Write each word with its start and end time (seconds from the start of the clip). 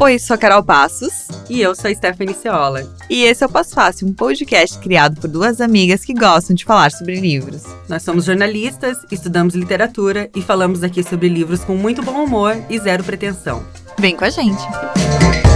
Oi, 0.00 0.18
sou 0.18 0.34
a 0.34 0.38
Carol 0.38 0.62
Passos. 0.62 1.28
E 1.50 1.60
eu 1.60 1.74
sou 1.74 1.90
a 1.90 1.94
Stephanie 1.94 2.34
Ceola. 2.34 2.86
E 3.10 3.24
esse 3.24 3.42
é 3.42 3.46
o 3.46 3.50
Passo 3.50 3.74
Fácil, 3.74 4.06
um 4.06 4.12
podcast 4.12 4.78
criado 4.78 5.20
por 5.20 5.28
duas 5.28 5.60
amigas 5.60 6.04
que 6.04 6.12
gostam 6.12 6.54
de 6.54 6.64
falar 6.64 6.90
sobre 6.92 7.18
livros. 7.18 7.62
Nós 7.88 8.02
somos 8.02 8.26
jornalistas, 8.26 8.98
estudamos 9.10 9.54
literatura 9.54 10.30
e 10.36 10.42
falamos 10.42 10.82
aqui 10.82 11.02
sobre 11.02 11.28
livros 11.28 11.64
com 11.64 11.74
muito 11.74 12.02
bom 12.02 12.24
humor 12.24 12.56
e 12.68 12.78
zero 12.78 13.02
pretensão. 13.02 13.64
Vem 13.98 14.14
com 14.14 14.24
a 14.24 14.30
gente! 14.30 15.47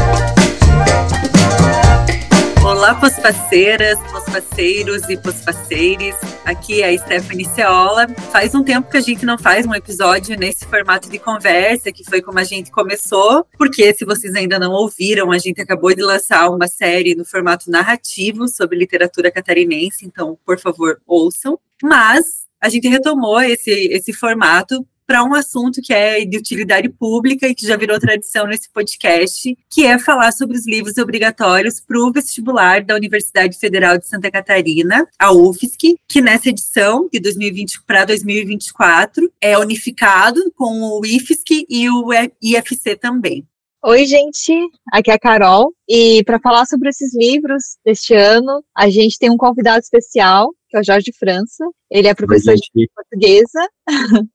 Olá, 2.82 2.96
posfaceiras, 2.96 3.96
posfaceiros 4.10 5.08
e 5.08 5.16
posfaceires. 5.16 6.16
Aqui 6.44 6.82
é 6.82 6.88
a 6.88 6.98
Stephanie 6.98 7.44
Ceola. 7.44 8.08
Faz 8.32 8.56
um 8.56 8.64
tempo 8.64 8.90
que 8.90 8.96
a 8.96 9.00
gente 9.00 9.24
não 9.24 9.38
faz 9.38 9.64
um 9.64 9.72
episódio 9.72 10.36
nesse 10.36 10.64
formato 10.64 11.08
de 11.08 11.16
conversa, 11.16 11.92
que 11.92 12.02
foi 12.02 12.20
como 12.20 12.40
a 12.40 12.42
gente 12.42 12.72
começou, 12.72 13.46
porque 13.56 13.94
se 13.94 14.04
vocês 14.04 14.34
ainda 14.34 14.58
não 14.58 14.72
ouviram, 14.72 15.30
a 15.30 15.38
gente 15.38 15.60
acabou 15.60 15.94
de 15.94 16.02
lançar 16.02 16.50
uma 16.50 16.66
série 16.66 17.14
no 17.14 17.24
formato 17.24 17.70
narrativo 17.70 18.48
sobre 18.48 18.76
literatura 18.76 19.30
catarinense, 19.30 20.04
então, 20.04 20.36
por 20.44 20.58
favor, 20.58 21.00
ouçam. 21.06 21.60
Mas 21.80 22.48
a 22.60 22.68
gente 22.68 22.88
retomou 22.88 23.40
esse, 23.42 23.70
esse 23.70 24.12
formato 24.12 24.84
para 25.06 25.24
um 25.24 25.34
assunto 25.34 25.80
que 25.82 25.92
é 25.92 26.24
de 26.24 26.36
utilidade 26.36 26.88
pública 26.88 27.46
e 27.46 27.54
que 27.54 27.66
já 27.66 27.76
virou 27.76 27.98
tradição 27.98 28.46
nesse 28.46 28.70
podcast, 28.72 29.56
que 29.70 29.84
é 29.84 29.98
falar 29.98 30.32
sobre 30.32 30.56
os 30.56 30.66
livros 30.66 30.96
obrigatórios 30.98 31.80
para 31.80 31.98
o 31.98 32.12
vestibular 32.12 32.82
da 32.84 32.94
Universidade 32.94 33.58
Federal 33.58 33.98
de 33.98 34.06
Santa 34.06 34.30
Catarina, 34.30 35.06
a 35.18 35.32
UFSC, 35.32 35.96
que 36.08 36.20
nessa 36.20 36.48
edição 36.48 37.08
de 37.12 37.20
2020 37.20 37.82
para 37.86 38.04
2024 38.04 39.30
é 39.40 39.58
unificado 39.58 40.40
com 40.56 40.98
o 40.98 41.04
IFSC 41.04 41.66
e 41.68 41.88
o 41.90 42.08
IFC 42.40 42.96
também. 42.96 43.46
Oi, 43.84 44.06
gente, 44.06 44.52
aqui 44.92 45.10
é 45.10 45.14
a 45.14 45.18
Carol, 45.18 45.74
e 45.88 46.22
para 46.22 46.38
falar 46.38 46.66
sobre 46.66 46.88
esses 46.88 47.12
livros 47.16 47.76
deste 47.84 48.14
ano, 48.14 48.62
a 48.76 48.88
gente 48.88 49.18
tem 49.18 49.28
um 49.28 49.36
convidado 49.36 49.80
especial, 49.80 50.54
que 50.68 50.76
é 50.76 50.80
o 50.80 50.84
Jorge 50.84 51.12
França. 51.18 51.68
Ele 51.90 52.06
é 52.06 52.14
professor 52.14 52.54
de 52.54 52.88
portuguesa. 52.94 53.68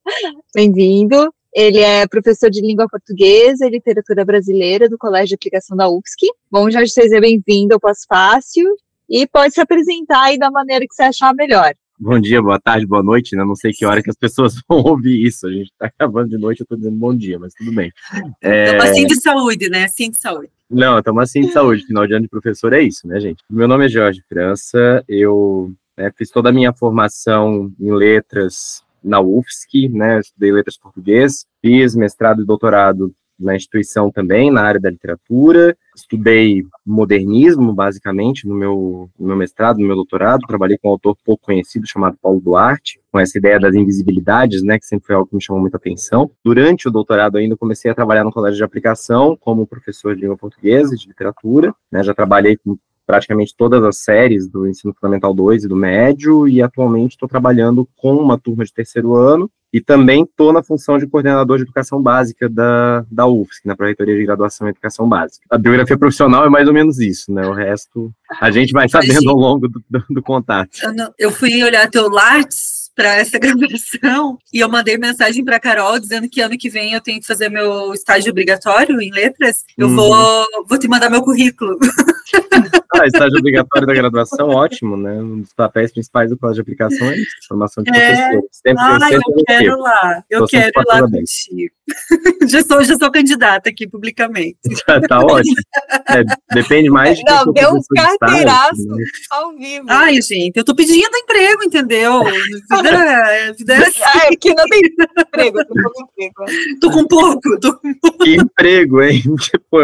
Bem-vindo. 0.54 1.34
Ele 1.54 1.80
é 1.80 2.06
professor 2.08 2.50
de 2.50 2.60
língua 2.60 2.88
portuguesa 2.92 3.66
e 3.66 3.70
literatura 3.70 4.26
brasileira 4.26 4.90
do 4.90 4.98
Colégio 4.98 5.30
de 5.30 5.36
Aplicação 5.36 5.78
da 5.78 5.90
UFSC. 5.90 6.28
Bom, 6.52 6.70
Jorge, 6.70 6.92
seja 6.92 7.22
bem-vindo 7.22 7.74
ao 7.74 7.80
Pós 7.80 8.00
Fácil 8.06 8.68
e 9.10 9.26
pode 9.26 9.54
se 9.54 9.62
apresentar 9.62 10.24
aí 10.24 10.38
da 10.38 10.52
maneira 10.52 10.86
que 10.86 10.94
você 10.94 11.04
achar 11.04 11.34
melhor. 11.34 11.74
Bom 12.00 12.20
dia, 12.20 12.40
boa 12.40 12.60
tarde, 12.60 12.86
boa 12.86 13.02
noite, 13.02 13.36
né? 13.36 13.44
Não 13.44 13.56
sei 13.56 13.74
que 13.74 13.84
hora 13.84 14.04
que 14.04 14.10
as 14.10 14.16
pessoas 14.16 14.62
vão 14.70 14.84
ouvir 14.84 15.26
isso. 15.26 15.48
A 15.48 15.52
gente 15.52 15.72
tá 15.80 15.88
acabando 15.88 16.30
de 16.30 16.38
noite, 16.38 16.62
eu 16.62 16.68
tô 16.68 16.76
dizendo 16.76 16.96
bom 16.96 17.16
dia, 17.16 17.40
mas 17.40 17.56
tudo 17.56 17.74
bem. 17.74 17.92
Estamos 18.14 18.36
é... 18.44 18.78
assim 18.78 19.08
de 19.08 19.16
saúde, 19.20 19.68
né? 19.68 19.86
Assim 19.86 20.12
de 20.12 20.18
saúde. 20.18 20.52
Não, 20.70 21.00
estamos 21.00 21.24
assim 21.24 21.42
de 21.42 21.52
saúde. 21.52 21.88
Final 21.88 22.06
de 22.06 22.14
ano 22.14 22.22
de 22.22 22.30
professor 22.30 22.72
é 22.74 22.84
isso, 22.84 23.08
né, 23.08 23.20
gente? 23.20 23.44
Meu 23.50 23.68
nome 23.68 23.86
é 23.86 23.90
Jorge 23.90 24.24
França, 24.30 25.04
eu 25.08 25.74
né, 25.98 26.12
fiz 26.16 26.30
toda 26.30 26.50
a 26.50 26.54
minha 26.54 26.72
formação 26.72 27.74
em 27.80 27.92
letras 27.92 28.84
na 29.04 29.20
UFSC, 29.20 29.90
né? 29.90 30.20
Estudei 30.20 30.52
letras 30.52 30.78
português, 30.78 31.48
fiz 31.64 31.96
mestrado 31.96 32.44
e 32.44 32.46
doutorado 32.46 33.12
na 33.40 33.56
instituição 33.56 34.12
também, 34.12 34.52
na 34.52 34.62
área 34.62 34.80
da 34.80 34.90
literatura. 34.90 35.78
Estudei 35.96 36.64
modernismo, 36.86 37.74
basicamente, 37.74 38.48
no 38.48 38.56
meu, 38.56 39.10
no 39.20 39.28
meu 39.28 39.36
mestrado, 39.36 39.78
no 39.78 39.86
meu 39.86 39.96
doutorado. 39.96 40.46
Trabalhei 40.48 40.78
com 40.78 40.90
um 40.90 40.92
autor 40.92 41.16
pouco 41.24 41.46
conhecido 41.46 41.88
chamado 41.88 42.18
Paulo 42.22 42.42
Duarte, 42.42 43.00
com 43.12 43.20
essa 43.20 43.38
ideia 43.38 43.60
das 43.60 43.76
invisibilidades, 43.76 44.64
né, 44.64 44.78
que 44.80 44.86
sempre 44.86 45.08
foi 45.08 45.16
algo 45.16 45.28
que 45.28 45.36
me 45.36 45.42
chamou 45.42 45.62
muita 45.62 45.78
atenção. 45.78 46.30
Durante 46.44 46.88
o 46.88 46.92
doutorado 46.92 47.38
ainda 47.38 47.58
comecei 47.58 47.90
a 47.90 47.96
trabalhar 47.96 48.24
no 48.24 48.32
colégio 48.32 48.58
de 48.58 48.64
aplicação 48.64 49.38
como 49.40 49.68
professor 49.68 50.16
de 50.16 50.22
língua 50.22 50.38
portuguesa 50.38 50.94
e 50.94 50.98
de 50.98 51.08
literatura. 51.08 51.74
Né, 51.92 52.04
já 52.04 52.14
trabalhei 52.14 52.58
com 52.58 52.78
praticamente 53.06 53.56
todas 53.56 53.82
as 53.84 54.00
séries 54.04 54.50
do 54.50 54.68
ensino 54.68 54.94
fundamental 54.94 55.34
2 55.34 55.64
e 55.64 55.68
do 55.68 55.76
médio, 55.78 56.46
e 56.48 56.62
atualmente 56.62 57.12
estou 57.12 57.30
trabalhando 57.30 57.88
com 57.96 58.14
uma 58.16 58.38
turma 58.38 58.66
de 58.66 58.74
terceiro 58.74 59.16
ano 59.16 59.50
e 59.72 59.82
também 59.82 60.24
estou 60.24 60.54
na 60.54 60.64
função 60.64 60.98
de 60.98 61.08
coordenador 61.08 61.58
de 61.58 61.64
educação 61.64 62.02
básica 62.02 62.48
da, 62.50 63.06
da 63.12 63.28
UFSC, 63.28 63.62
na 63.66 63.76
Pró-Reitoria 63.76 64.16
de 64.16 64.26
Graduação 64.26 64.68
em 64.68 64.72
Educação 64.72 65.08
Básica. 65.08 65.46
A 65.50 65.58
biografia 65.58 65.98
profissional 65.98 66.46
é 66.46 66.50
mais 66.50 66.68
ou 66.68 66.74
menos 66.74 67.00
isso, 67.00 67.32
né? 67.32 67.46
O 67.48 67.54
resto 67.54 68.12
a 68.40 68.52
gente 68.52 68.72
vai 68.72 68.88
sabendo 68.88 69.30
ao 69.30 69.36
longo 69.36 69.68
do, 69.68 69.84
do, 69.90 70.04
do 70.10 70.22
contato. 70.22 70.70
Eu, 70.82 70.94
não, 70.94 71.14
eu, 71.18 71.32
fui 71.32 71.64
olhar 71.64 71.90
teu 71.90 72.10
Lattes 72.10 72.92
para 72.96 73.16
essa 73.16 73.38
gravação 73.40 74.38
e 74.52 74.60
eu 74.60 74.70
mandei 74.70 74.98
mensagem 74.98 75.44
para 75.44 75.60
Carol 75.60 76.00
dizendo 76.00 76.30
que 76.30 76.42
ano 76.42 76.58
que 76.58 76.70
vem 76.70 76.94
eu 76.94 77.02
tenho 77.02 77.20
que 77.20 77.28
fazer 77.28 77.50
meu 77.50 77.94
estágio 77.94 78.32
obrigatório 78.32 79.00
em 79.02 79.12
letras. 79.12 79.64
Eu 79.78 79.88
uhum. 79.88 79.96
vou, 79.96 80.46
vou 80.68 80.80
te 80.80 80.88
mandar 80.88 81.10
meu 81.10 81.22
currículo. 81.22 81.78
Ah, 83.00 83.08
estágio 83.08 83.38
obrigatório 83.38 83.88
da 83.88 83.94
graduação, 83.94 84.50
ótimo, 84.50 84.98
né? 84.98 85.14
Um 85.14 85.42
dos 85.42 85.54
papéis 85.54 85.92
principais 85.92 86.30
do 86.30 86.38
colégio 86.38 86.64
de 86.64 86.72
aplicação 86.72 87.08
é 87.08 87.18
isso, 87.18 87.32
formação 87.48 87.84
de 87.84 87.92
é. 87.92 87.94
professores. 87.94 88.50
Sempre, 88.52 88.84
ah, 88.84 89.12
eu, 89.12 89.20
eu 89.20 89.44
quero 89.46 89.80
lá, 89.80 90.24
eu 90.30 90.40
Tô 90.42 90.48
quero 90.48 90.68
ir 90.68 90.84
lá 90.88 91.02
contigo. 91.02 91.78
já, 92.50 92.62
sou, 92.64 92.84
já 92.84 92.96
sou 92.98 93.12
candidata 93.12 93.70
aqui 93.70 93.88
publicamente. 93.88 94.58
tá 95.08 95.20
ótimo. 95.20 95.56
É, 96.10 96.24
depende 96.54 96.90
mais 96.90 97.18
de 97.18 97.24
Não, 97.24 97.52
deu 97.54 97.74
um 97.74 97.80
carteiraço 97.96 98.86
né? 98.86 99.06
ao 99.32 99.56
vivo. 99.56 99.86
Ai, 99.90 100.22
gente, 100.22 100.58
eu 100.58 100.66
tô 100.66 100.76
pedindo 100.76 101.16
emprego, 101.16 101.64
entendeu? 101.64 102.24
Vida, 102.24 103.54
vida 103.58 103.74
é 103.74 103.78
assim. 103.78 104.02
Ai, 104.04 104.28
aqui 104.34 104.54
não 104.54 104.66
tem 104.68 104.82
emprego, 105.18 105.60
tô 105.66 105.74
com 105.74 106.04
emprego. 106.04 106.80
Tô 106.82 106.92
com 106.92 107.08
pouco, 107.08 107.60
tô 107.60 107.78
com 107.78 107.94
pouco. 107.96 108.24
Que 108.24 108.36
emprego, 108.36 109.02
hein? 109.02 109.22
Tipo, 109.38 109.78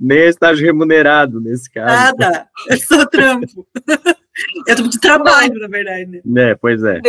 nem 0.00 0.18
é 0.18 0.28
estágio 0.28 0.64
remunerado 0.64 1.40
nesse 1.40 1.70
caso. 1.70 2.16
Nada, 2.18 2.43
é 2.68 2.76
só 2.76 3.06
trampo. 3.06 3.66
É 4.66 4.74
tipo 4.74 4.88
de 4.88 4.98
trabalho, 4.98 5.54
na 5.60 5.68
verdade. 5.68 6.20
Né? 6.24 6.50
É, 6.50 6.54
pois 6.56 6.82
é. 6.82 7.00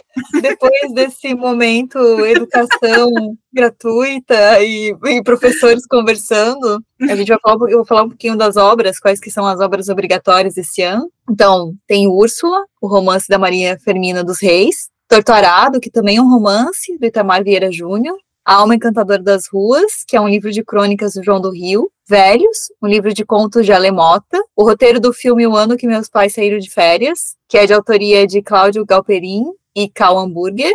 Depois 0.42 0.94
desse 0.94 1.34
momento, 1.34 1.98
educação 2.24 3.10
gratuita 3.52 4.62
e, 4.62 4.96
e, 5.06 5.24
professores 5.24 5.88
conversando, 5.88 6.84
a 7.02 7.16
gente 7.16 7.30
vai 7.30 7.40
falar, 7.42 7.72
eu 7.72 7.78
vou 7.78 7.86
falar 7.86 8.04
um 8.04 8.10
pouquinho 8.10 8.38
das 8.38 8.58
obras, 8.58 9.00
quais 9.00 9.20
que 9.20 9.32
são 9.32 9.46
as 9.46 9.60
obras 9.60 9.90
obrigatórias 9.90 10.56
esse 10.56 10.84
ano. 10.84 11.10
Então, 11.28 11.74
tem 11.88 12.08
Úrsula, 12.08 12.64
o 12.80 12.88
romance 12.88 13.28
da 13.28 13.40
Maria 13.40 13.76
Fermina 13.80 14.24
dos 14.24 14.40
Reis, 14.40 14.90
Torturado, 15.08 15.80
que 15.80 15.90
também 15.90 16.18
é 16.18 16.22
um 16.22 16.30
romance, 16.30 16.96
do 16.98 17.06
Itamar 17.08 17.44
Vieira 17.44 17.72
Júnior, 17.72 18.18
A 18.46 18.58
Alma 18.58 18.76
Encantadora 18.76 19.24
das 19.24 19.48
Ruas, 19.52 20.06
que 20.08 20.16
é 20.16 20.22
um 20.22 20.30
livro 20.30 20.52
de 20.52 20.64
crônicas 20.64 21.16
do 21.16 21.24
João 21.24 21.42
do 21.42 21.50
Rio, 21.50 21.92
Velhos, 22.08 22.72
um 22.80 22.88
livro 22.88 23.12
de 23.12 23.26
contos 23.26 23.66
de 23.66 23.74
Alemota, 23.74 24.40
o 24.56 24.64
roteiro 24.64 25.00
do 25.00 25.12
filme 25.12 25.48
O 25.48 25.56
Ano 25.56 25.76
que 25.76 25.88
Meus 25.88 26.08
Pais 26.08 26.34
Saíram 26.34 26.60
de 26.60 26.70
Férias, 26.70 27.36
que 27.50 27.58
é 27.58 27.66
de 27.66 27.74
autoria 27.74 28.28
de 28.28 28.44
Cláudio 28.44 28.86
Galperin 28.86 29.46
e 29.76 29.90
Cal 29.90 30.20
Hamburger, 30.20 30.72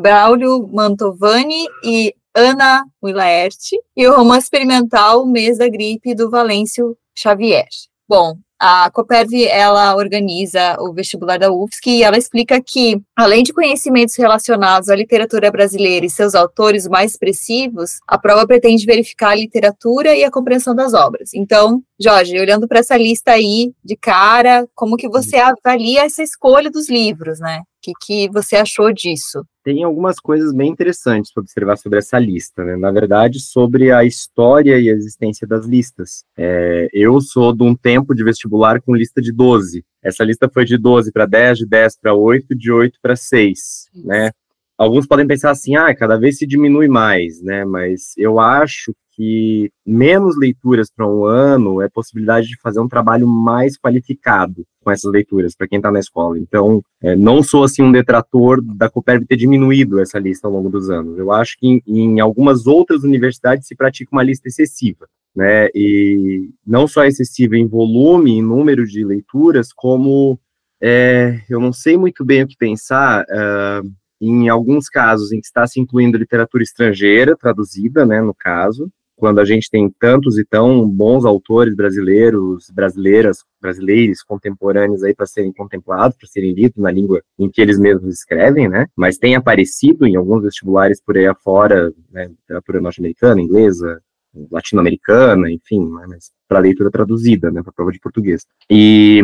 Braulio 0.00 0.68
Mantovani 0.72 1.64
e 1.84 2.12
Ana 2.34 2.84
Wilaert, 3.00 3.70
e 3.96 4.08
o 4.08 4.16
romance 4.16 4.46
experimental 4.46 5.24
Mês 5.24 5.58
da 5.58 5.68
Gripe, 5.68 6.16
do 6.16 6.28
Valêncio 6.28 6.98
Xavier. 7.14 7.68
Bom, 8.08 8.36
a 8.64 8.88
Coperv, 8.92 9.44
ela 9.48 9.96
organiza 9.96 10.76
o 10.78 10.92
vestibular 10.92 11.36
da 11.36 11.50
UFSC 11.50 11.90
e 11.90 12.02
ela 12.04 12.16
explica 12.16 12.62
que, 12.62 13.02
além 13.16 13.42
de 13.42 13.52
conhecimentos 13.52 14.14
relacionados 14.14 14.88
à 14.88 14.94
literatura 14.94 15.50
brasileira 15.50 16.06
e 16.06 16.10
seus 16.10 16.32
autores 16.32 16.86
mais 16.86 17.10
expressivos, 17.10 17.98
a 18.06 18.16
prova 18.16 18.46
pretende 18.46 18.86
verificar 18.86 19.30
a 19.30 19.34
literatura 19.34 20.14
e 20.14 20.22
a 20.22 20.30
compreensão 20.30 20.76
das 20.76 20.94
obras. 20.94 21.34
Então, 21.34 21.82
Jorge, 22.00 22.38
olhando 22.38 22.68
para 22.68 22.78
essa 22.78 22.96
lista 22.96 23.32
aí 23.32 23.72
de 23.84 23.96
cara, 23.96 24.64
como 24.76 24.96
que 24.96 25.08
você 25.08 25.38
avalia 25.38 26.04
essa 26.04 26.22
escolha 26.22 26.70
dos 26.70 26.88
livros, 26.88 27.40
né? 27.40 27.62
O 27.82 27.84
que, 27.84 27.92
que 28.00 28.28
você 28.30 28.54
achou 28.56 28.92
disso? 28.92 29.44
tem 29.62 29.84
algumas 29.84 30.18
coisas 30.18 30.52
bem 30.52 30.70
interessantes 30.70 31.32
para 31.32 31.40
observar 31.40 31.76
sobre 31.76 31.98
essa 31.98 32.18
lista, 32.18 32.64
né? 32.64 32.76
Na 32.76 32.90
verdade, 32.90 33.40
sobre 33.40 33.92
a 33.92 34.04
história 34.04 34.78
e 34.78 34.90
a 34.90 34.92
existência 34.92 35.46
das 35.46 35.66
listas. 35.66 36.24
É, 36.36 36.88
eu 36.92 37.20
sou 37.20 37.54
de 37.54 37.62
um 37.62 37.74
tempo 37.74 38.14
de 38.14 38.24
vestibular 38.24 38.80
com 38.80 38.94
lista 38.94 39.22
de 39.22 39.32
12. 39.32 39.84
Essa 40.02 40.24
lista 40.24 40.50
foi 40.52 40.64
de 40.64 40.76
12 40.76 41.12
para 41.12 41.26
10, 41.26 41.58
de 41.58 41.66
10 41.66 41.96
para 42.00 42.14
8, 42.14 42.54
de 42.56 42.72
8 42.72 42.98
para 43.00 43.14
6, 43.14 43.88
né? 43.94 44.30
Alguns 44.76 45.06
podem 45.06 45.26
pensar 45.26 45.50
assim, 45.50 45.76
ah, 45.76 45.94
cada 45.94 46.18
vez 46.18 46.38
se 46.38 46.46
diminui 46.46 46.88
mais, 46.88 47.40
né? 47.40 47.64
Mas 47.64 48.14
eu 48.16 48.40
acho 48.40 48.92
que 49.12 49.70
menos 49.86 50.36
leituras 50.36 50.90
para 50.90 51.06
um 51.06 51.24
ano 51.24 51.80
é 51.80 51.88
possibilidade 51.88 52.48
de 52.48 52.60
fazer 52.60 52.80
um 52.80 52.88
trabalho 52.88 53.26
mais 53.26 53.76
qualificado 53.76 54.64
com 54.82 54.90
essas 54.90 55.10
leituras 55.12 55.54
para 55.54 55.68
quem 55.68 55.78
está 55.78 55.90
na 55.90 56.00
escola. 56.00 56.38
Então, 56.38 56.82
é, 57.02 57.14
não 57.14 57.42
sou 57.42 57.64
assim 57.64 57.82
um 57.82 57.92
detrator 57.92 58.60
da 58.60 58.90
Coperv 58.90 59.24
ter 59.26 59.36
diminuído 59.36 60.00
essa 60.00 60.18
lista 60.18 60.46
ao 60.46 60.52
longo 60.52 60.68
dos 60.68 60.90
anos. 60.90 61.18
Eu 61.18 61.30
acho 61.30 61.56
que 61.58 61.66
em, 61.66 61.82
em 61.86 62.20
algumas 62.20 62.66
outras 62.66 63.04
universidades 63.04 63.66
se 63.66 63.76
pratica 63.76 64.10
uma 64.12 64.22
lista 64.22 64.48
excessiva. 64.48 65.06
Né, 65.34 65.68
e 65.74 66.50
não 66.66 66.86
só 66.86 67.06
excessiva 67.06 67.56
em 67.56 67.66
volume, 67.66 68.32
em 68.32 68.42
número 68.42 68.84
de 68.84 69.02
leituras, 69.02 69.72
como 69.72 70.38
é, 70.78 71.40
eu 71.48 71.58
não 71.58 71.72
sei 71.72 71.96
muito 71.96 72.22
bem 72.22 72.42
o 72.42 72.46
que 72.46 72.54
pensar, 72.54 73.24
uh, 73.24 73.90
em 74.20 74.48
alguns 74.48 74.88
casos 74.88 75.32
em 75.32 75.40
que 75.40 75.46
está 75.46 75.66
se 75.66 75.80
incluindo 75.80 76.18
literatura 76.18 76.62
estrangeira, 76.62 77.34
traduzida, 77.34 78.04
né, 78.04 78.20
no 78.20 78.34
caso, 78.34 78.90
quando 79.22 79.38
a 79.38 79.44
gente 79.44 79.70
tem 79.70 79.88
tantos 80.00 80.36
e 80.36 80.44
tão 80.44 80.84
bons 80.84 81.24
autores 81.24 81.76
brasileiros, 81.76 82.68
brasileiras, 82.74 83.44
brasileiros 83.60 84.20
contemporâneos 84.20 85.04
aí 85.04 85.14
para 85.14 85.26
serem 85.26 85.52
contemplados, 85.52 86.16
para 86.16 86.26
serem 86.26 86.52
lidos 86.52 86.82
na 86.82 86.90
língua 86.90 87.22
em 87.38 87.48
que 87.48 87.60
eles 87.60 87.78
mesmos 87.78 88.12
escrevem, 88.12 88.68
né? 88.68 88.88
Mas 88.96 89.18
tem 89.18 89.36
aparecido 89.36 90.08
em 90.08 90.16
alguns 90.16 90.42
vestibulares 90.42 91.00
por 91.00 91.16
aí 91.16 91.28
afora, 91.28 91.94
né, 92.10 92.26
literatura 92.26 92.80
norte-americana, 92.80 93.40
inglesa, 93.40 94.02
latino-americana, 94.50 95.48
enfim, 95.52 95.88
né, 95.88 96.04
mas 96.08 96.32
para 96.48 96.58
leitura 96.58 96.90
traduzida, 96.90 97.48
né, 97.52 97.62
para 97.62 97.72
prova 97.72 97.92
de 97.92 98.00
português. 98.00 98.44
E 98.68 99.22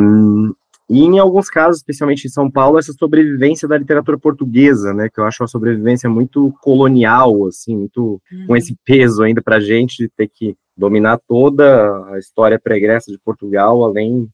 e 0.88 1.00
em 1.00 1.18
alguns 1.18 1.50
casos, 1.50 1.78
especialmente 1.78 2.26
em 2.26 2.30
São 2.30 2.50
Paulo, 2.50 2.78
essa 2.78 2.94
sobrevivência 2.94 3.68
da 3.68 3.76
literatura 3.76 4.18
portuguesa, 4.18 4.94
né, 4.94 5.10
que 5.12 5.20
eu 5.20 5.24
acho 5.24 5.42
uma 5.42 5.48
sobrevivência 5.48 6.08
muito 6.08 6.50
colonial, 6.62 7.46
assim, 7.46 7.76
muito 7.76 8.20
uhum. 8.32 8.46
com 8.46 8.56
esse 8.56 8.74
peso 8.84 9.22
ainda 9.22 9.42
para 9.42 9.56
a 9.56 9.60
gente 9.60 9.98
de 9.98 10.08
ter 10.08 10.28
que 10.28 10.56
dominar 10.74 11.18
toda 11.28 12.06
a 12.10 12.18
história 12.18 12.58
pregressa 12.58 13.12
de 13.12 13.18
Portugal, 13.18 13.84
além 13.84 14.30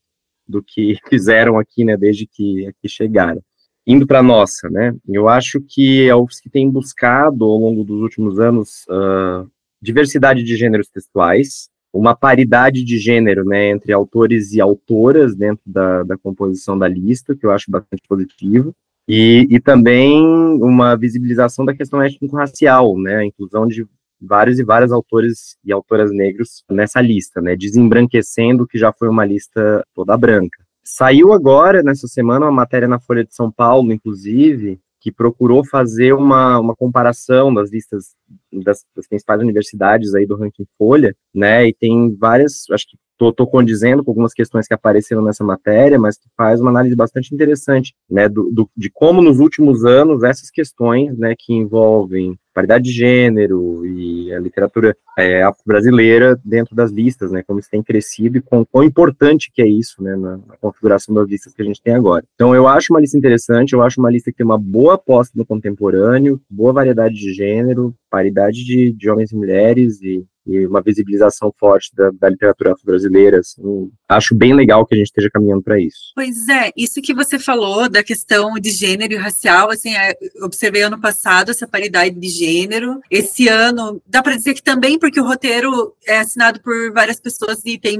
do 0.47 0.63
que 0.63 0.97
fizeram 1.11 1.59
aqui, 1.59 1.85
né, 1.85 1.97
desde 1.97 2.25
que 2.25 2.67
aqui 2.69 2.89
chegaram. 2.89 3.43
Indo 3.85 4.07
para 4.07 4.21
a 4.21 4.23
nossa, 4.23 4.71
né, 4.71 4.95
eu 5.09 5.29
acho 5.29 5.61
que 5.61 6.09
a 6.09 6.17
UFSC 6.17 6.49
tem 6.51 6.71
buscado, 6.71 7.45
ao 7.45 7.59
longo 7.59 7.83
dos 7.83 8.01
últimos 8.01 8.39
anos, 8.39 8.85
uh, 8.89 9.51
diversidade 9.83 10.45
de 10.45 10.57
gêneros 10.57 10.89
textuais, 10.89 11.69
uma 11.95 12.15
paridade 12.15 12.85
de 12.85 12.99
gênero, 12.99 13.45
né, 13.45 13.71
entre 13.71 13.93
autores 13.93 14.53
e 14.53 14.61
autoras 14.61 15.37
dentro 15.37 15.63
da, 15.65 16.03
da 16.03 16.19
composição 16.19 16.77
da 16.77 16.89
lista, 16.89 17.37
que 17.37 17.47
eu 17.47 17.53
acho 17.53 17.71
bastante 17.71 18.03
positivo, 18.09 18.75
e, 19.09 19.47
e 19.49 19.61
também 19.61 20.21
uma 20.61 20.97
visibilização 20.97 21.65
da 21.65 21.75
questão 21.75 22.03
étnico-racial, 22.03 22.99
né, 22.99 23.17
a 23.17 23.25
inclusão 23.25 23.67
de 23.67 23.87
vários 24.21 24.59
e 24.59 24.65
várias 24.65 24.91
autores 24.91 25.57
e 25.65 25.73
autoras 25.73 26.11
negros 26.11 26.65
nessa 26.69 27.01
lista, 27.01 27.41
né, 27.41 27.55
desembranquecendo 27.55 28.67
que 28.67 28.77
já 28.77 28.93
foi 28.93 29.09
uma 29.09 29.25
lista 29.25 29.85
toda 29.95 30.17
branca. 30.17 30.65
Saiu 30.83 31.33
agora, 31.33 31.83
nessa 31.83 32.09
semana, 32.09 32.47
uma 32.47 32.53
matéria 32.53 32.89
na 32.89 32.99
Folha 32.99 33.25
de 33.25 33.35
São 33.35 33.51
Paulo, 33.51 33.93
inclusive, 33.93 34.81
que 35.05 35.13
procurou 35.13 35.63
fazer 35.63 36.15
uma, 36.15 36.59
uma 36.59 36.75
comparação 36.75 37.53
das 37.53 37.71
listas 37.71 38.17
das, 38.51 38.87
das, 38.97 39.07
principais 39.07 39.39
universidades 39.39 40.15
aí 40.15 40.25
do 40.25 40.35
ranking 40.35 40.67
Folha, 40.79 41.15
né, 41.35 41.69
e 41.69 41.75
tem 41.75 42.17
várias, 42.17 42.65
acho 42.71 42.89
que 42.89 42.97
tô, 43.19 43.33
tô 43.33 43.47
condizendo 43.47 44.05
com 44.05 44.11
algumas 44.11 44.33
questões 44.33 44.67
que 44.67 44.75
apareceram 44.75 45.23
nessa 45.23 45.45
matéria, 45.45 45.99
mas 45.99 46.17
que 46.17 46.29
faz 46.37 46.61
uma 46.61 46.71
análise 46.71 46.95
bastante 46.97 47.35
interessante, 47.35 47.95
né, 48.11 48.29
do, 48.29 48.51
do 48.51 48.71
de 48.77 48.91
como 48.91 49.23
nos 49.23 49.39
últimos 49.39 49.85
anos 49.85 50.23
essas 50.23 50.51
questões, 50.51 51.17
né, 51.17 51.35
que 51.39 51.53
envolvem 51.53 52.39
paridade 52.55 52.85
de 52.85 52.93
gênero 52.93 53.85
e 53.85 54.33
a 54.33 54.39
literatura 54.39 54.97
é, 55.19 55.43
brasileira 55.67 56.41
dentro 56.45 56.75
das 56.75 56.93
listas, 56.93 57.33
né, 57.33 57.43
como 57.43 57.59
isso 57.59 57.69
tem 57.69 57.83
crescido 57.83 58.39
e 58.39 58.41
com 58.41 58.65
quão 58.65 58.85
importante 58.85 59.51
que 59.53 59.61
é 59.61 59.67
isso, 59.67 60.03
né, 60.03 60.15
na, 60.15 60.37
na, 60.37 60.57
configuração 60.61 61.13
das 61.15 61.29
listas 61.29 61.53
que 61.53 61.61
a 61.61 61.65
gente 61.65 61.83
tem 61.83 61.95
agora. 61.95 62.25
Então, 62.35 62.55
eu 62.55 62.69
acho 62.69 62.93
uma 62.93 63.01
lista 63.01 63.19
interessante, 63.19 63.73
eu 63.73 63.83
acho 63.83 64.01
uma 64.01 64.11
lista 64.11 64.31
que 64.31 64.37
tem 64.37 64.47
uma 64.47 64.59
boa 64.59 64.95
aposta 64.95 65.37
no 65.37 65.45
contemporâneo, 65.45 66.41
boa 66.49 66.73
variedade 66.73 67.15
de 67.17 67.33
gênero, 67.33 67.95
paridade 68.09 68.65
de, 68.65 68.93
de 68.93 69.11
homens 69.11 69.33
e 69.33 69.37
mulheres 69.37 70.01
e 70.01 70.25
e 70.47 70.67
uma 70.67 70.83
visibilização 70.83 71.53
forte 71.59 71.95
da, 71.95 72.11
da 72.11 72.29
literatura 72.29 72.75
brasileira. 72.85 73.41
Assim, 73.41 73.91
acho 74.09 74.35
bem 74.35 74.55
legal 74.55 74.87
que 74.87 74.95
a 74.95 74.99
gente 74.99 75.07
esteja 75.07 75.31
caminhando 75.31 75.63
para 75.63 75.81
isso. 75.81 76.13
Pois 76.15 76.49
é, 76.49 76.71
isso 76.77 77.03
que 77.03 77.15
você 77.15 77.39
falou 77.39 77.89
da 77.89 78.03
questão 78.03 78.55
de 78.55 78.71
gênero 78.71 79.15
e 79.15 79.17
racial, 79.17 79.71
assim, 79.71 79.95
é, 79.95 80.17
observei 80.43 80.83
ano 80.83 81.01
passado 81.01 81.51
essa 81.51 81.67
paridade 81.67 82.15
de 82.15 82.29
gênero. 82.29 83.01
Esse 83.11 83.49
ano, 83.49 84.01
dá 84.07 84.23
para 84.23 84.37
dizer 84.37 84.55
que 84.55 84.63
também, 84.63 84.99
porque 84.99 85.21
o 85.21 85.27
roteiro 85.27 85.95
é 86.07 86.19
assinado 86.19 86.61
por 86.61 86.93
várias 86.93 87.21
pessoas 87.21 87.61
e 87.65 87.79
tem 87.79 87.99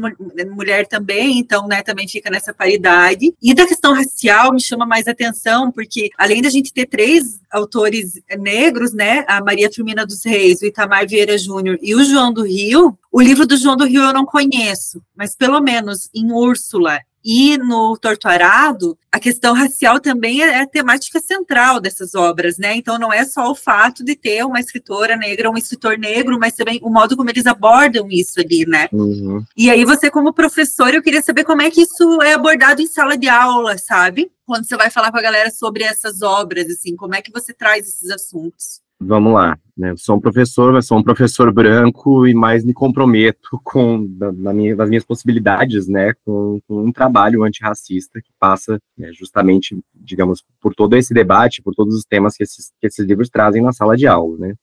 mulher 0.55 0.87
também, 0.87 1.39
então, 1.39 1.67
né, 1.67 1.83
também 1.83 2.09
fica 2.09 2.31
nessa 2.31 2.53
paridade. 2.53 3.35
E 3.43 3.55
da 3.55 3.67
questão 3.67 3.95
racial 3.95 4.53
me 4.53 4.61
chama 4.61 4.87
mais 4.87 5.07
atenção, 5.07 5.71
porque 5.73 6.11
além 6.19 6.43
da 6.43 6.51
gente 6.51 6.73
ter 6.73 6.87
três 6.87 7.41
autores 7.55 8.21
negros, 8.39 8.93
né, 8.93 9.25
a 9.29 9.43
Maria 9.43 9.71
Firmina 9.71 10.05
dos 10.05 10.25
Reis, 10.25 10.61
o 10.61 10.67
Itamar 10.67 11.07
Vieira 11.07 11.39
Júnior 11.39 11.79
e 11.81 11.95
o 11.95 12.05
João 12.05 12.33
do 12.33 12.43
Rio, 12.43 12.99
o 13.13 13.21
livro 13.21 13.47
do 13.47 13.57
João 13.57 13.77
do 13.77 13.85
Rio 13.85 14.03
eu 14.03 14.13
não 14.13 14.27
conheço, 14.27 15.01
mas 15.17 15.37
pelo 15.37 15.61
menos 15.61 16.11
em 16.13 16.33
Úrsula 16.33 16.99
e 17.25 17.57
no 17.57 17.97
Torturado, 17.97 18.99
a 19.11 19.19
questão 19.19 19.55
racial 19.55 19.99
também 19.99 20.43
é 20.43 20.61
a 20.61 20.67
temática 20.67 21.19
central 21.21 21.81
dessas 21.81 22.15
obras, 22.15 22.59
né? 22.59 22.77
Então 22.77 22.99
não 22.99 23.13
é 23.13 23.25
só 23.25 23.51
o 23.51 23.55
fato 23.55 24.05
de 24.05 24.15
ter 24.15 24.45
uma 24.45 24.61
escritora 24.61 25.17
negra, 25.17 25.51
um 25.51 25.57
escritor 25.57 25.97
negro, 25.97 26.39
mas 26.39 26.53
também 26.53 26.79
o 26.83 26.91
modo 26.91 27.17
como 27.17 27.31
eles 27.31 27.47
abordam 27.47 28.09
isso 28.11 28.41
ali, 28.41 28.67
né? 28.67 28.89
Uhum. 28.93 29.43
E 29.57 29.71
aí 29.71 29.85
você 29.85 30.11
como 30.11 30.35
professor, 30.35 30.93
eu 30.93 31.03
queria 31.03 31.23
saber 31.23 31.45
como 31.45 31.63
é 31.63 31.71
que 31.71 31.83
isso 31.83 32.21
é 32.21 32.35
abordado 32.35 32.83
em 32.83 32.87
sala 32.87 33.17
de 33.17 33.29
aula, 33.29 33.79
sabe? 33.79 34.31
Quando 34.45 34.67
você 34.67 34.77
vai 34.77 34.91
falar 34.91 35.11
com 35.11 35.19
a 35.19 35.23
galera 35.23 35.51
sobre 35.51 35.83
essas 35.83 36.21
obras, 36.21 36.67
assim, 36.67 36.95
como 36.95 37.15
é 37.15 37.23
que 37.23 37.33
você 37.33 37.55
traz 37.55 37.89
esses 37.89 38.11
assuntos? 38.11 38.84
Vamos 39.01 39.33
lá. 39.33 39.59
Né? 39.77 39.91
Eu 39.91 39.97
sou 39.97 40.17
um 40.17 40.21
professor, 40.21 40.73
mas 40.73 40.87
sou 40.87 40.99
um 40.99 41.03
professor 41.03 41.53
branco 41.53 42.27
e 42.27 42.35
mais 42.35 42.65
me 42.65 42.73
comprometo 42.73 43.61
com 43.65 44.07
da, 44.07 44.53
minha, 44.53 44.77
das 44.77 44.89
minhas 44.89 45.05
possibilidades, 45.05 45.89
né, 45.89 46.15
com, 46.25 46.61
com 46.67 46.85
um 46.85 46.93
trabalho 46.93 47.43
antirracista 47.43 48.21
que 48.21 48.31
passa 48.39 48.79
né, 48.97 49.11
justamente, 49.13 49.77
digamos, 49.93 50.45
por 50.61 50.75
todo 50.75 50.97
esse 50.97 51.13
debate, 51.13 51.61
por 51.61 51.75
todos 51.75 51.95
os 51.97 52.05
temas 52.05 52.37
que 52.37 52.45
esses, 52.45 52.71
que 52.81 52.87
esses 52.87 53.05
livros 53.05 53.29
trazem 53.29 53.63
na 53.63 53.73
sala 53.73 53.97
de 53.97 54.07
aula, 54.07 54.39
né. 54.39 54.55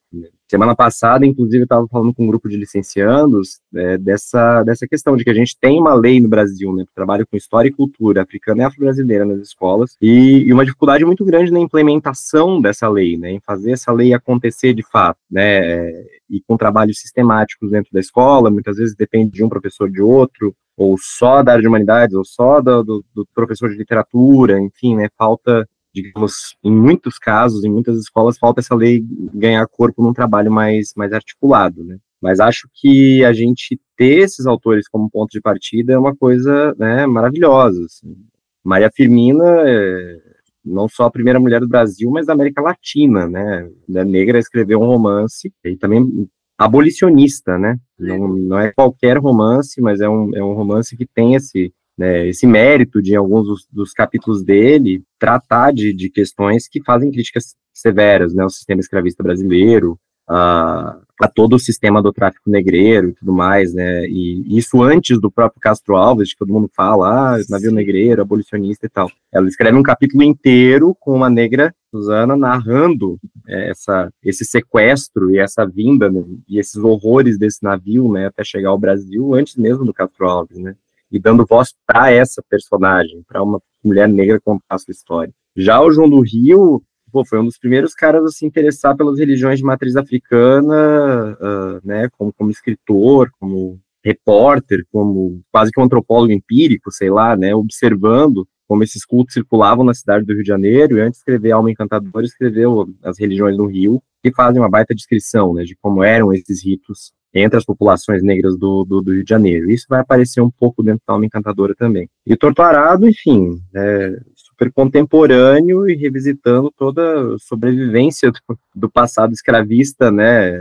Semana 0.49 0.75
passada, 0.75 1.25
inclusive, 1.25 1.59
eu 1.59 1.63
estava 1.63 1.87
falando 1.87 2.13
com 2.13 2.25
um 2.25 2.27
grupo 2.27 2.49
de 2.49 2.57
licenciandos 2.57 3.61
é, 3.73 3.97
dessa, 3.97 4.61
dessa 4.63 4.85
questão 4.85 5.15
de 5.15 5.23
que 5.23 5.29
a 5.29 5.33
gente 5.33 5.57
tem 5.57 5.79
uma 5.79 5.93
lei 5.93 6.19
no 6.19 6.27
Brasil, 6.27 6.75
né, 6.75 6.83
que 6.85 6.93
trabalha 6.93 7.25
com 7.25 7.37
história 7.37 7.69
e 7.69 7.71
cultura 7.71 8.21
africana 8.21 8.63
e 8.63 8.65
afro-brasileira 8.65 9.25
nas 9.25 9.39
escolas, 9.39 9.95
e, 10.01 10.39
e 10.39 10.51
uma 10.51 10.65
dificuldade 10.65 11.05
muito 11.05 11.23
grande 11.23 11.51
na 11.51 11.59
implementação 11.59 12.59
dessa 12.59 12.89
lei, 12.89 13.17
né, 13.17 13.31
em 13.31 13.39
fazer 13.39 13.71
essa 13.71 13.93
lei 13.93 14.13
acontecer 14.13 14.73
de 14.73 14.83
fato 14.83 15.19
né, 15.31 15.89
e 16.29 16.41
com 16.45 16.57
trabalhos 16.57 16.99
sistemáticos 16.99 17.71
dentro 17.71 17.91
da 17.93 18.01
escola, 18.01 18.51
muitas 18.51 18.75
vezes 18.75 18.93
depende 18.93 19.31
de 19.31 19.43
um 19.45 19.49
professor 19.49 19.89
de 19.89 20.01
outro, 20.01 20.53
ou 20.75 20.97
só 20.99 21.41
da 21.43 21.53
área 21.53 21.61
de 21.61 21.67
humanidades, 21.67 22.15
ou 22.15 22.25
só 22.25 22.59
do, 22.59 22.83
do, 22.83 23.05
do 23.13 23.27
professor 23.33 23.69
de 23.69 23.77
literatura, 23.77 24.59
enfim, 24.59 24.97
né, 24.97 25.07
falta, 25.17 25.65
digamos, 25.93 26.55
em 26.63 26.71
muitos 26.71 27.17
casos, 27.17 27.63
em 27.63 27.69
muitas 27.69 27.97
escolas, 27.99 28.37
falta 28.37 28.61
essa 28.61 28.75
lei 28.75 29.03
ganhar 29.33 29.67
corpo 29.67 30.01
num 30.01 30.13
trabalho 30.13 30.51
mais, 30.51 30.93
mais 30.95 31.11
articulado, 31.13 31.83
né. 31.83 31.97
Mas 32.21 32.39
acho 32.39 32.69
que 32.73 33.25
a 33.25 33.33
gente 33.33 33.79
ter 33.97 34.19
esses 34.19 34.45
autores 34.45 34.87
como 34.87 35.09
ponto 35.09 35.31
de 35.31 35.41
partida 35.41 35.93
é 35.93 35.97
uma 35.97 36.15
coisa 36.15 36.75
né, 36.77 37.05
maravilhosa. 37.07 37.83
Assim. 37.83 38.15
Maria 38.63 38.91
Firmina 38.93 39.43
é, 39.67 40.19
não 40.63 40.87
só 40.87 41.05
a 41.05 41.11
primeira 41.11 41.39
mulher 41.39 41.59
do 41.59 41.67
Brasil, 41.67 42.09
mas 42.11 42.27
da 42.27 42.33
América 42.33 42.61
Latina, 42.61 43.27
né? 43.27 43.67
A 43.95 44.05
negra 44.05 44.37
escreveu 44.37 44.79
um 44.79 44.85
romance 44.85 45.51
e 45.65 45.75
também 45.75 46.29
abolicionista, 46.57 47.57
né? 47.57 47.79
Não, 47.97 48.27
não 48.27 48.59
é 48.59 48.71
qualquer 48.71 49.17
romance, 49.17 49.81
mas 49.81 49.99
é 49.99 50.07
um, 50.07 50.35
é 50.35 50.43
um 50.43 50.53
romance 50.53 50.95
que 50.95 51.07
tem 51.07 51.33
esse, 51.33 51.73
né, 52.01 52.27
esse 52.27 52.47
mérito 52.47 52.99
de, 52.99 53.15
alguns 53.15 53.45
dos, 53.45 53.67
dos 53.71 53.93
capítulos 53.93 54.43
dele, 54.43 55.03
tratar 55.19 55.71
de, 55.71 55.93
de 55.93 56.09
questões 56.09 56.67
que 56.67 56.83
fazem 56.83 57.11
críticas 57.11 57.55
severas, 57.71 58.33
né? 58.33 58.43
O 58.43 58.49
sistema 58.49 58.81
escravista 58.81 59.21
brasileiro, 59.21 59.99
a, 60.27 60.97
a 61.21 61.27
todo 61.27 61.55
o 61.55 61.59
sistema 61.59 62.01
do 62.01 62.11
tráfico 62.11 62.49
negreiro 62.49 63.09
e 63.09 63.13
tudo 63.13 63.31
mais, 63.31 63.71
né? 63.71 64.07
E 64.07 64.57
isso 64.57 64.81
antes 64.81 65.21
do 65.21 65.29
próprio 65.29 65.61
Castro 65.61 65.95
Alves, 65.95 66.31
que 66.31 66.39
todo 66.39 66.51
mundo 66.51 66.69
fala, 66.75 67.35
ah, 67.35 67.41
navio 67.49 67.71
negreiro, 67.71 68.21
abolicionista 68.21 68.87
e 68.87 68.89
tal. 68.89 69.11
Ela 69.31 69.47
escreve 69.47 69.77
um 69.77 69.83
capítulo 69.83 70.23
inteiro 70.23 70.95
com 70.99 71.13
uma 71.13 71.29
negra, 71.29 71.71
Susana, 71.91 72.35
narrando 72.35 73.19
é, 73.47 73.69
essa, 73.69 74.11
esse 74.23 74.43
sequestro 74.43 75.29
e 75.29 75.37
essa 75.37 75.65
vinda 75.67 76.09
né, 76.09 76.23
e 76.47 76.57
esses 76.57 76.77
horrores 76.77 77.37
desse 77.37 77.61
navio, 77.61 78.11
né, 78.11 78.25
até 78.25 78.43
chegar 78.43 78.69
ao 78.69 78.79
Brasil, 78.79 79.35
antes 79.35 79.55
mesmo 79.55 79.85
do 79.85 79.93
Castro 79.93 80.27
Alves, 80.27 80.57
né? 80.57 80.75
E 81.11 81.19
dando 81.19 81.45
voz 81.45 81.73
para 81.85 82.11
essa 82.11 82.41
personagem, 82.49 83.23
para 83.27 83.43
uma 83.43 83.61
mulher 83.83 84.07
negra 84.07 84.39
contar 84.39 84.63
a 84.69 84.77
sua 84.77 84.91
história. 84.91 85.33
Já 85.55 85.81
o 85.81 85.91
João 85.91 86.09
do 86.09 86.21
Rio, 86.21 86.81
pô, 87.11 87.25
foi 87.25 87.39
um 87.39 87.45
dos 87.45 87.57
primeiros 87.57 87.93
caras 87.93 88.23
a 88.23 88.29
se 88.29 88.45
interessar 88.45 88.95
pelas 88.95 89.19
religiões 89.19 89.59
de 89.59 89.65
matriz 89.65 89.95
africana, 89.95 91.37
uh, 91.39 91.85
né, 91.85 92.07
como, 92.17 92.31
como 92.33 92.49
escritor, 92.49 93.29
como 93.39 93.79
repórter, 94.03 94.85
como 94.91 95.41
quase 95.51 95.71
que 95.71 95.79
um 95.79 95.83
antropólogo 95.83 96.31
empírico, 96.31 96.91
sei 96.91 97.09
lá, 97.09 97.35
né, 97.35 97.53
observando 97.53 98.47
como 98.67 98.83
esses 98.83 99.03
cultos 99.03 99.33
circulavam 99.33 99.83
na 99.83 99.93
cidade 99.93 100.25
do 100.25 100.33
Rio 100.33 100.43
de 100.43 100.47
Janeiro, 100.47 100.97
e 100.97 101.01
antes 101.01 101.17
de 101.17 101.23
escrever 101.23 101.51
Alma 101.51 101.69
Encantadora, 101.69 102.25
escreveu 102.25 102.87
as 103.03 103.19
religiões 103.19 103.57
do 103.57 103.65
Rio, 103.65 104.01
que 104.23 104.33
fazem 104.33 104.61
uma 104.61 104.69
baita 104.69 104.95
descrição, 104.95 105.53
né, 105.53 105.63
de 105.63 105.75
como 105.75 106.03
eram 106.03 106.31
esses 106.31 106.63
ritos 106.63 107.11
entre 107.33 107.57
as 107.57 107.65
populações 107.65 108.21
negras 108.21 108.57
do, 108.57 108.83
do, 108.83 109.01
do 109.01 109.13
Rio 109.13 109.23
de 109.23 109.29
Janeiro. 109.29 109.69
Isso 109.69 109.85
vai 109.89 110.01
aparecer 110.01 110.41
um 110.41 110.51
pouco 110.51 110.83
dentro 110.83 111.01
da 111.07 111.13
Alma 111.13 111.25
Encantadora 111.25 111.73
também. 111.73 112.09
E 112.25 112.35
Torturado, 112.35 113.07
enfim, 113.07 113.61
é, 113.73 114.19
super 114.35 114.71
contemporâneo 114.71 115.89
e 115.89 115.95
revisitando 115.95 116.71
toda 116.75 117.35
a 117.35 117.39
sobrevivência 117.39 118.31
do, 118.31 118.59
do 118.75 118.89
passado 118.89 119.33
escravista, 119.33 120.11
né, 120.11 120.51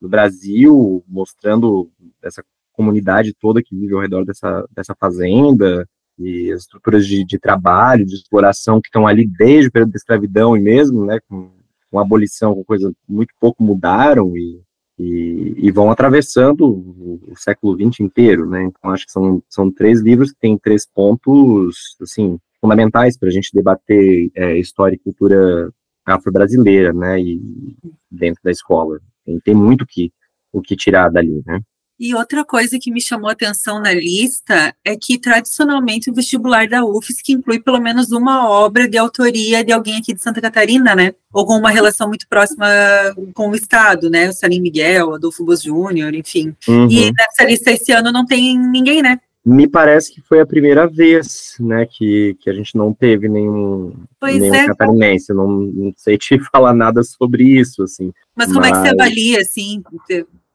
no 0.00 0.08
Brasil, 0.08 1.04
mostrando 1.06 1.90
essa 2.22 2.42
comunidade 2.72 3.34
toda 3.38 3.62
que 3.62 3.74
vive 3.74 3.94
ao 3.94 4.00
redor 4.00 4.24
dessa, 4.24 4.66
dessa 4.74 4.94
fazenda, 4.94 5.86
e 6.18 6.50
as 6.50 6.62
estruturas 6.62 7.06
de, 7.06 7.24
de 7.24 7.38
trabalho, 7.38 8.06
de 8.06 8.14
exploração 8.14 8.80
que 8.80 8.88
estão 8.88 9.06
ali 9.06 9.26
desde 9.26 9.68
o 9.68 9.72
período 9.72 9.92
da 9.92 9.96
escravidão 9.96 10.56
e 10.56 10.60
mesmo, 10.60 11.04
né, 11.04 11.18
com, 11.28 11.50
com 11.90 11.98
a 11.98 12.02
abolição, 12.02 12.54
com 12.54 12.64
coisas 12.64 12.92
muito 13.06 13.34
pouco 13.38 13.62
mudaram 13.62 14.36
e, 14.36 14.62
e, 14.98 15.54
e 15.58 15.70
vão 15.70 15.90
atravessando 15.90 16.66
o, 16.66 17.20
o, 17.28 17.36
século 17.36 17.76
XX 17.76 18.00
inteiro, 18.00 18.48
né, 18.48 18.64
então 18.64 18.90
acho 18.90 19.06
que 19.06 19.12
são, 19.12 19.42
são 19.48 19.70
três 19.70 20.00
livros 20.00 20.32
que 20.32 20.38
têm 20.38 20.58
três 20.58 20.86
pontos, 20.86 21.96
assim, 22.00 22.38
fundamentais 22.60 23.18
para 23.18 23.28
a 23.28 23.32
gente 23.32 23.50
debater 23.52 24.30
é, 24.34 24.58
história 24.58 24.94
e 24.96 24.98
cultura 24.98 25.70
afro-brasileira, 26.04 26.92
né, 26.92 27.20
e 27.20 27.76
dentro 28.10 28.40
da 28.42 28.50
escola. 28.50 29.00
Tem, 29.24 29.40
tem 29.40 29.54
muito 29.54 29.84
que, 29.84 30.12
o 30.52 30.62
que 30.62 30.76
tirar 30.76 31.10
dali, 31.10 31.42
né. 31.44 31.60
E 31.98 32.14
outra 32.14 32.44
coisa 32.44 32.78
que 32.78 32.90
me 32.90 33.00
chamou 33.00 33.28
a 33.28 33.32
atenção 33.32 33.80
na 33.80 33.92
lista 33.92 34.74
é 34.84 34.94
que, 34.94 35.18
tradicionalmente, 35.18 36.10
o 36.10 36.14
vestibular 36.14 36.68
da 36.68 36.84
UFSC 36.84 37.32
inclui 37.32 37.58
pelo 37.58 37.80
menos 37.80 38.12
uma 38.12 38.48
obra 38.48 38.86
de 38.86 38.98
autoria 38.98 39.64
de 39.64 39.72
alguém 39.72 39.96
aqui 39.96 40.12
de 40.12 40.20
Santa 40.20 40.40
Catarina, 40.40 40.94
né? 40.94 41.14
Ou 41.32 41.46
com 41.46 41.54
uma 41.54 41.70
relação 41.70 42.06
muito 42.06 42.28
próxima 42.28 42.66
com 43.32 43.48
o 43.48 43.54
Estado, 43.54 44.10
né? 44.10 44.28
O 44.28 44.32
Salim 44.32 44.60
Miguel, 44.60 45.14
Adolfo 45.14 45.42
Bos 45.44 45.62
Júnior, 45.62 46.14
enfim. 46.14 46.54
Uhum. 46.68 46.86
E 46.90 47.10
nessa 47.12 47.44
lista 47.44 47.70
esse 47.70 47.92
ano 47.92 48.12
não 48.12 48.26
tem 48.26 48.58
ninguém, 48.58 49.02
né? 49.02 49.18
Me 49.42 49.68
parece 49.68 50.12
que 50.12 50.20
foi 50.20 50.40
a 50.40 50.46
primeira 50.46 50.88
vez, 50.88 51.54
né, 51.60 51.86
que, 51.86 52.36
que 52.40 52.50
a 52.50 52.52
gente 52.52 52.74
não 52.74 52.92
teve 52.92 53.28
nenhum, 53.28 53.92
pois 54.18 54.40
nenhum 54.40 54.52
é. 54.52 54.66
catarinense. 54.66 55.32
Não, 55.32 55.46
não 55.46 55.94
sei 55.96 56.18
te 56.18 56.36
falar 56.50 56.74
nada 56.74 57.04
sobre 57.04 57.44
isso, 57.44 57.84
assim. 57.84 58.12
Mas 58.34 58.48
como 58.48 58.58
mas... 58.58 58.70
é 58.70 58.72
que 58.72 58.78
você 58.80 58.88
avalia, 58.88 59.40
assim? 59.40 59.84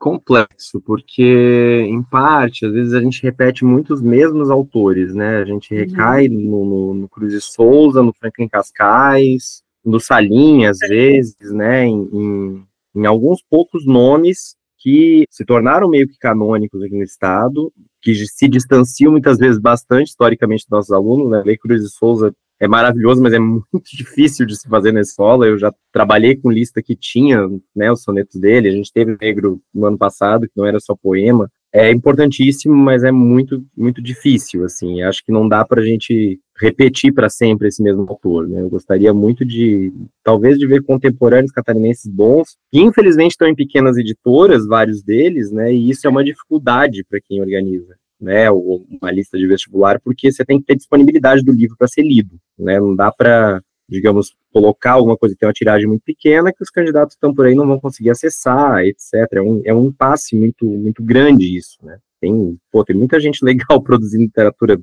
Complexo, 0.02 0.82
porque, 0.82 1.86
em 1.88 2.02
parte, 2.02 2.66
às 2.66 2.74
vezes 2.74 2.92
a 2.92 3.00
gente 3.00 3.22
repete 3.22 3.64
muitos 3.64 4.02
mesmos 4.02 4.50
autores, 4.50 5.14
né? 5.14 5.38
A 5.38 5.46
gente 5.46 5.76
recai 5.76 6.28
uhum. 6.28 6.42
no, 6.42 6.66
no, 6.66 6.94
no 6.96 7.08
Cruz 7.08 7.32
de 7.32 7.40
Souza, 7.40 8.02
no 8.02 8.12
Franklin 8.12 8.50
Cascais, 8.50 9.62
no 9.86 10.00
Salim, 10.00 10.66
às 10.66 10.80
vezes, 10.80 11.52
né? 11.52 11.86
Em, 11.86 12.10
em, 12.12 12.64
em, 12.96 13.06
alguns 13.06 13.44
poucos 13.48 13.86
nomes 13.86 14.56
que 14.80 15.26
se 15.30 15.46
tornaram 15.46 15.88
meio 15.88 16.08
que 16.08 16.18
canônicos 16.18 16.82
aqui 16.82 16.96
no 16.96 17.04
Estado, 17.04 17.72
que 18.02 18.16
se 18.16 18.48
distanciam 18.48 19.12
muitas 19.12 19.38
vezes 19.38 19.60
bastante 19.60 20.08
historicamente 20.08 20.64
dos 20.64 20.72
nossos 20.72 20.92
alunos, 20.92 21.30
né? 21.30 21.44
Lei 21.46 21.58
Cruz 21.58 21.84
de 21.84 21.90
Souza 21.90 22.34
é 22.62 22.68
maravilhoso, 22.68 23.22
mas 23.24 23.34
é 23.34 23.40
muito 23.42 23.90
difícil 23.92 24.46
de 24.46 24.56
se 24.56 24.70
fazer 24.70 24.92
na 24.92 25.02
escola. 25.02 25.48
Eu 25.48 25.58
já 25.58 25.74
trabalhei 25.92 26.36
com 26.36 26.52
lista 26.52 26.82
que 26.82 26.96
tinha 26.96 27.50
né, 27.76 27.92
os 27.92 28.04
sonetos 28.04 28.40
dele. 28.40 28.70
A 28.70 28.72
gente 28.72 28.94
teve 28.94 29.18
Negro 29.20 29.60
no 29.74 29.88
ano 29.88 29.98
passado, 29.98 30.48
que 30.48 30.54
não 30.56 30.66
era 30.66 30.80
só 30.80 30.96
poema. 30.96 31.50
É 31.74 31.90
importantíssimo, 31.90 32.76
mas 32.76 33.04
é 33.04 33.12
muito, 33.12 33.66
muito 33.76 34.02
difícil, 34.02 34.64
assim. 34.64 35.02
Acho 35.02 35.24
que 35.26 35.32
não 35.32 35.48
dá 35.48 35.66
para 35.66 35.82
a 35.82 35.86
gente 35.86 36.40
repetir 36.60 37.14
para 37.14 37.30
sempre 37.30 37.70
esse 37.70 37.82
mesmo 37.82 38.06
autor, 38.08 38.48
né? 38.48 38.62
Eu 38.62 38.70
gostaria 38.70 39.12
muito 39.14 39.44
de, 39.44 39.92
talvez, 40.24 40.60
de 40.60 40.68
ver 40.68 40.84
contemporâneos 40.84 41.52
catarinenses 41.52 42.12
bons, 42.12 42.58
que 42.72 42.80
infelizmente 42.80 43.32
estão 43.32 43.48
em 43.48 43.56
pequenas 43.56 43.98
editoras, 43.98 44.68
vários 44.68 45.02
deles, 45.02 45.50
né? 45.50 45.74
E 45.74 45.90
isso 45.90 46.06
é 46.06 46.10
uma 46.10 46.24
dificuldade 46.24 47.06
para 47.10 47.22
quem 47.26 47.42
organiza 47.42 47.96
né, 48.22 48.52
uma 48.52 49.12
lista 49.12 49.38
de 49.38 49.48
vestibular, 49.48 50.00
porque 50.00 50.32
você 50.32 50.46
tem 50.46 50.60
que 50.60 50.66
ter 50.66 50.76
disponibilidade 50.76 51.44
do 51.44 51.52
livro 51.52 51.76
para 51.78 51.88
ser 51.88 52.04
lido, 52.04 52.40
né, 52.58 52.80
não 52.80 52.96
dá 52.96 53.12
para, 53.12 53.62
digamos, 53.90 54.36
colocar 54.54 54.92
alguma 54.92 55.18
coisa 55.18 55.34
que 55.34 55.40
tem 55.40 55.48
uma 55.48 55.54
tiragem 55.54 55.88
muito 55.88 56.04
pequena 56.04 56.54
que 56.54 56.62
os 56.62 56.70
candidatos 56.70 57.16
estão 57.16 57.34
por 57.34 57.46
aí 57.46 57.56
não 57.56 57.66
vão 57.66 57.80
conseguir 57.80 58.12
acessar, 58.12 58.86
etc. 58.86 59.14
É 59.34 59.42
um, 59.42 59.62
é 59.66 59.74
um 59.74 59.88
impasse 59.88 60.36
muito, 60.36 60.66
muito 60.66 61.02
grande 61.02 61.58
isso, 61.58 61.78
né. 61.84 61.98
Tem, 62.20 62.58
pô, 62.72 62.86
tem 62.86 62.96
muita 62.96 63.20
gente 63.20 63.42
legal 63.44 63.82
produzindo 63.82 64.24
literatura 64.24 64.80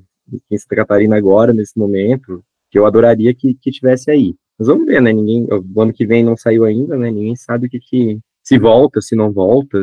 em 0.51 0.57
Santa 0.57 0.75
Catarina 0.75 1.15
agora, 1.15 1.53
nesse 1.53 1.77
momento, 1.77 2.43
que 2.69 2.77
eu 2.77 2.85
adoraria 2.85 3.33
que, 3.33 3.53
que 3.53 3.71
tivesse 3.71 4.11
aí. 4.11 4.35
Mas 4.57 4.67
vamos 4.67 4.85
ver, 4.85 5.01
né, 5.01 5.13
ninguém, 5.13 5.47
o 5.49 5.81
ano 5.81 5.93
que 5.93 6.05
vem 6.05 6.23
não 6.23 6.35
saiu 6.35 6.65
ainda, 6.65 6.97
né, 6.97 7.09
ninguém 7.09 7.35
sabe 7.35 7.67
o 7.67 7.69
que 7.69 7.79
que, 7.79 8.19
se 8.43 8.57
volta, 8.57 8.99
se 8.99 9.15
não 9.15 9.31
volta, 9.31 9.77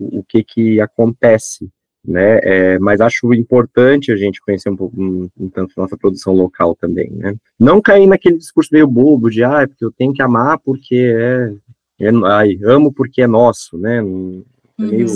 o 0.00 0.24
que 0.24 0.42
que 0.42 0.80
acontece 0.80 1.70
né? 2.04 2.40
É, 2.42 2.78
mas 2.78 3.00
acho 3.00 3.32
importante 3.34 4.10
a 4.10 4.16
gente 4.16 4.40
conhecer 4.40 4.70
um 4.70 4.76
pouco, 4.76 5.00
um, 5.00 5.28
um 5.38 5.48
tanto 5.48 5.74
nossa 5.76 5.96
produção 5.96 6.34
local 6.34 6.74
também, 6.74 7.10
né? 7.10 7.34
Não 7.58 7.80
cair 7.80 8.06
naquele 8.06 8.38
discurso 8.38 8.70
meio 8.72 8.86
bobo 8.86 9.30
de, 9.30 9.44
ah, 9.44 9.62
é 9.62 9.66
porque 9.66 9.84
eu 9.84 9.92
tenho 9.92 10.12
que 10.12 10.22
amar 10.22 10.58
porque 10.58 10.94
é, 10.96 12.06
é 12.06 12.10
ai, 12.26 12.58
amo 12.64 12.92
porque 12.92 13.22
é 13.22 13.26
nosso, 13.26 13.76
né? 13.76 13.98
É 13.98 14.02
uhum. 14.02 14.44
meio, 14.78 15.06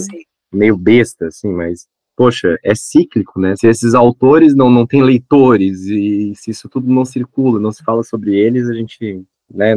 meio 0.52 0.76
besta, 0.76 1.28
assim, 1.28 1.48
mas 1.48 1.86
poxa, 2.16 2.56
é 2.62 2.74
cíclico, 2.74 3.40
né? 3.40 3.56
Se 3.56 3.66
esses 3.66 3.94
autores 3.94 4.54
não, 4.54 4.70
não 4.70 4.86
têm 4.86 5.02
leitores 5.02 5.84
e 5.86 6.32
se 6.36 6.50
isso 6.50 6.68
tudo 6.68 6.88
não 6.88 7.04
circula, 7.04 7.58
não 7.58 7.72
se 7.72 7.82
fala 7.82 8.02
sobre 8.02 8.36
eles, 8.36 8.68
a 8.68 8.74
gente, 8.74 9.22
né, 9.52 9.74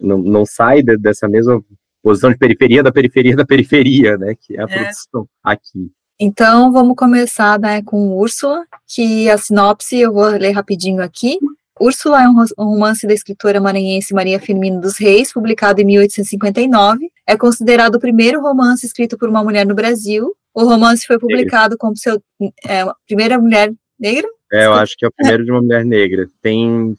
não, 0.00 0.18
não 0.18 0.44
sai 0.44 0.82
de, 0.82 0.96
dessa 0.96 1.28
mesma 1.28 1.62
posição 2.02 2.30
de 2.30 2.38
periferia 2.38 2.82
da 2.82 2.90
periferia 2.90 3.36
da 3.36 3.44
periferia, 3.44 4.16
né? 4.16 4.34
Que 4.34 4.56
é 4.56 4.60
a 4.60 4.64
é. 4.64 4.66
produção 4.66 5.28
aqui. 5.42 5.90
Então, 6.20 6.72
vamos 6.72 6.96
começar 6.96 7.60
né, 7.60 7.80
com 7.82 8.16
Úrsula, 8.16 8.64
que 8.86 9.30
a 9.30 9.38
sinopse 9.38 10.00
eu 10.00 10.12
vou 10.12 10.26
ler 10.26 10.50
rapidinho 10.50 11.00
aqui. 11.00 11.38
Úrsula 11.80 12.20
é 12.22 12.28
um 12.28 12.64
romance 12.64 13.06
da 13.06 13.14
escritora 13.14 13.60
maranhense 13.60 14.12
Maria 14.12 14.40
Firmino 14.40 14.80
dos 14.80 14.98
Reis, 14.98 15.32
publicado 15.32 15.80
em 15.80 15.84
1859. 15.84 17.08
É 17.24 17.36
considerado 17.36 17.94
o 17.94 18.00
primeiro 18.00 18.40
romance 18.40 18.84
escrito 18.84 19.16
por 19.16 19.28
uma 19.28 19.44
mulher 19.44 19.64
no 19.64 19.76
Brasil. 19.76 20.34
O 20.52 20.64
romance 20.64 21.06
foi 21.06 21.20
publicado 21.20 21.76
como 21.78 21.96
seu 21.96 22.20
é, 22.66 22.84
primeira 23.06 23.38
mulher 23.38 23.72
negra. 23.98 24.28
É, 24.52 24.66
eu 24.66 24.72
acho 24.72 24.96
que 24.96 25.04
é 25.04 25.08
o 25.08 25.12
primeiro 25.12 25.44
de 25.44 25.52
uma 25.52 25.62
mulher 25.62 25.84
negra. 25.84 26.26
Tem, 26.42 26.96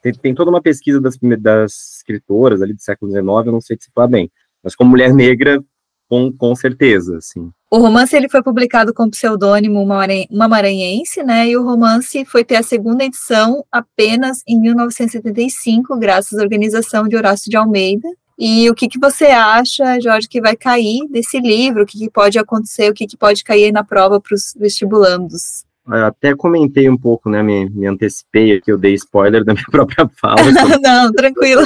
tem, 0.00 0.14
tem 0.14 0.34
toda 0.34 0.50
uma 0.50 0.62
pesquisa 0.62 0.98
das, 1.00 1.18
das 1.38 1.96
escritoras 1.96 2.62
ali 2.62 2.72
do 2.72 2.80
século 2.80 3.10
XIX, 3.10 3.26
eu 3.26 3.52
não 3.52 3.60
sei 3.60 3.76
se 3.78 3.90
falar 3.94 4.08
bem, 4.08 4.30
mas 4.62 4.74
como 4.74 4.90
mulher 4.90 5.12
negra, 5.12 5.62
com, 6.08 6.32
com 6.32 6.54
certeza, 6.54 7.18
sim. 7.20 7.50
O 7.74 7.78
romance 7.78 8.14
ele 8.14 8.28
foi 8.28 8.40
publicado 8.40 8.94
com 8.94 9.02
o 9.02 9.10
pseudônimo 9.10 9.82
Uma 9.82 10.48
Maranhense, 10.48 11.24
né? 11.24 11.48
E 11.48 11.56
o 11.56 11.64
romance 11.64 12.24
foi 12.24 12.44
ter 12.44 12.54
a 12.54 12.62
segunda 12.62 13.02
edição 13.02 13.64
apenas 13.72 14.44
em 14.46 14.60
1975, 14.60 15.98
graças 15.98 16.38
à 16.38 16.42
organização 16.44 17.08
de 17.08 17.16
Horácio 17.16 17.50
de 17.50 17.56
Almeida. 17.56 18.08
E 18.38 18.70
o 18.70 18.76
que, 18.76 18.86
que 18.86 18.96
você 18.96 19.24
acha, 19.24 20.00
Jorge, 20.00 20.28
que 20.28 20.40
vai 20.40 20.54
cair 20.54 21.08
desse 21.10 21.40
livro? 21.40 21.82
O 21.82 21.86
que, 21.86 21.98
que 21.98 22.08
pode 22.08 22.38
acontecer? 22.38 22.88
O 22.88 22.94
que, 22.94 23.08
que 23.08 23.16
pode 23.16 23.42
cair 23.42 23.72
na 23.72 23.82
prova 23.82 24.20
para 24.20 24.36
os 24.36 24.54
vestibulandos? 24.56 25.64
Eu 25.88 26.06
até 26.06 26.32
comentei 26.32 26.88
um 26.88 26.96
pouco, 26.96 27.28
né? 27.28 27.42
Me, 27.42 27.68
me 27.68 27.88
antecipei 27.88 28.56
aqui, 28.56 28.70
eu 28.70 28.78
dei 28.78 28.94
spoiler 28.94 29.44
da 29.44 29.52
minha 29.52 29.66
própria 29.72 30.08
fala. 30.20 30.36
Não, 30.80 31.10
tranquilo. 31.10 31.62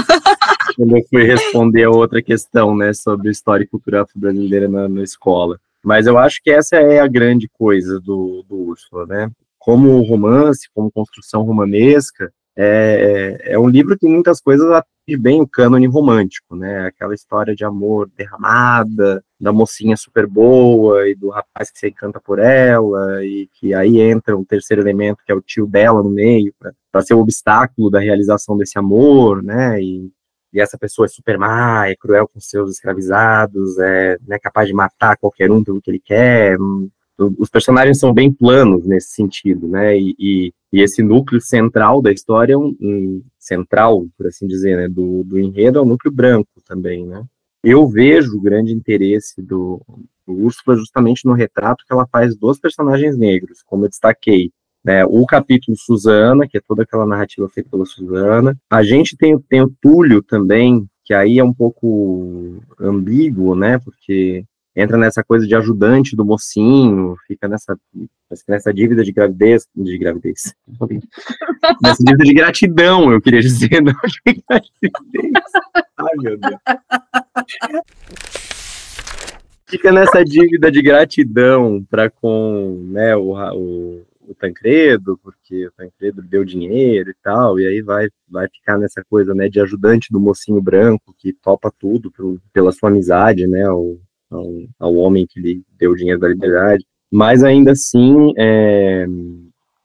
Quando 0.75 0.97
eu 0.97 1.05
fui 1.11 1.25
responder 1.25 1.85
a 1.85 1.91
outra 1.91 2.23
questão, 2.23 2.75
né, 2.75 2.95
sobre 2.95 3.31
história 3.31 3.65
e 3.65 3.69
cultura 3.69 4.05
afro-brasileira 4.05 4.69
na, 4.69 4.89
na 4.89 5.03
escola. 5.03 5.61
Mas 5.85 6.07
eu 6.07 6.19
acho 6.19 6.41
que 6.43 6.51
essa 6.51 6.77
é 6.77 7.01
a 7.01 7.07
grande 7.07 7.49
coisa 7.49 8.01
do, 8.01 8.45
do 8.49 8.57
Úrsula, 8.57 9.07
né? 9.07 9.31
Como 9.59 10.01
romance, 10.03 10.69
como 10.75 10.91
construção 10.91 11.43
romanesca, 11.43 12.33
é, 12.61 13.39
é, 13.45 13.53
é 13.53 13.59
um 13.59 13.69
livro 13.69 13.97
que 13.97 14.09
muitas 14.09 14.41
coisas 14.41 14.69
atende 14.69 15.17
bem 15.17 15.41
o 15.41 15.47
cânone 15.47 15.87
romântico, 15.87 16.57
né? 16.57 16.87
Aquela 16.87 17.15
história 17.15 17.55
de 17.55 17.65
amor 17.65 18.11
derramada, 18.17 19.23
da 19.41 19.53
mocinha 19.53 19.97
super 19.97 20.27
boa 20.27 21.09
e 21.09 21.15
do 21.15 21.31
rapaz 21.31 21.71
que 21.71 21.79
se 21.79 21.89
encanta 21.89 22.21
por 22.21 22.41
ela, 22.41 23.25
e 23.25 23.49
que 23.55 23.73
aí 23.73 24.01
entra 24.01 24.37
um 24.37 24.45
terceiro 24.45 24.83
elemento, 24.83 25.23
que 25.25 25.31
é 25.31 25.35
o 25.37 25.41
tio 25.41 25.69
dela 25.69 26.03
no 26.03 26.11
meio, 26.11 26.53
para 26.91 27.03
ser 27.03 27.15
o 27.15 27.21
obstáculo 27.21 27.89
da 27.89 28.01
realização 28.01 28.59
desse 28.59 28.77
amor, 28.77 29.41
né? 29.41 29.81
E 29.81 30.11
e 30.53 30.61
essa 30.61 30.79
pessoa 30.79 31.07
é 31.07 31.09
super 31.09 31.39
má, 31.39 31.89
é 31.89 31.95
cruel 31.95 32.29
com 32.29 32.41
seus 32.41 32.73
escravizados, 32.73 33.79
é 33.79 34.17
né, 34.27 34.39
capaz 34.39 34.69
de 34.69 34.75
matar 34.75 35.17
qualquer 35.17 35.51
um 35.51 35.63
pelo 35.63 35.81
que 35.81 35.91
ele 35.91 36.01
quer. 36.01 36.57
Os 37.39 37.51
personagens 37.51 37.99
são 37.99 38.15
bem 38.15 38.33
planos 38.33 38.87
nesse 38.87 39.11
sentido, 39.11 39.67
né? 39.69 39.99
E, 39.99 40.15
e, 40.19 40.53
e 40.73 40.81
esse 40.81 41.03
núcleo 41.03 41.41
central 41.41 42.01
da 42.01 42.13
história, 42.13 42.59
um, 42.59 42.77
um, 42.81 43.23
central, 43.39 44.07
por 44.17 44.27
assim 44.29 44.47
dizer, 44.47 44.77
né, 44.77 44.89
do, 44.89 45.25
do 45.25 45.39
enredo, 45.39 45.79
é 45.79 45.83
o 45.83 45.87
núcleo 45.87 46.13
branco 46.13 46.63
também, 46.65 47.05
né? 47.05 47.25
Eu 47.63 47.89
vejo 47.89 48.37
o 48.37 48.41
grande 48.41 48.73
interesse 48.73 49.43
do, 49.43 49.83
do 50.25 50.33
Úrsula 50.33 50.77
justamente 50.77 51.27
no 51.27 51.33
retrato 51.33 51.85
que 51.85 51.93
ela 51.93 52.07
faz 52.07 52.37
dos 52.37 52.59
personagens 52.61 53.17
negros, 53.19 53.63
como 53.65 53.85
eu 53.85 53.89
destaquei, 53.89 54.53
né, 54.89 55.05
o 55.05 55.27
capítulo 55.27 55.77
Suzana, 55.77 56.49
que 56.49 56.57
é 56.57 56.63
toda 56.67 56.83
aquela 56.83 57.05
narrativa 57.05 57.47
feita 57.51 57.69
pela 57.69 57.85
Suzana. 57.85 58.57
A 58.71 58.83
gente 58.83 59.19
tem, 59.19 59.39
tem 59.39 59.61
o 59.61 59.71
Túlio 59.83 60.23
também, 60.23 60.89
que 61.05 61.13
aí 61.13 61.39
é 61.39 61.45
um 61.45 61.53
pouco 61.53 62.59
ambíguo, 62.81 63.55
né, 63.55 63.79
porque 63.79 64.47
entra 64.75 64.97
nessa 64.97 65.23
coisa 65.23 65.47
de 65.47 65.55
ajudante 65.55 66.17
do 66.17 66.25
mocinho, 66.25 67.17
fica 67.27 67.47
nessa, 67.47 67.77
nessa 68.49 68.73
dívida 68.73 69.05
de 69.05 69.13
gravidez, 69.13 69.67
de 69.77 69.99
gravidez, 69.99 70.55
nessa 71.83 72.03
dívida 72.03 72.25
de 72.25 72.33
gratidão, 72.33 73.13
eu 73.13 73.21
queria 73.21 73.43
dizer, 73.43 73.83
não 73.83 73.93
de 73.93 74.43
gravidez. 74.49 75.43
Ai, 75.99 76.17
meu 76.17 76.39
Deus. 76.39 76.61
Fica 79.67 79.93
nessa 79.93 80.25
dívida 80.25 80.73
de 80.73 80.81
gratidão 80.81 81.85
para 81.91 82.09
com 82.09 82.89
né, 82.91 83.15
o, 83.15 83.35
o, 83.55 84.03
o 84.29 84.35
Tancredo, 84.35 85.19
porque 85.23 85.67
o 85.67 85.73
Tancredo 85.73 86.23
deu 86.23 86.45
dinheiro 86.45 87.11
e 87.11 87.15
tal, 87.23 87.59
e 87.59 87.67
aí 87.67 87.81
vai, 87.81 88.09
vai 88.29 88.47
ficar 88.49 88.79
nessa 88.79 89.03
coisa 89.09 89.35
né, 89.35 89.49
de 89.49 89.61
ajudante 89.61 90.13
do 90.13 90.21
mocinho 90.21 90.61
branco 90.61 91.15
que 91.19 91.33
topa 91.33 91.73
tudo 91.79 92.11
pro, 92.11 92.41
pela 92.53 92.71
sua 92.71 92.91
amizade, 92.91 93.47
né, 93.47 93.65
ao, 93.65 93.97
ao, 94.31 94.53
ao, 94.79 94.95
homem 94.97 95.27
que 95.27 95.41
lhe 95.41 95.63
deu 95.79 95.93
o 95.93 95.97
dinheiro 95.97 96.21
da 96.21 96.29
liberdade. 96.29 96.85
Mas 97.11 97.43
ainda 97.43 97.73
assim, 97.73 98.35
é, 98.37 99.07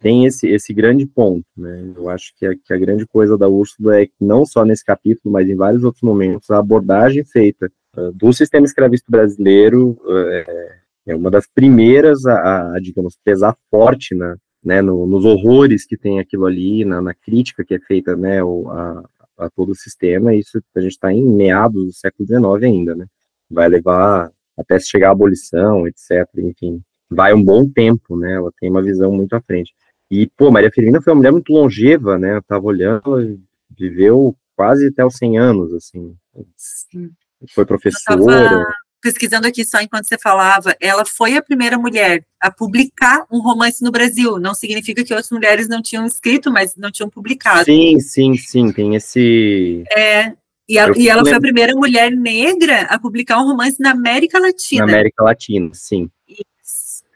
tem 0.04 0.26
esse, 0.26 0.48
esse 0.50 0.74
grande 0.74 1.06
ponto, 1.06 1.46
né? 1.56 1.94
Eu 1.96 2.10
acho 2.10 2.34
que 2.36 2.46
a, 2.46 2.54
que 2.54 2.74
a 2.74 2.78
grande 2.78 3.08
coisa 3.08 3.38
da 3.38 3.48
Úrsula 3.48 4.02
é 4.02 4.06
que 4.06 4.14
não 4.20 4.46
só 4.46 4.66
nesse 4.66 4.84
capítulo, 4.84 5.32
mas 5.32 5.48
em 5.48 5.56
vários 5.56 5.86
outros 5.86 6.04
momentos, 6.04 6.52
a 6.52 6.60
abordagem 6.60 7.24
feita 7.24 7.72
uh, 7.96 8.12
do 8.12 8.34
sistema 8.34 8.66
escravista 8.66 9.06
brasileiro 9.10 9.92
uh, 10.02 10.83
uma 11.08 11.30
das 11.30 11.48
primeiras 11.48 12.26
a, 12.26 12.76
a 12.76 12.80
digamos, 12.80 13.18
pesar 13.24 13.58
forte 13.70 14.16
na, 14.16 14.38
né, 14.64 14.82
no, 14.82 15.06
nos 15.06 15.26
horrores 15.26 15.86
que 15.86 15.98
tem 15.98 16.20
aquilo 16.20 16.46
ali, 16.46 16.86
na, 16.86 17.02
na 17.02 17.14
crítica 17.14 17.66
que 17.66 17.76
é 17.76 17.80
feita 17.80 18.16
né, 18.16 18.40
a, 18.42 19.04
a, 19.38 19.50
todo 19.50 19.72
o 19.72 19.76
sistema, 19.76 20.34
isso 20.34 20.62
a 20.76 20.80
gente 20.80 20.92
está 20.92 21.12
em 21.12 21.24
meados 21.24 21.86
do 21.86 21.94
século 21.94 22.26
XIX 22.26 22.64
ainda, 22.64 22.96
né? 22.96 23.06
Vai 23.52 23.68
levar 23.68 24.32
até 24.58 24.80
chegar 24.80 25.10
à 25.10 25.12
abolição, 25.12 25.88
etc. 25.88 26.28
Enfim, 26.38 26.82
vai 27.10 27.34
um 27.34 27.44
bom 27.44 27.68
tempo, 27.70 28.16
né? 28.16 28.34
Ela 28.34 28.52
tem 28.60 28.70
uma 28.70 28.82
visão 28.82 29.12
muito 29.12 29.36
à 29.36 29.42
frente. 29.42 29.74
E, 30.10 30.28
pô, 30.28 30.52
Maria 30.52 30.72
Firmina 30.72 31.02
foi 31.02 31.12
uma 31.12 31.18
mulher 31.18 31.32
muito 31.32 31.52
longeva, 31.52 32.18
né? 32.18 32.38
Eu 32.38 32.44
tava 32.44 32.66
olhando, 32.66 33.40
viveu 33.78 34.36
quase 34.56 34.88
até 34.88 35.06
os 35.06 35.16
100 35.16 35.38
anos, 35.40 35.74
assim. 35.74 36.16
Sim. 36.56 37.10
Foi 37.50 37.66
professora 37.66 38.66
pesquisando 39.04 39.46
aqui 39.46 39.66
só 39.66 39.82
enquanto 39.82 40.08
você 40.08 40.18
falava, 40.18 40.74
ela 40.80 41.06
foi 41.06 41.36
a 41.36 41.44
primeira 41.44 41.78
mulher 41.78 42.24
a 42.40 42.50
publicar 42.50 43.26
um 43.30 43.40
romance 43.40 43.84
no 43.84 43.92
Brasil. 43.92 44.40
Não 44.40 44.56
significa 44.56 45.04
que 45.04 45.14
outras 45.14 45.30
mulheres 45.30 45.68
não 45.68 45.82
tinham 45.82 46.06
escrito, 46.06 46.50
mas 46.50 46.76
não 46.78 46.90
tinham 46.90 47.10
publicado. 47.10 47.66
Sim, 47.66 48.00
sim, 48.00 48.38
sim, 48.38 48.72
tem 48.72 48.96
esse. 48.96 49.84
É. 49.96 50.32
E, 50.68 50.80
a, 50.80 50.90
e 50.96 51.10
ela 51.10 51.24
foi 51.24 51.34
a 51.34 51.42
primeira 51.42 51.76
mulher 51.76 52.10
negra 52.10 52.84
a 52.84 52.98
publicar 52.98 53.38
um 53.40 53.46
romance 53.46 53.78
na 53.82 53.92
América 53.92 54.40
Latina. 54.40 54.86
Na 54.86 54.94
América 54.94 55.22
Latina, 55.22 55.70
sim. 55.74 56.10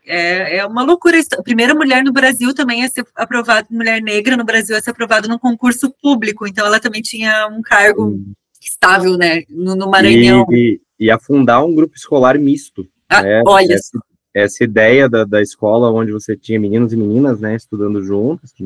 É, 0.05 0.57
é 0.57 0.65
uma 0.65 0.83
loucura. 0.83 1.17
A 1.37 1.41
primeira 1.41 1.73
mulher 1.73 2.03
no 2.03 2.11
Brasil 2.11 2.53
também 2.53 2.83
a 2.83 2.89
ser 2.89 3.05
aprovada, 3.15 3.65
mulher 3.71 4.01
negra 4.01 4.35
no 4.35 4.43
Brasil 4.43 4.75
a 4.75 4.81
ser 4.81 4.89
aprovada 4.89 5.29
num 5.29 5.39
concurso 5.39 5.93
público. 6.01 6.45
Então 6.45 6.65
ela 6.65 6.79
também 6.79 7.01
tinha 7.01 7.47
um 7.47 7.61
cargo 7.61 8.07
hum. 8.07 8.33
estável, 8.61 9.17
né, 9.17 9.43
no, 9.49 9.75
no 9.75 9.89
Maranhão. 9.89 10.45
E, 10.51 10.81
e 10.99 11.11
afundar 11.11 11.63
um 11.65 11.73
grupo 11.73 11.95
escolar 11.95 12.37
misto. 12.39 12.87
Ah, 13.09 13.21
né? 13.21 13.41
Olha 13.45 13.73
essa, 13.73 13.99
essa 14.33 14.63
ideia 14.63 15.09
da, 15.09 15.23
da 15.23 15.41
escola 15.41 15.91
onde 15.91 16.11
você 16.11 16.35
tinha 16.35 16.59
meninos 16.59 16.93
e 16.93 16.97
meninas, 16.97 17.39
né, 17.39 17.55
estudando 17.55 18.03
juntos, 18.03 18.51
que 18.51 18.63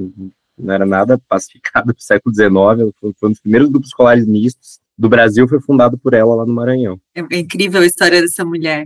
não 0.58 0.74
era 0.74 0.86
nada 0.86 1.20
pacificado 1.28 1.94
no 1.94 2.02
século 2.02 2.34
XIX, 2.34 2.94
foi, 3.00 3.14
foi 3.18 3.30
um 3.30 3.32
dos 3.32 3.42
primeiros 3.42 3.70
grupos 3.70 3.90
escolares 3.90 4.26
mistos 4.26 4.80
do 4.98 5.10
Brasil, 5.10 5.48
foi 5.48 5.60
fundado 5.60 5.98
por 5.98 6.14
ela 6.14 6.36
lá 6.36 6.46
no 6.46 6.54
Maranhão. 6.54 7.00
É, 7.16 7.22
é 7.32 7.40
incrível 7.40 7.82
a 7.82 7.86
história 7.86 8.22
dessa 8.22 8.46
mulher. 8.46 8.86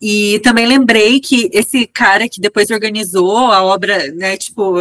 E 0.00 0.38
também 0.40 0.66
lembrei 0.66 1.18
que 1.18 1.50
esse 1.52 1.86
cara 1.86 2.28
que 2.28 2.40
depois 2.40 2.70
organizou 2.70 3.36
a 3.36 3.64
obra, 3.64 4.12
né, 4.12 4.36
tipo, 4.36 4.74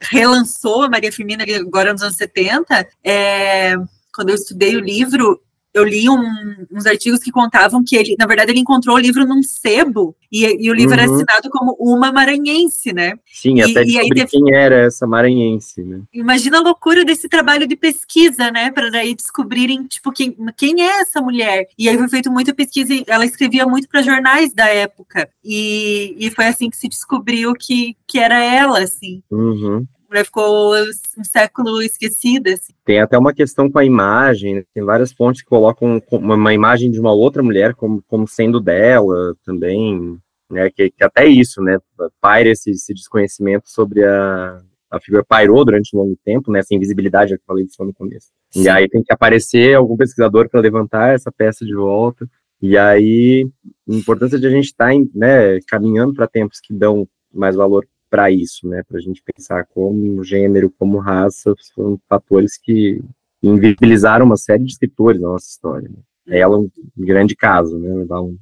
relançou 0.00 0.82
a 0.82 0.90
Maria 0.90 1.12
Firmina 1.12 1.44
agora 1.58 1.92
nos 1.92 2.02
anos 2.02 2.16
70, 2.16 2.86
é, 3.02 3.76
quando 4.14 4.30
eu 4.30 4.34
estudei 4.34 4.76
o 4.76 4.80
livro, 4.80 5.40
eu 5.78 5.84
li 5.84 6.08
um, 6.08 6.66
uns 6.72 6.86
artigos 6.86 7.20
que 7.20 7.30
contavam 7.30 7.82
que 7.84 7.96
ele, 7.96 8.16
na 8.18 8.26
verdade, 8.26 8.50
ele 8.50 8.60
encontrou 8.60 8.96
o 8.96 8.98
livro 8.98 9.26
num 9.26 9.42
sebo 9.42 10.16
e, 10.32 10.44
e 10.44 10.70
o 10.70 10.74
livro 10.74 10.94
uhum. 10.94 11.02
era 11.02 11.04
assinado 11.04 11.50
como 11.50 11.76
uma 11.78 12.10
maranhense, 12.10 12.92
né? 12.92 13.14
Sim, 13.26 13.60
até 13.60 13.82
e, 13.82 13.86
descobrir 13.86 14.26
teve... 14.26 14.30
quem 14.30 14.54
era 14.54 14.86
essa 14.86 15.06
maranhense, 15.06 15.82
né? 15.82 16.00
Imagina 16.12 16.58
a 16.58 16.62
loucura 16.62 17.04
desse 17.04 17.28
trabalho 17.28 17.66
de 17.66 17.76
pesquisa, 17.76 18.50
né? 18.50 18.70
Para 18.70 18.90
daí 18.90 19.14
descobrirem, 19.14 19.84
tipo, 19.84 20.10
quem, 20.10 20.36
quem 20.56 20.82
é 20.82 21.00
essa 21.00 21.20
mulher? 21.20 21.66
E 21.78 21.88
aí 21.88 21.96
foi 21.98 22.08
feita 22.08 22.30
muita 22.30 22.54
pesquisa, 22.54 22.94
ela 23.06 23.26
escrevia 23.26 23.66
muito 23.66 23.88
para 23.88 24.02
jornais 24.02 24.54
da 24.54 24.66
época 24.66 25.28
e, 25.44 26.16
e 26.18 26.30
foi 26.30 26.46
assim 26.46 26.70
que 26.70 26.76
se 26.76 26.88
descobriu 26.88 27.52
que, 27.52 27.96
que 28.06 28.18
era 28.18 28.42
ela, 28.42 28.80
assim. 28.80 29.22
Uhum 29.30 29.86
mulher 30.08 30.24
ficou 30.24 30.74
um 30.74 31.24
século 31.24 31.82
esquecida. 31.82 32.52
Assim. 32.52 32.72
Tem 32.84 33.00
até 33.00 33.18
uma 33.18 33.34
questão 33.34 33.70
com 33.70 33.78
a 33.78 33.84
imagem, 33.84 34.56
né? 34.56 34.64
tem 34.74 34.84
várias 34.84 35.12
fontes 35.12 35.42
que 35.42 35.48
colocam 35.48 36.02
uma 36.10 36.54
imagem 36.54 36.90
de 36.90 37.00
uma 37.00 37.12
outra 37.12 37.42
mulher 37.42 37.74
como, 37.74 38.02
como 38.06 38.26
sendo 38.26 38.60
dela 38.60 39.34
também, 39.44 40.18
né? 40.50 40.70
Que, 40.70 40.90
que 40.90 41.04
até 41.04 41.26
isso, 41.26 41.60
né? 41.62 41.78
Paira 42.20 42.50
esse, 42.50 42.70
esse 42.70 42.94
desconhecimento 42.94 43.68
sobre 43.68 44.04
a, 44.04 44.60
a 44.90 45.00
figura 45.00 45.24
pairou 45.24 45.64
durante 45.64 45.94
um 45.94 46.00
longo 46.00 46.16
tempo, 46.24 46.50
né? 46.50 46.60
Essa 46.60 46.74
invisibilidade 46.74 47.34
que 47.34 47.40
eu 47.40 47.46
falei 47.46 47.64
disso 47.64 47.84
no 47.84 47.92
começo. 47.92 48.28
Sim. 48.50 48.62
E 48.62 48.68
aí 48.68 48.88
tem 48.88 49.02
que 49.02 49.12
aparecer 49.12 49.74
algum 49.74 49.96
pesquisador 49.96 50.48
para 50.48 50.60
levantar 50.60 51.14
essa 51.14 51.30
peça 51.32 51.64
de 51.64 51.74
volta. 51.74 52.28
E 52.60 52.76
aí, 52.76 53.46
a 53.88 53.94
importância 53.94 54.38
de 54.38 54.46
a 54.46 54.50
gente 54.50 54.66
estar 54.66 54.90
tá, 54.90 54.98
né, 55.14 55.60
caminhando 55.66 56.14
para 56.14 56.26
tempos 56.26 56.58
que 56.60 56.72
dão 56.72 57.06
mais 57.32 57.54
valor 57.54 57.86
para 58.16 58.30
isso, 58.30 58.66
né? 58.66 58.82
Para 58.82 58.96
a 58.96 59.00
gente 59.00 59.22
pensar 59.22 59.66
como 59.66 60.24
gênero, 60.24 60.72
como 60.78 60.96
raça, 60.96 61.54
foram 61.74 62.00
fatores 62.08 62.56
que 62.56 62.98
invisibilizaram 63.42 64.24
uma 64.24 64.38
série 64.38 64.64
de 64.64 64.72
escritores 64.72 65.20
na 65.20 65.28
nossa 65.28 65.46
história. 65.46 65.86
Né? 66.26 66.38
Ela 66.38 66.54
é 66.54 66.58
um 66.58 66.70
grande 66.96 67.36
caso, 67.36 67.78
né? 67.78 67.94
Levar 67.94 68.22
um, 68.22 68.38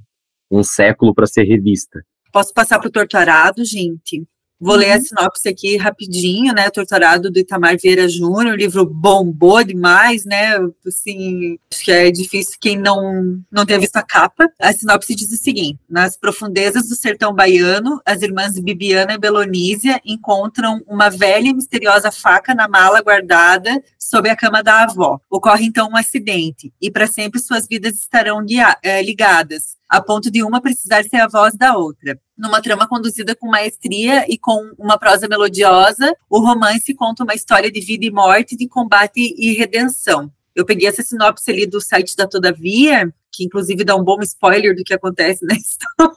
um 0.48 0.62
século 0.62 1.12
para 1.12 1.26
ser 1.26 1.42
revista. 1.42 2.04
Posso 2.32 2.54
passar 2.54 2.78
para 2.78 2.86
o 2.86 2.92
Torturado, 2.92 3.64
gente? 3.64 4.24
Vou 4.60 4.74
uhum. 4.74 4.80
ler 4.80 4.92
a 4.92 4.96
uhum. 4.96 5.02
sinopse 5.02 5.48
aqui 5.48 5.76
rapidinho, 5.76 6.54
né? 6.54 6.70
Torturado 6.70 7.30
do 7.30 7.38
Itamar 7.38 7.76
Vieira 7.80 8.08
Júnior, 8.08 8.56
livro 8.56 8.86
bombou 8.86 9.62
demais, 9.64 10.24
né? 10.24 10.56
Assim, 10.86 11.58
acho 11.72 11.84
que 11.84 11.92
é 11.92 12.10
difícil 12.10 12.56
quem 12.60 12.78
não, 12.78 13.42
não 13.50 13.66
tenha 13.66 13.80
visto 13.80 13.96
a 13.96 14.02
capa. 14.02 14.48
A 14.60 14.72
sinopse 14.72 15.14
diz 15.14 15.32
o 15.32 15.36
seguinte: 15.36 15.78
nas 15.88 16.16
profundezas 16.16 16.88
do 16.88 16.94
sertão 16.94 17.34
baiano, 17.34 18.00
as 18.06 18.22
irmãs 18.22 18.58
Bibiana 18.58 19.14
e 19.14 19.18
Belonísia 19.18 20.00
encontram 20.04 20.82
uma 20.86 21.10
velha 21.10 21.48
e 21.48 21.54
misteriosa 21.54 22.10
faca 22.10 22.54
na 22.54 22.68
mala 22.68 23.02
guardada 23.02 23.82
sob 23.98 24.28
a 24.28 24.36
cama 24.36 24.62
da 24.62 24.84
avó. 24.84 25.20
Ocorre 25.30 25.66
então 25.66 25.88
um 25.88 25.96
acidente, 25.96 26.72
e 26.80 26.90
para 26.90 27.06
sempre 27.06 27.40
suas 27.40 27.66
vidas 27.66 27.94
estarão 27.94 28.44
é, 28.82 29.02
ligadas 29.02 29.76
a 29.88 30.00
ponto 30.00 30.30
de 30.30 30.42
uma 30.42 30.60
precisar 30.60 31.04
ser 31.04 31.16
a 31.16 31.28
voz 31.28 31.54
da 31.54 31.76
outra. 31.76 32.18
Numa 32.36 32.60
trama 32.60 32.88
conduzida 32.88 33.34
com 33.34 33.48
maestria 33.48 34.24
e 34.28 34.38
com 34.38 34.72
uma 34.78 34.98
prosa 34.98 35.28
melodiosa, 35.28 36.14
o 36.28 36.40
romance 36.40 36.94
conta 36.94 37.24
uma 37.24 37.34
história 37.34 37.70
de 37.70 37.80
vida 37.80 38.04
e 38.04 38.10
morte, 38.10 38.56
de 38.56 38.68
combate 38.68 39.34
e 39.36 39.52
redenção. 39.52 40.30
Eu 40.54 40.64
peguei 40.64 40.88
essa 40.88 41.02
sinopse 41.02 41.50
ali 41.50 41.66
do 41.66 41.80
site 41.80 42.16
da 42.16 42.26
Todavia, 42.26 43.12
que 43.34 43.44
inclusive 43.44 43.84
dá 43.84 43.96
um 43.96 44.04
bom 44.04 44.18
spoiler 44.22 44.74
do 44.74 44.84
que 44.84 44.94
acontece 44.94 45.44
na 45.44 45.54
história. 45.58 46.14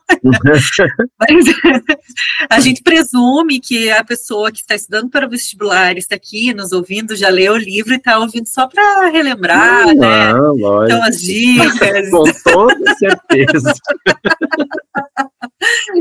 Mas 1.19 1.45
a 2.49 2.59
gente 2.59 2.81
presume 2.83 3.59
que 3.59 3.89
a 3.91 4.03
pessoa 4.03 4.51
que 4.51 4.59
está 4.59 4.75
estudando 4.75 5.09
para 5.09 5.25
o 5.25 5.29
vestibular 5.29 5.97
está 5.97 6.15
aqui 6.15 6.53
nos 6.53 6.71
ouvindo, 6.71 7.15
já 7.15 7.29
leu 7.29 7.53
o 7.53 7.57
livro 7.57 7.93
e 7.93 7.97
está 7.97 8.19
ouvindo 8.19 8.47
só 8.47 8.67
para 8.67 9.09
relembrar, 9.09 9.87
não, 9.87 9.95
né? 9.95 10.33
Lógico. 10.33 10.85
Então, 10.85 11.03
as 11.03 11.21
dicas. 11.21 12.09
Com 12.09 12.23
toda 12.43 12.95
certeza. 12.95 13.73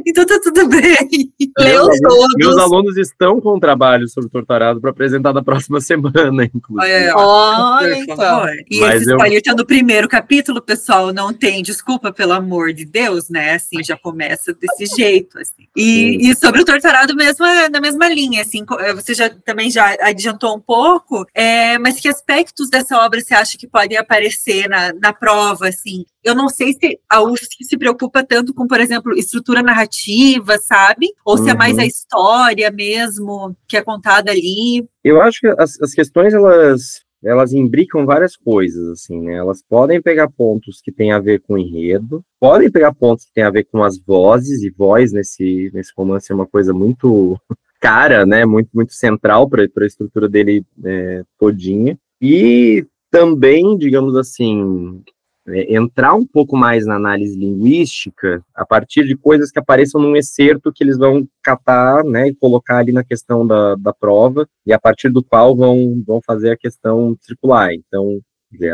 então 0.06 0.26
tá 0.26 0.40
tudo 0.42 0.68
bem. 0.68 1.32
Leu 1.58 1.88
todos. 2.02 2.34
Meus 2.36 2.58
alunos 2.58 2.96
estão 2.96 3.40
com 3.40 3.56
um 3.56 3.60
trabalho 3.60 4.08
sobre 4.08 4.28
o 4.28 4.30
torturado 4.30 4.80
para 4.80 4.90
apresentar 4.90 5.32
na 5.32 5.42
próxima 5.42 5.80
semana, 5.82 6.44
inclusive. 6.44 7.10
Olha, 7.14 7.98
então. 7.98 8.46
E 8.70 8.80
Mas 8.80 9.02
esse 9.02 9.10
spoiler 9.10 9.38
eu... 9.38 9.42
tá 9.42 9.54
no 9.54 9.66
primeiro 9.66 10.08
capítulo, 10.08 10.60
pessoal, 10.60 11.12
não 11.12 11.32
tem 11.32 11.62
desculpa, 11.62 12.12
pelo 12.12 12.32
amor 12.32 12.72
de 12.72 12.84
Deus, 12.84 13.28
né? 13.28 13.54
Assim, 13.54 13.82
já 13.82 13.96
começa 13.96 14.54
desse 14.54 14.86
jeito, 14.96 15.38
assim. 15.38 15.66
E, 15.76 16.30
e 16.30 16.36
sobre 16.36 16.60
o 16.60 16.64
torturado 16.64 17.14
mesmo, 17.14 17.44
é 17.44 17.68
na 17.68 17.80
mesma 17.80 18.08
linha, 18.08 18.42
assim, 18.42 18.64
é, 18.80 18.94
você 18.94 19.14
já 19.14 19.30
também 19.30 19.70
já 19.70 19.96
adiantou 20.00 20.56
um 20.56 20.60
pouco, 20.60 21.26
é, 21.34 21.78
mas 21.78 22.00
que 22.00 22.08
aspectos 22.08 22.68
dessa 22.68 22.98
obra 22.98 23.20
você 23.20 23.34
acha 23.34 23.58
que 23.58 23.66
podem 23.66 23.96
aparecer 23.96 24.68
na, 24.68 24.92
na 24.92 25.12
prova, 25.12 25.68
assim? 25.68 26.04
Eu 26.26 26.34
não 26.34 26.48
sei 26.48 26.72
se 26.72 26.98
a 27.08 27.22
UFSC 27.22 27.62
se 27.62 27.78
preocupa 27.78 28.24
tanto 28.24 28.52
com, 28.52 28.66
por 28.66 28.80
exemplo, 28.80 29.12
estrutura 29.16 29.62
narrativa, 29.62 30.58
sabe? 30.58 31.06
Ou 31.24 31.38
se 31.38 31.48
é 31.48 31.54
mais 31.54 31.78
a 31.78 31.82
uhum. 31.82 31.86
história 31.86 32.70
mesmo 32.70 33.56
que 33.68 33.76
é 33.76 33.82
contada 33.82 34.32
ali. 34.32 34.84
Eu 35.04 35.22
acho 35.22 35.38
que 35.38 35.46
as, 35.46 35.80
as 35.80 35.92
questões, 35.92 36.34
elas 36.34 37.06
elas 37.24 37.52
imbricam 37.52 38.04
várias 38.04 38.36
coisas, 38.36 38.88
assim, 38.88 39.20
né? 39.20 39.34
Elas 39.34 39.62
podem 39.62 40.02
pegar 40.02 40.30
pontos 40.30 40.80
que 40.80 40.92
têm 40.92 41.12
a 41.12 41.18
ver 41.18 41.40
com 41.40 41.56
enredo, 41.56 42.24
podem 42.38 42.70
pegar 42.70 42.94
pontos 42.94 43.24
que 43.24 43.32
têm 43.32 43.44
a 43.44 43.50
ver 43.50 43.64
com 43.64 43.82
as 43.82 43.98
vozes, 43.98 44.62
e 44.62 44.70
voz 44.70 45.12
nesse, 45.12 45.70
nesse 45.72 45.92
romance 45.96 46.30
é 46.30 46.34
uma 46.34 46.46
coisa 46.46 46.72
muito 46.72 47.40
cara, 47.80 48.26
né? 48.26 48.44
Muito, 48.44 48.68
muito 48.74 48.92
central 48.92 49.48
para 49.48 49.62
a 49.64 49.86
estrutura 49.86 50.28
dele 50.28 50.64
é, 50.84 51.22
todinha. 51.38 51.98
E 52.20 52.84
também, 53.10 53.76
digamos 53.76 54.16
assim, 54.16 55.02
entrar 55.48 56.14
um 56.14 56.26
pouco 56.26 56.56
mais 56.56 56.84
na 56.86 56.96
análise 56.96 57.38
linguística 57.38 58.42
a 58.54 58.66
partir 58.66 59.04
de 59.04 59.16
coisas 59.16 59.50
que 59.50 59.58
apareçam 59.58 60.00
num 60.00 60.16
excerto 60.16 60.72
que 60.72 60.82
eles 60.82 60.98
vão 60.98 61.26
catar, 61.42 62.04
né, 62.04 62.28
e 62.28 62.34
colocar 62.34 62.78
ali 62.78 62.92
na 62.92 63.04
questão 63.04 63.46
da, 63.46 63.76
da 63.76 63.92
prova, 63.92 64.48
e 64.66 64.72
a 64.72 64.78
partir 64.78 65.08
do 65.08 65.22
qual 65.22 65.56
vão, 65.56 66.02
vão 66.06 66.20
fazer 66.20 66.50
a 66.50 66.56
questão 66.56 67.16
circular. 67.20 67.72
Então, 67.72 68.20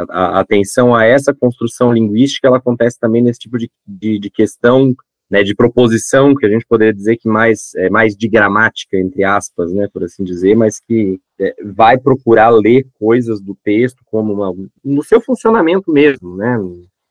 a, 0.08 0.38
a 0.38 0.40
atenção 0.40 0.94
a 0.94 1.04
essa 1.04 1.34
construção 1.34 1.92
linguística, 1.92 2.46
ela 2.46 2.58
acontece 2.58 2.98
também 2.98 3.22
nesse 3.22 3.40
tipo 3.40 3.58
de, 3.58 3.70
de, 3.86 4.18
de 4.18 4.30
questão 4.30 4.94
né, 5.32 5.42
de 5.42 5.54
proposição, 5.54 6.34
que 6.34 6.44
a 6.44 6.48
gente 6.50 6.66
poderia 6.66 6.92
dizer 6.92 7.16
que 7.16 7.26
mais 7.26 7.74
é 7.76 7.88
mais 7.88 8.14
de 8.14 8.28
gramática, 8.28 8.98
entre 8.98 9.24
aspas, 9.24 9.72
né, 9.72 9.88
por 9.90 10.04
assim 10.04 10.22
dizer, 10.22 10.54
mas 10.54 10.78
que 10.78 11.18
é, 11.42 11.54
vai 11.64 11.98
procurar 11.98 12.50
ler 12.50 12.86
coisas 12.98 13.40
do 13.40 13.56
texto 13.64 14.02
como 14.06 14.32
uma, 14.32 14.54
no 14.84 15.02
seu 15.02 15.20
funcionamento 15.20 15.90
mesmo, 15.90 16.36
né, 16.36 16.56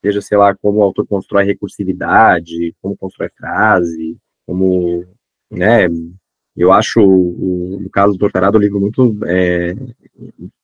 seja, 0.04 0.22
sei 0.22 0.38
lá, 0.38 0.56
como 0.56 0.80
o 0.80 0.84
autor 0.84 1.06
constrói 1.06 1.44
recursividade, 1.44 2.74
como 2.82 2.98
constrói 2.98 3.30
frase, 3.38 4.17
como, 4.46 5.06
né, 5.50 5.88
eu 6.56 6.72
acho, 6.72 7.02
o, 7.02 7.89
caso 7.91 8.13
do 8.13 8.20
Torturado, 8.20 8.58
o 8.58 8.62
livro 8.62 8.80
muito 8.80 9.17
é, 9.26 9.76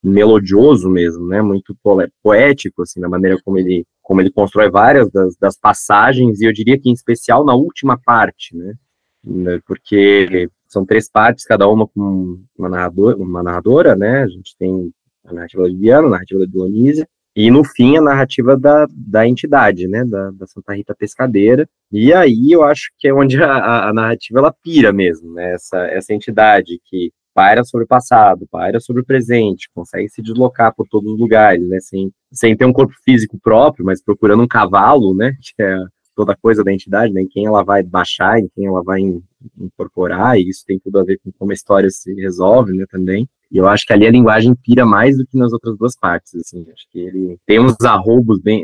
melodioso 0.04 0.90
mesmo, 0.90 1.28
né, 1.28 1.42
muito 1.42 1.76
poético, 2.24 2.84
assim, 2.84 3.00
na 3.00 3.10
maneira 3.10 3.38
como 3.44 3.58
ele 3.58 3.86
como 4.02 4.22
ele 4.22 4.32
constrói 4.32 4.72
várias 4.72 5.12
das, 5.12 5.36
das, 5.36 5.60
passagens, 5.60 6.40
e 6.40 6.46
eu 6.46 6.54
diria 6.54 6.80
que 6.80 6.90
em 6.90 6.94
especial 6.94 7.44
na 7.44 7.54
última 7.54 8.00
parte, 8.00 8.56
né? 8.56 8.74
Porque 9.66 10.50
são 10.68 10.86
três 10.86 11.10
partes, 11.10 11.46
cada 11.46 11.68
uma 11.68 11.88
com 11.88 12.44
uma 12.58 12.70
narradora, 12.70 13.18
uma 13.18 13.44
narradora 13.44 13.96
né? 13.96 14.24
A 14.24 14.28
gente 14.28 14.56
tem 14.58 14.92
a 15.26 15.34
narrativa 15.34 15.64
da 15.64 15.70
Viviana, 15.70 16.08
a 16.08 16.12
narrativa 16.12 16.40
da 16.40 16.46
Dionísia, 16.46 17.08
e 17.36 17.52
no 17.52 17.64
fim 17.64 17.98
a 17.98 18.02
narrativa 18.02 18.58
da, 18.58 18.88
da 18.92 19.28
entidade, 19.28 19.88
né? 19.88 20.04
Da, 20.06 20.32
da 20.32 20.48
Santa 20.48 20.74
Rita 20.74 20.96
Pescadeira. 20.96 21.68
E 21.92 22.14
aí 22.14 22.52
eu 22.52 22.64
acho 22.64 22.92
que 22.98 23.08
é 23.08 23.14
onde 23.14 23.42
a, 23.42 23.90
a 23.90 23.94
narrativa 23.94 24.40
ela 24.40 24.54
pira 24.64 24.92
mesmo, 24.92 25.34
né? 25.34 25.54
Essa, 25.54 25.78
essa 25.88 26.14
entidade 26.14 26.80
que 26.86 27.12
paira 27.38 27.64
sobre 27.64 27.86
o 27.86 27.88
passado, 27.88 28.48
paira 28.50 28.80
sobre 28.80 29.04
o 29.04 29.06
presente, 29.06 29.70
consegue 29.76 30.10
se 30.10 30.24
deslocar 30.24 30.74
por 30.74 30.88
todos 30.88 31.14
os 31.14 31.20
lugares, 31.20 31.70
né, 31.70 31.80
sem, 31.80 32.12
sem 32.32 32.58
ter 32.58 32.66
um 32.66 32.74
corpo 32.74 32.96
físico 33.06 33.38
próprio, 33.40 33.86
mas 33.86 34.02
procurando 34.02 34.42
um 34.42 34.48
cavalo, 34.48 35.14
né, 35.14 35.34
que 35.56 35.62
é 35.62 35.78
toda 36.18 36.36
coisa 36.36 36.64
da 36.64 36.74
entidade, 36.74 37.14
né, 37.14 37.22
em 37.22 37.28
quem 37.28 37.46
ela 37.46 37.64
vai 37.64 37.84
baixar, 37.84 38.40
em 38.40 38.50
quem 38.56 38.66
ela 38.66 38.82
vai 38.84 39.00
incorporar, 39.56 40.36
e 40.36 40.50
isso 40.50 40.66
tem 40.66 40.80
tudo 40.80 40.98
a 40.98 41.04
ver 41.04 41.20
com 41.24 41.32
como 41.32 41.52
a 41.52 41.54
história 41.54 41.92
se 41.92 42.12
resolve, 42.16 42.74
né, 42.74 42.86
também. 42.90 43.30
E 43.52 43.58
eu 43.58 43.68
acho 43.68 43.86
que 43.86 43.94
ali 43.94 44.08
a 44.08 44.12
linguagem 44.12 44.56
pira 44.56 44.84
mais 44.84 45.16
do 45.16 45.28
que 45.28 45.38
nas 45.38 45.54
outras 45.54 45.78
duas 45.78 45.96
partes, 45.96 46.34
assim, 46.34 46.66
acho 46.74 46.88
que 46.92 47.00
ele 47.00 47.38
tem 47.46 47.60
uns 47.60 47.80
arrobos 47.82 48.40
bem 48.42 48.64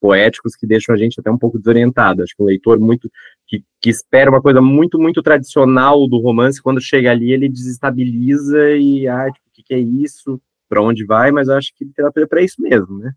poéticos 0.00 0.56
que 0.56 0.66
deixam 0.66 0.94
a 0.94 0.98
gente 0.98 1.20
até 1.20 1.30
um 1.30 1.36
pouco 1.36 1.58
desorientado. 1.58 2.22
Acho 2.22 2.34
que 2.34 2.42
o 2.42 2.46
leitor 2.46 2.80
muito 2.80 3.10
que, 3.46 3.62
que 3.80 3.90
espera 3.90 4.30
uma 4.30 4.40
coisa 4.40 4.62
muito, 4.62 4.98
muito 4.98 5.22
tradicional 5.22 6.08
do 6.08 6.18
romance, 6.18 6.62
quando 6.62 6.80
chega 6.80 7.10
ali 7.10 7.32
ele 7.32 7.48
desestabiliza 7.48 8.70
e, 8.76 9.06
ah, 9.06 9.30
tipo, 9.30 9.46
o 9.46 9.52
que, 9.52 9.62
que 9.62 9.74
é 9.74 9.78
isso? 9.78 10.40
Para 10.68 10.82
onde 10.82 11.04
vai? 11.04 11.30
Mas 11.30 11.48
acho 11.48 11.74
que 11.74 11.84
literatura 11.84 12.24
é 12.24 12.28
para 12.28 12.42
isso 12.42 12.62
mesmo, 12.62 12.98
né? 12.98 13.12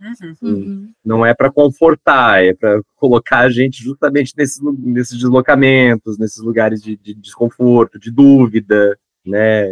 Uhum. 0.00 0.50
uhum. 0.50 0.92
Não 1.04 1.24
é 1.24 1.34
para 1.34 1.50
confortar, 1.50 2.44
é 2.44 2.52
para 2.52 2.80
colocar 2.96 3.40
a 3.40 3.50
gente 3.50 3.82
justamente 3.82 4.32
nesses, 4.36 4.60
nesses 4.78 5.18
deslocamentos, 5.18 6.18
nesses 6.18 6.42
lugares 6.42 6.82
de, 6.82 6.96
de 6.96 7.14
desconforto, 7.14 7.98
de 7.98 8.10
dúvida, 8.10 8.98
né? 9.24 9.66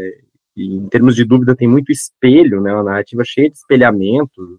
E 0.56 0.76
em 0.76 0.88
termos 0.88 1.16
de 1.16 1.24
dúvida, 1.24 1.56
tem 1.56 1.68
muito 1.68 1.90
espelho, 1.90 2.60
né? 2.60 2.72
Uma 2.72 2.84
narrativa 2.84 3.22
cheia 3.24 3.50
de 3.50 3.56
espelhamentos, 3.56 4.58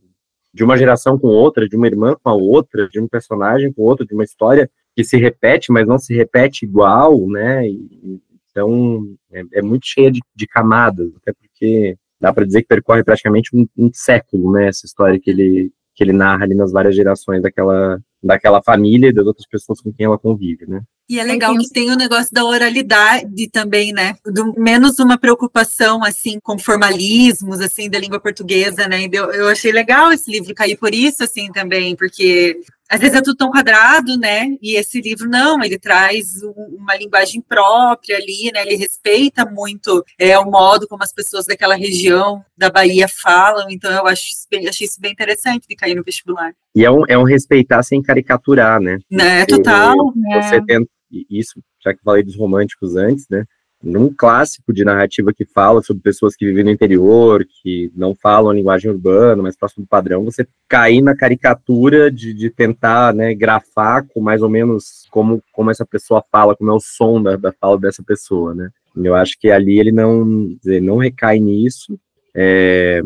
de 0.53 0.63
uma 0.63 0.77
geração 0.77 1.17
com 1.17 1.27
outra, 1.27 1.67
de 1.67 1.75
uma 1.75 1.87
irmã 1.87 2.15
com 2.21 2.29
a 2.29 2.33
outra, 2.33 2.87
de 2.87 2.99
um 2.99 3.07
personagem 3.07 3.73
com 3.73 3.81
outro, 3.81 4.05
de 4.05 4.13
uma 4.13 4.23
história 4.23 4.69
que 4.95 5.03
se 5.03 5.17
repete, 5.17 5.71
mas 5.71 5.85
não 5.85 5.99
se 5.99 6.15
repete 6.15 6.65
igual, 6.65 7.27
né? 7.27 7.67
E, 7.67 8.21
então, 8.49 9.17
é, 9.33 9.43
é, 9.55 9.61
muito 9.61 9.85
cheia 9.85 10.09
de, 10.09 10.21
de, 10.33 10.47
camadas, 10.47 11.11
até 11.17 11.33
porque 11.33 11.97
dá 12.25 12.33
para 12.33 12.45
dizer 12.45 12.63
que 12.63 12.67
percorre 12.67 13.03
praticamente 13.03 13.55
um, 13.55 13.67
um, 13.77 13.91
século, 13.93 14.51
né? 14.51 14.69
Essa 14.69 14.87
história 14.87 15.19
que 15.19 15.29
ele, 15.29 15.71
que 15.93 16.03
ele 16.03 16.11
narra 16.11 16.43
ali 16.43 16.55
nas 16.55 16.71
várias 16.71 16.95
gerações 16.95 17.43
daquela, 17.43 17.99
daquela 18.21 18.63
família 18.63 19.09
e 19.09 19.13
das 19.13 19.27
outras 19.27 19.47
pessoas 19.47 19.79
com 19.79 19.93
quem 19.93 20.07
ela 20.07 20.17
convive, 20.17 20.65
né? 20.65 20.81
E 21.07 21.19
é 21.19 21.23
legal 21.23 21.55
que 21.55 21.69
tem 21.69 21.91
o 21.91 21.95
negócio 21.95 22.33
da 22.33 22.43
oralidade 22.43 23.47
também, 23.51 23.93
né? 23.93 24.15
Do, 24.25 24.59
menos 24.59 24.97
uma 24.97 25.19
preocupação, 25.19 26.03
assim, 26.03 26.39
com 26.41 26.57
formalismos, 26.57 27.61
assim, 27.61 27.87
da 27.87 27.99
língua 27.99 28.19
portuguesa, 28.19 28.87
né? 28.87 29.07
Eu, 29.11 29.31
eu 29.31 29.47
achei 29.47 29.71
legal 29.71 30.11
esse 30.11 30.31
livro 30.31 30.55
cair 30.55 30.77
por 30.77 30.95
isso, 30.95 31.23
assim, 31.23 31.51
também, 31.51 31.95
porque 31.95 32.59
às 32.89 32.99
vezes 32.99 33.15
é 33.15 33.21
tudo 33.21 33.35
tão 33.35 33.49
quadrado, 33.49 34.17
né? 34.17 34.47
E 34.61 34.75
esse 34.75 35.01
livro 35.01 35.27
não, 35.27 35.63
ele 35.63 35.79
traz 35.79 36.41
uma 36.77 36.95
linguagem 36.95 37.41
própria 37.41 38.17
ali, 38.17 38.51
né? 38.53 38.61
Ele 38.61 38.75
respeita 38.75 39.45
muito 39.45 40.03
é, 40.19 40.37
o 40.37 40.49
modo 40.49 40.87
como 40.87 41.03
as 41.03 41.11
pessoas 41.11 41.45
daquela 41.45 41.75
região 41.75 42.43
da 42.55 42.69
Bahia 42.69 43.07
falam. 43.07 43.67
Então 43.69 43.91
eu 43.91 44.05
acho 44.05 44.23
isso 44.27 44.47
bem, 44.49 44.67
achei 44.67 44.85
isso 44.85 45.01
bem 45.01 45.11
interessante 45.11 45.67
de 45.67 45.75
cair 45.75 45.95
no 45.95 46.03
vestibular. 46.03 46.53
E 46.75 46.85
é 46.85 46.91
um, 46.91 47.03
é 47.07 47.17
um 47.17 47.23
respeitar 47.23 47.81
sem 47.81 48.01
caricaturar, 48.01 48.79
né? 48.79 48.99
Né, 49.09 49.45
total. 49.45 49.95
Você 50.41 50.59
né? 50.59 50.65
tenta 50.67 50.89
isso, 51.29 51.61
já 51.83 51.93
que 51.93 52.03
falei 52.03 52.23
dos 52.23 52.35
românticos 52.35 52.95
antes, 52.95 53.25
né? 53.29 53.45
Num 53.85 54.11
clássico 54.11 54.73
de 54.73 54.83
narrativa 54.83 55.31
que 55.31 55.45
fala 55.45 55.83
sobre 55.83 56.01
pessoas 56.01 56.35
que 56.35 56.43
vivem 56.43 56.63
no 56.63 56.71
interior, 56.71 57.45
que 57.45 57.91
não 57.95 58.15
falam 58.15 58.49
a 58.49 58.53
linguagem 58.53 58.89
urbana, 58.89 59.43
mas 59.43 59.55
próximo 59.55 59.85
do 59.85 59.87
padrão, 59.87 60.25
você 60.25 60.47
cair 60.67 61.03
na 61.03 61.15
caricatura 61.15 62.11
de, 62.11 62.33
de 62.33 62.49
tentar 62.49 63.13
né, 63.13 63.35
grafar 63.35 64.03
com 64.07 64.19
mais 64.19 64.41
ou 64.41 64.49
menos 64.49 65.05
como, 65.11 65.39
como 65.53 65.69
essa 65.69 65.85
pessoa 65.85 66.23
fala, 66.31 66.55
como 66.55 66.71
é 66.71 66.73
o 66.73 66.79
som 66.79 67.21
da, 67.21 67.35
da 67.35 67.53
fala 67.53 67.77
dessa 67.77 68.01
pessoa, 68.01 68.55
né? 68.55 68.71
Eu 68.95 69.13
acho 69.13 69.37
que 69.39 69.51
ali 69.51 69.79
ele 69.79 69.91
não, 69.91 70.47
dizer, 70.55 70.81
não 70.81 70.97
recai 70.97 71.37
nisso. 71.37 71.99
É, 72.33 73.01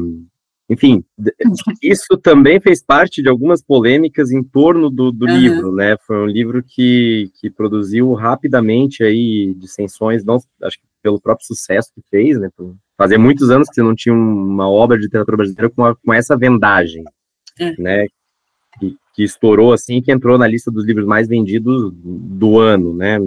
enfim, 0.70 1.04
isso 1.82 2.16
também 2.18 2.60
fez 2.60 2.84
parte 2.84 3.24
de 3.24 3.28
algumas 3.28 3.60
polêmicas 3.60 4.32
em 4.32 4.44
torno 4.44 4.90
do, 4.90 5.12
do 5.12 5.26
uhum. 5.26 5.38
livro, 5.38 5.72
né? 5.74 5.98
Foi 6.06 6.18
um 6.18 6.28
livro 6.28 6.64
que, 6.64 7.32
que 7.42 7.50
produziu 7.50 8.14
rapidamente 8.14 9.04
aí 9.04 9.56
dissensões, 9.56 10.24
não 10.24 10.38
acho 10.62 10.78
que 10.78 10.86
pelo 11.02 11.20
próprio 11.20 11.48
sucesso 11.48 11.90
que 11.96 12.02
fez, 12.12 12.40
né? 12.40 12.50
Fazia 12.96 13.18
muitos 13.18 13.50
anos 13.50 13.68
que 13.68 13.76
você 13.76 13.82
não 13.82 13.96
tinha 13.96 14.14
uma 14.14 14.70
obra 14.70 14.98
de 14.98 15.06
literatura 15.06 15.38
brasileira 15.38 15.70
com, 15.72 15.84
a, 15.84 15.96
com 15.96 16.14
essa 16.14 16.38
vendagem, 16.38 17.04
é. 17.60 17.82
né? 17.82 18.06
Que, 18.80 18.96
que 19.16 19.24
estourou 19.24 19.74
assim, 19.74 20.02
que 20.02 20.12
entrou 20.12 20.38
na 20.38 20.46
lista 20.46 20.70
dos 20.70 20.86
livros 20.86 21.08
mais 21.08 21.28
vendidos 21.28 21.92
do 21.96 22.60
ano, 22.60 22.94
né? 22.94 23.18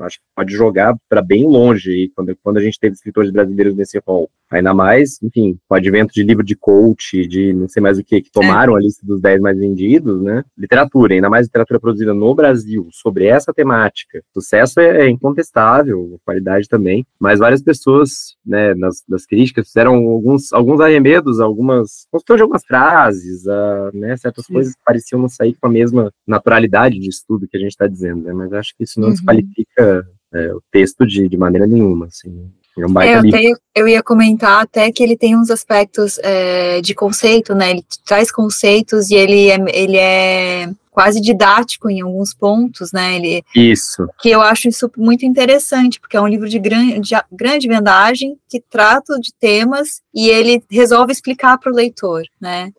Acho 0.00 0.18
que 0.18 0.24
pode 0.34 0.52
jogar 0.54 0.96
para 1.08 1.22
bem 1.22 1.44
longe 1.44 1.90
aí, 1.90 2.10
quando, 2.14 2.36
quando 2.42 2.58
a 2.58 2.62
gente 2.62 2.78
teve 2.78 2.94
escritores 2.94 3.30
brasileiros 3.30 3.74
nesse 3.74 4.00
rol. 4.06 4.28
Ainda 4.50 4.72
mais, 4.72 5.20
enfim, 5.22 5.58
com 5.68 5.74
o 5.74 5.76
advento 5.76 6.14
de 6.14 6.22
livro 6.22 6.44
de 6.44 6.54
coach, 6.54 7.26
de 7.26 7.52
não 7.52 7.68
sei 7.68 7.82
mais 7.82 7.98
o 7.98 8.04
que, 8.04 8.22
que 8.22 8.30
tomaram 8.30 8.74
é. 8.74 8.76
a 8.76 8.80
lista 8.80 9.04
dos 9.04 9.20
10 9.20 9.40
mais 9.40 9.58
vendidos, 9.58 10.22
né? 10.22 10.44
Literatura, 10.56 11.14
ainda 11.14 11.28
mais 11.28 11.46
literatura 11.46 11.80
produzida 11.80 12.14
no 12.14 12.32
Brasil, 12.32 12.88
sobre 12.92 13.26
essa 13.26 13.52
temática. 13.52 14.22
Sucesso 14.32 14.78
é, 14.78 15.06
é 15.06 15.10
incontestável, 15.10 16.20
qualidade 16.24 16.68
também, 16.68 17.04
mas 17.18 17.40
várias 17.40 17.60
pessoas, 17.60 18.36
né, 18.44 18.72
nas, 18.74 19.02
nas 19.08 19.26
críticas, 19.26 19.66
fizeram 19.66 19.94
alguns, 19.94 20.52
alguns 20.52 20.80
arremedos, 20.80 21.40
algumas, 21.40 22.06
construção 22.10 22.36
de 22.36 22.42
algumas 22.42 22.64
frases, 22.64 23.44
uh, 23.46 23.96
né, 23.96 24.16
certas 24.16 24.46
Sim. 24.46 24.54
coisas 24.54 24.74
pareciam 24.84 25.20
não 25.20 25.28
sair 25.28 25.54
com 25.54 25.66
a 25.66 25.70
mesma 25.70 26.12
naturalidade 26.24 27.00
de 27.00 27.08
estudo 27.08 27.48
que 27.48 27.56
a 27.56 27.60
gente 27.60 27.70
está 27.70 27.88
dizendo, 27.88 28.22
né? 28.22 28.32
Mas 28.32 28.52
acho 28.52 28.76
que 28.76 28.84
isso 28.84 29.00
não 29.00 29.08
uhum. 29.08 29.14
desqualifica 29.14 29.75
é, 29.78 30.52
o 30.54 30.62
texto 30.70 31.06
de, 31.06 31.28
de 31.28 31.36
maneira 31.36 31.66
nenhuma, 31.66 32.06
assim. 32.06 32.50
É 32.78 32.86
um 32.86 33.00
é, 33.00 33.16
eu, 33.16 33.22
tenho, 33.22 33.56
eu, 33.74 33.88
ia 33.88 34.02
comentar 34.02 34.62
até 34.62 34.92
que 34.92 35.02
ele 35.02 35.16
tem 35.16 35.34
uns 35.34 35.50
aspectos 35.50 36.18
é, 36.22 36.82
de 36.82 36.94
conceito, 36.94 37.54
né? 37.54 37.70
Ele 37.70 37.84
traz 38.04 38.30
conceitos 38.30 39.10
e 39.10 39.14
ele 39.14 39.48
é, 39.48 39.56
ele 39.72 39.96
é 39.96 40.68
quase 40.90 41.18
didático 41.20 41.88
em 41.88 42.02
alguns 42.02 42.34
pontos, 42.34 42.92
né? 42.92 43.16
Ele, 43.16 43.42
isso. 43.54 44.06
Que 44.20 44.28
eu 44.28 44.42
acho 44.42 44.68
isso 44.68 44.90
muito 44.96 45.24
interessante, 45.24 45.98
porque 45.98 46.18
é 46.18 46.20
um 46.20 46.26
livro 46.26 46.48
de 46.48 46.58
grande, 46.58 47.00
de 47.00 47.14
grande 47.32 47.66
vendagem 47.66 48.38
que 48.46 48.60
trata 48.60 49.18
de 49.20 49.32
temas 49.40 50.02
e 50.14 50.28
ele 50.28 50.62
resolve 50.70 51.12
explicar 51.12 51.58
para 51.58 51.72
o 51.72 51.74
leitor, 51.74 52.24
né? 52.38 52.70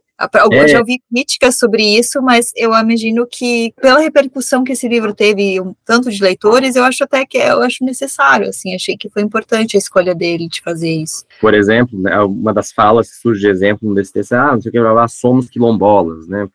Eu 0.52 0.64
é. 0.64 0.68
já 0.68 0.80
ouvi 0.80 1.00
críticas 1.12 1.60
sobre 1.60 1.84
isso, 1.84 2.22
mas 2.22 2.52
eu 2.56 2.74
imagino 2.74 3.28
que 3.28 3.72
pela 3.80 4.00
repercussão 4.00 4.64
que 4.64 4.72
esse 4.72 4.88
livro 4.88 5.14
teve, 5.14 5.62
um 5.62 5.76
tanto 5.86 6.10
de 6.10 6.22
leitores, 6.22 6.76
eu 6.76 6.84
acho 6.84 7.04
até 7.04 7.26
que 7.26 7.38
eu 7.38 7.62
acho 7.62 7.86
necessário, 7.86 8.50
assim, 8.50 8.74
achei 8.74 8.98
que 8.98 9.10
foi 9.10 9.22
importante 9.22 9.78
a 9.78 9.80
escolha 9.80 10.16
dele 10.16 10.48
de 10.48 10.62
fazer 10.62 10.90
isso. 10.90 11.24
Por 11.40 11.54
exemplo, 11.54 12.00
né, 12.02 12.20
uma 12.22 12.54
das 12.54 12.72
falas 12.72 13.12
que 13.12 13.18
surge 13.18 13.42
de 13.42 13.50
exemplo 13.50 13.94
desse 13.94 14.12
texto, 14.12 14.34
ah, 14.34 14.54
não 14.54 14.62
sei 14.62 14.70
o 14.70 14.72
que, 14.72 14.80
lá, 14.80 15.08
somos 15.08 15.50
quilombolas, 15.50 16.28
né? 16.28 16.48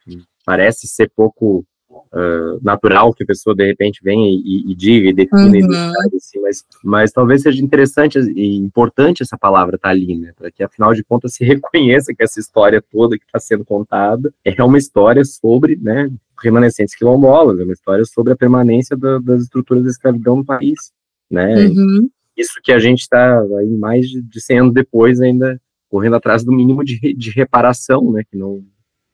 Parece 0.44 0.88
ser 0.88 1.10
pouco 1.14 1.64
uh, 1.92 2.58
natural 2.62 3.12
que 3.12 3.22
a 3.22 3.26
pessoa 3.26 3.54
de 3.54 3.66
repente 3.66 4.00
venha 4.02 4.28
e, 4.28 4.70
e 4.70 4.74
diga 4.74 5.08
e 5.08 5.12
defina 5.12 5.66
uhum. 5.66 5.92
assim, 6.16 6.40
mas, 6.40 6.64
mas 6.82 7.12
talvez 7.12 7.42
seja 7.42 7.62
interessante 7.62 8.18
e 8.18 8.56
importante 8.56 9.22
essa 9.22 9.38
palavra 9.38 9.76
estar 9.76 9.88
tá 9.88 9.92
ali, 9.92 10.16
né, 10.16 10.32
para 10.36 10.50
que 10.50 10.62
afinal 10.62 10.94
de 10.94 11.04
contas 11.04 11.34
se 11.34 11.44
reconheça 11.44 12.14
que 12.14 12.22
essa 12.22 12.40
história 12.40 12.82
toda 12.82 13.18
que 13.18 13.24
está 13.24 13.38
sendo 13.38 13.64
contada 13.64 14.32
é 14.44 14.62
uma 14.62 14.78
história 14.78 15.24
sobre, 15.24 15.76
né, 15.76 16.10
remanescentes 16.40 16.94
quilombolas, 16.94 17.58
é 17.60 17.64
uma 17.64 17.72
história 17.72 18.04
sobre 18.04 18.32
a 18.32 18.36
permanência 18.36 18.96
da, 18.96 19.18
das 19.18 19.42
estruturas 19.42 19.84
da 19.84 19.90
escravidão 19.90 20.36
no 20.36 20.44
país, 20.44 20.92
né, 21.30 21.66
uhum. 21.66 22.10
isso 22.36 22.60
que 22.62 22.72
a 22.72 22.78
gente 22.78 23.00
está 23.00 23.40
aí 23.58 23.76
mais 23.76 24.06
de 24.06 24.40
100 24.40 24.58
anos 24.58 24.74
depois 24.74 25.20
ainda 25.20 25.60
correndo 25.88 26.16
atrás 26.16 26.42
do 26.42 26.52
mínimo 26.52 26.82
de, 26.82 27.14
de 27.14 27.30
reparação, 27.30 28.10
né, 28.12 28.22
que 28.28 28.36
não 28.36 28.64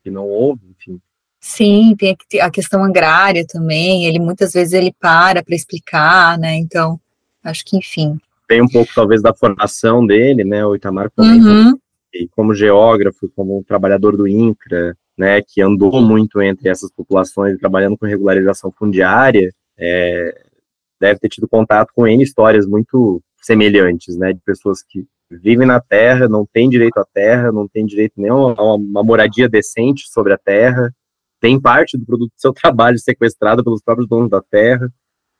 que 0.02 0.10
não 0.10 0.26
houve, 0.26 0.62
enfim. 0.70 1.00
Sim, 1.40 1.94
tem 1.96 2.16
a 2.40 2.50
questão 2.50 2.82
agrária 2.82 3.44
também, 3.46 4.06
ele 4.06 4.18
muitas 4.18 4.52
vezes 4.52 4.72
ele 4.72 4.92
para 4.98 5.42
para 5.42 5.54
explicar, 5.54 6.38
né, 6.38 6.54
então, 6.56 7.00
acho 7.44 7.64
que 7.64 7.76
enfim. 7.76 8.18
Tem 8.48 8.60
um 8.62 8.68
pouco, 8.68 8.90
talvez, 8.94 9.22
da 9.22 9.34
formação 9.34 10.04
dele, 10.04 10.42
né, 10.42 10.64
o 10.64 10.74
Itamar 10.74 11.10
comenta, 11.14 11.48
uhum. 11.48 11.78
como 12.34 12.54
geógrafo, 12.54 13.30
como 13.36 13.62
trabalhador 13.62 14.16
do 14.16 14.26
INCRA, 14.26 14.96
né, 15.16 15.42
que 15.42 15.60
andou 15.60 16.00
muito 16.00 16.40
entre 16.40 16.68
essas 16.68 16.90
populações, 16.90 17.58
trabalhando 17.58 17.96
com 17.96 18.06
regularização 18.06 18.72
fundiária, 18.72 19.52
é, 19.76 20.42
deve 21.00 21.20
ter 21.20 21.28
tido 21.28 21.48
contato 21.48 21.92
com 21.94 22.06
N 22.06 22.22
histórias 22.22 22.66
muito 22.66 23.22
semelhantes, 23.40 24.16
né, 24.16 24.32
de 24.32 24.40
pessoas 24.40 24.82
que 24.82 25.06
vivem 25.30 25.66
na 25.66 25.80
terra, 25.80 26.28
não 26.28 26.46
têm 26.46 26.68
direito 26.68 26.98
à 26.98 27.04
terra, 27.04 27.52
não 27.52 27.68
têm 27.68 27.84
direito 27.84 28.14
nem 28.16 28.30
a 28.30 28.34
uma, 28.34 28.74
uma 28.74 29.02
moradia 29.02 29.48
decente 29.48 30.08
sobre 30.08 30.32
a 30.32 30.38
terra, 30.38 30.92
tem 31.40 31.60
parte 31.60 31.96
do 31.96 32.04
produto 32.04 32.30
do 32.30 32.40
seu 32.40 32.52
trabalho 32.54 32.98
sequestrado 32.98 33.62
pelos 33.64 33.82
próprios 33.82 34.08
donos 34.08 34.30
da 34.30 34.40
terra, 34.40 34.92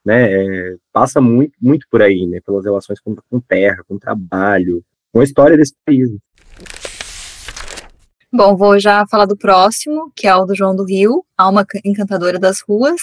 né, 0.04 0.32
é, 0.32 0.76
passa 0.92 1.20
muito, 1.20 1.52
muito 1.60 1.86
por 1.90 2.02
aí, 2.02 2.26
né, 2.26 2.40
pelas 2.44 2.64
relações 2.64 3.00
com, 3.00 3.14
com 3.14 3.40
terra, 3.40 3.82
com 3.86 3.98
trabalho, 3.98 4.82
com 5.12 5.20
a 5.20 5.24
história 5.24 5.56
desse 5.56 5.74
país. 5.84 6.08
Bom, 8.32 8.56
vou 8.56 8.78
já 8.78 9.06
falar 9.06 9.26
do 9.26 9.36
próximo, 9.36 10.12
que 10.14 10.26
é 10.26 10.34
o 10.34 10.44
do 10.44 10.54
João 10.54 10.76
do 10.76 10.84
Rio, 10.84 11.24
Alma 11.36 11.66
Encantadora 11.84 12.38
das 12.38 12.60
Ruas, 12.60 13.00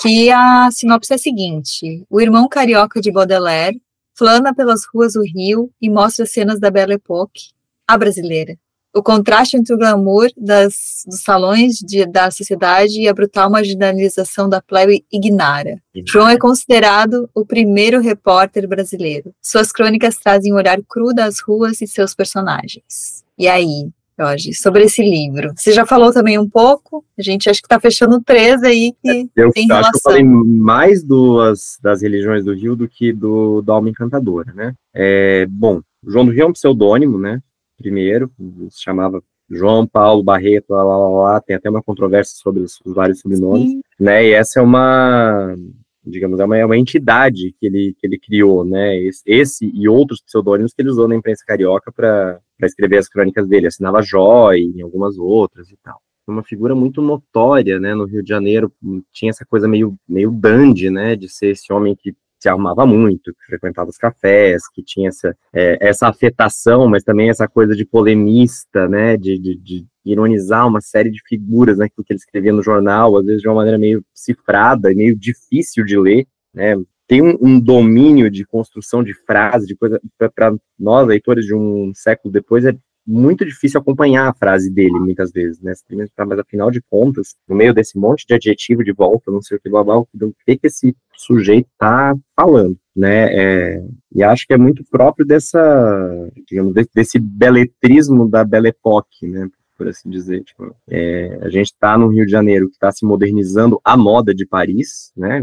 que 0.00 0.30
a 0.30 0.70
sinopse 0.70 1.12
é 1.12 1.16
a 1.16 1.18
seguinte: 1.18 2.04
o 2.08 2.20
irmão 2.20 2.48
carioca 2.48 3.00
de 3.00 3.10
Baudelaire 3.10 3.82
flana 4.16 4.54
pelas 4.54 4.82
ruas 4.92 5.14
do 5.14 5.22
Rio 5.22 5.72
e 5.80 5.90
mostra 5.90 6.24
cenas 6.24 6.60
da 6.60 6.70
Belle 6.70 6.94
Époque, 6.94 7.50
a 7.86 7.98
brasileira 7.98 8.56
o 8.94 9.02
contraste 9.02 9.56
entre 9.56 9.74
o 9.74 9.78
glamour 9.78 10.28
das, 10.36 11.04
dos 11.06 11.22
salões 11.22 11.76
de, 11.76 12.04
da 12.06 12.30
sociedade 12.30 13.00
e 13.00 13.08
a 13.08 13.14
brutal 13.14 13.50
marginalização 13.50 14.48
da 14.48 14.60
plebe 14.60 15.04
ignara. 15.12 15.80
João 16.06 16.28
é 16.28 16.38
considerado 16.38 17.28
o 17.34 17.46
primeiro 17.46 18.00
repórter 18.00 18.66
brasileiro. 18.68 19.32
Suas 19.40 19.70
crônicas 19.70 20.16
trazem 20.16 20.52
um 20.52 20.56
olhar 20.56 20.78
cru 20.88 21.14
das 21.14 21.40
ruas 21.40 21.80
e 21.80 21.86
seus 21.86 22.14
personagens. 22.14 23.24
E 23.38 23.46
aí, 23.48 23.88
Jorge, 24.18 24.52
sobre 24.52 24.84
esse 24.84 25.02
livro? 25.02 25.52
Você 25.56 25.72
já 25.72 25.86
falou 25.86 26.12
também 26.12 26.38
um 26.38 26.48
pouco, 26.48 27.04
a 27.18 27.22
gente 27.22 27.48
acho 27.48 27.60
que 27.60 27.66
está 27.66 27.80
fechando 27.80 28.20
três 28.20 28.62
aí 28.62 28.92
que 29.02 29.30
eu 29.34 29.50
tem 29.50 29.66
relação. 29.66 29.78
acho 29.78 29.90
que 29.92 29.96
eu 29.96 30.02
falei 30.02 30.24
mais 30.24 31.02
duas 31.02 31.78
das 31.80 32.02
religiões 32.02 32.44
do 32.44 32.52
Rio 32.52 32.76
do 32.76 32.86
que 32.86 33.12
do, 33.12 33.62
do 33.62 33.72
Alma 33.72 33.88
Encantadora, 33.88 34.52
né? 34.52 34.74
É, 34.92 35.46
bom, 35.46 35.80
João 36.06 36.26
do 36.26 36.32
Rio 36.32 36.42
é 36.42 36.46
um 36.46 36.52
pseudônimo, 36.52 37.18
né? 37.18 37.40
Primeiro, 37.80 38.30
se 38.68 38.82
chamava 38.82 39.22
João 39.50 39.86
Paulo 39.86 40.22
Barreto, 40.22 40.70
lá, 40.70 40.82
lá, 40.84 40.96
lá, 40.96 41.08
lá, 41.08 41.40
tem 41.40 41.56
até 41.56 41.68
uma 41.68 41.82
controvérsia 41.82 42.36
sobre 42.36 42.62
os, 42.62 42.80
os 42.84 42.94
vários 42.94 43.20
sobrenomes, 43.20 43.70
Sim. 43.70 43.82
né, 43.98 44.24
e 44.24 44.32
essa 44.32 44.60
é 44.60 44.62
uma, 44.62 45.56
digamos, 46.04 46.38
é 46.38 46.44
uma, 46.44 46.56
é 46.58 46.64
uma 46.64 46.78
entidade 46.78 47.52
que 47.58 47.66
ele, 47.66 47.96
que 47.98 48.06
ele 48.06 48.18
criou, 48.18 48.64
né, 48.64 48.96
esse, 48.98 49.22
esse 49.26 49.70
e 49.74 49.88
outros 49.88 50.22
pseudônimos 50.22 50.72
que 50.72 50.80
ele 50.80 50.90
usou 50.90 51.08
na 51.08 51.16
imprensa 51.16 51.42
carioca 51.44 51.90
para 51.90 52.40
escrever 52.62 52.98
as 52.98 53.08
crônicas 53.08 53.48
dele, 53.48 53.66
assinava 53.66 54.02
Jó 54.02 54.52
e 54.52 54.80
algumas 54.80 55.18
outras 55.18 55.70
e 55.70 55.76
tal. 55.82 56.00
Uma 56.28 56.44
figura 56.44 56.76
muito 56.76 57.02
notória, 57.02 57.80
né, 57.80 57.92
no 57.92 58.04
Rio 58.04 58.22
de 58.22 58.28
Janeiro, 58.28 58.72
tinha 59.12 59.30
essa 59.30 59.44
coisa 59.44 59.66
meio, 59.66 59.96
meio 60.08 60.30
dandy, 60.30 60.90
né, 60.90 61.16
de 61.16 61.28
ser 61.28 61.48
esse 61.48 61.72
homem 61.72 61.96
que 61.96 62.14
se 62.40 62.48
arrumava 62.48 62.86
muito, 62.86 63.32
que 63.34 63.46
frequentava 63.46 63.90
os 63.90 63.98
cafés, 63.98 64.68
que 64.68 64.82
tinha 64.82 65.08
essa, 65.08 65.36
é, 65.52 65.76
essa 65.80 66.08
afetação, 66.08 66.88
mas 66.88 67.02
também 67.02 67.28
essa 67.28 67.46
coisa 67.46 67.76
de 67.76 67.84
polemista, 67.84 68.88
né, 68.88 69.16
de, 69.16 69.38
de, 69.38 69.56
de, 69.56 69.86
ironizar 70.04 70.66
uma 70.66 70.80
série 70.80 71.10
de 71.10 71.20
figuras, 71.28 71.78
né, 71.78 71.88
que 71.88 71.94
ele 72.08 72.18
escrevia 72.18 72.52
no 72.52 72.62
jornal, 72.62 73.16
às 73.18 73.26
vezes 73.26 73.42
de 73.42 73.48
uma 73.48 73.56
maneira 73.56 73.78
meio 73.78 74.02
cifrada 74.14 74.90
meio 74.94 75.14
difícil 75.14 75.84
de 75.84 75.98
ler, 75.98 76.26
né, 76.54 76.74
tem 77.06 77.20
um, 77.22 77.36
um 77.40 77.60
domínio 77.60 78.30
de 78.30 78.46
construção 78.46 79.02
de 79.02 79.12
frase, 79.12 79.66
de 79.66 79.76
coisa, 79.76 80.00
para 80.34 80.54
nós, 80.78 81.06
leitores 81.08 81.44
de 81.44 81.54
um 81.54 81.92
século 81.92 82.32
depois, 82.32 82.64
é 82.64 82.72
muito 83.04 83.44
difícil 83.44 83.80
acompanhar 83.80 84.28
a 84.28 84.34
frase 84.34 84.70
dele, 84.70 84.98
muitas 85.00 85.32
vezes, 85.32 85.60
né? 85.60 85.72
Mas 85.90 86.38
afinal 86.38 86.70
de 86.70 86.80
contas, 86.82 87.34
no 87.48 87.56
meio 87.56 87.74
desse 87.74 87.98
monte 87.98 88.24
de 88.26 88.34
adjetivo 88.34 88.84
de 88.84 88.92
volta, 88.92 89.32
não 89.32 89.42
sei 89.42 89.56
o 89.56 89.60
que, 89.60 89.68
blá, 89.68 89.98
o 89.98 90.06
que, 90.46 90.56
que 90.56 90.66
esse 90.68 90.94
sujeito 91.20 91.68
está 91.72 92.14
falando, 92.34 92.76
né? 92.94 93.28
É, 93.32 93.84
e 94.14 94.22
acho 94.22 94.46
que 94.46 94.54
é 94.54 94.58
muito 94.58 94.84
próprio 94.84 95.26
dessa, 95.26 96.30
digamos, 96.46 96.74
desse 96.94 97.18
beletrismo 97.18 98.28
da 98.28 98.44
Belle 98.44 98.68
Époque, 98.68 99.26
né? 99.26 99.48
Por 99.76 99.88
assim 99.88 100.10
dizer. 100.10 100.42
Tipo, 100.42 100.74
é, 100.88 101.38
a 101.42 101.48
gente 101.48 101.66
está 101.66 101.96
no 101.96 102.08
Rio 102.08 102.26
de 102.26 102.32
Janeiro 102.32 102.68
que 102.68 102.74
está 102.74 102.90
se 102.90 103.04
modernizando 103.04 103.80
a 103.84 103.96
moda 103.96 104.34
de 104.34 104.46
Paris, 104.46 105.12
né? 105.16 105.42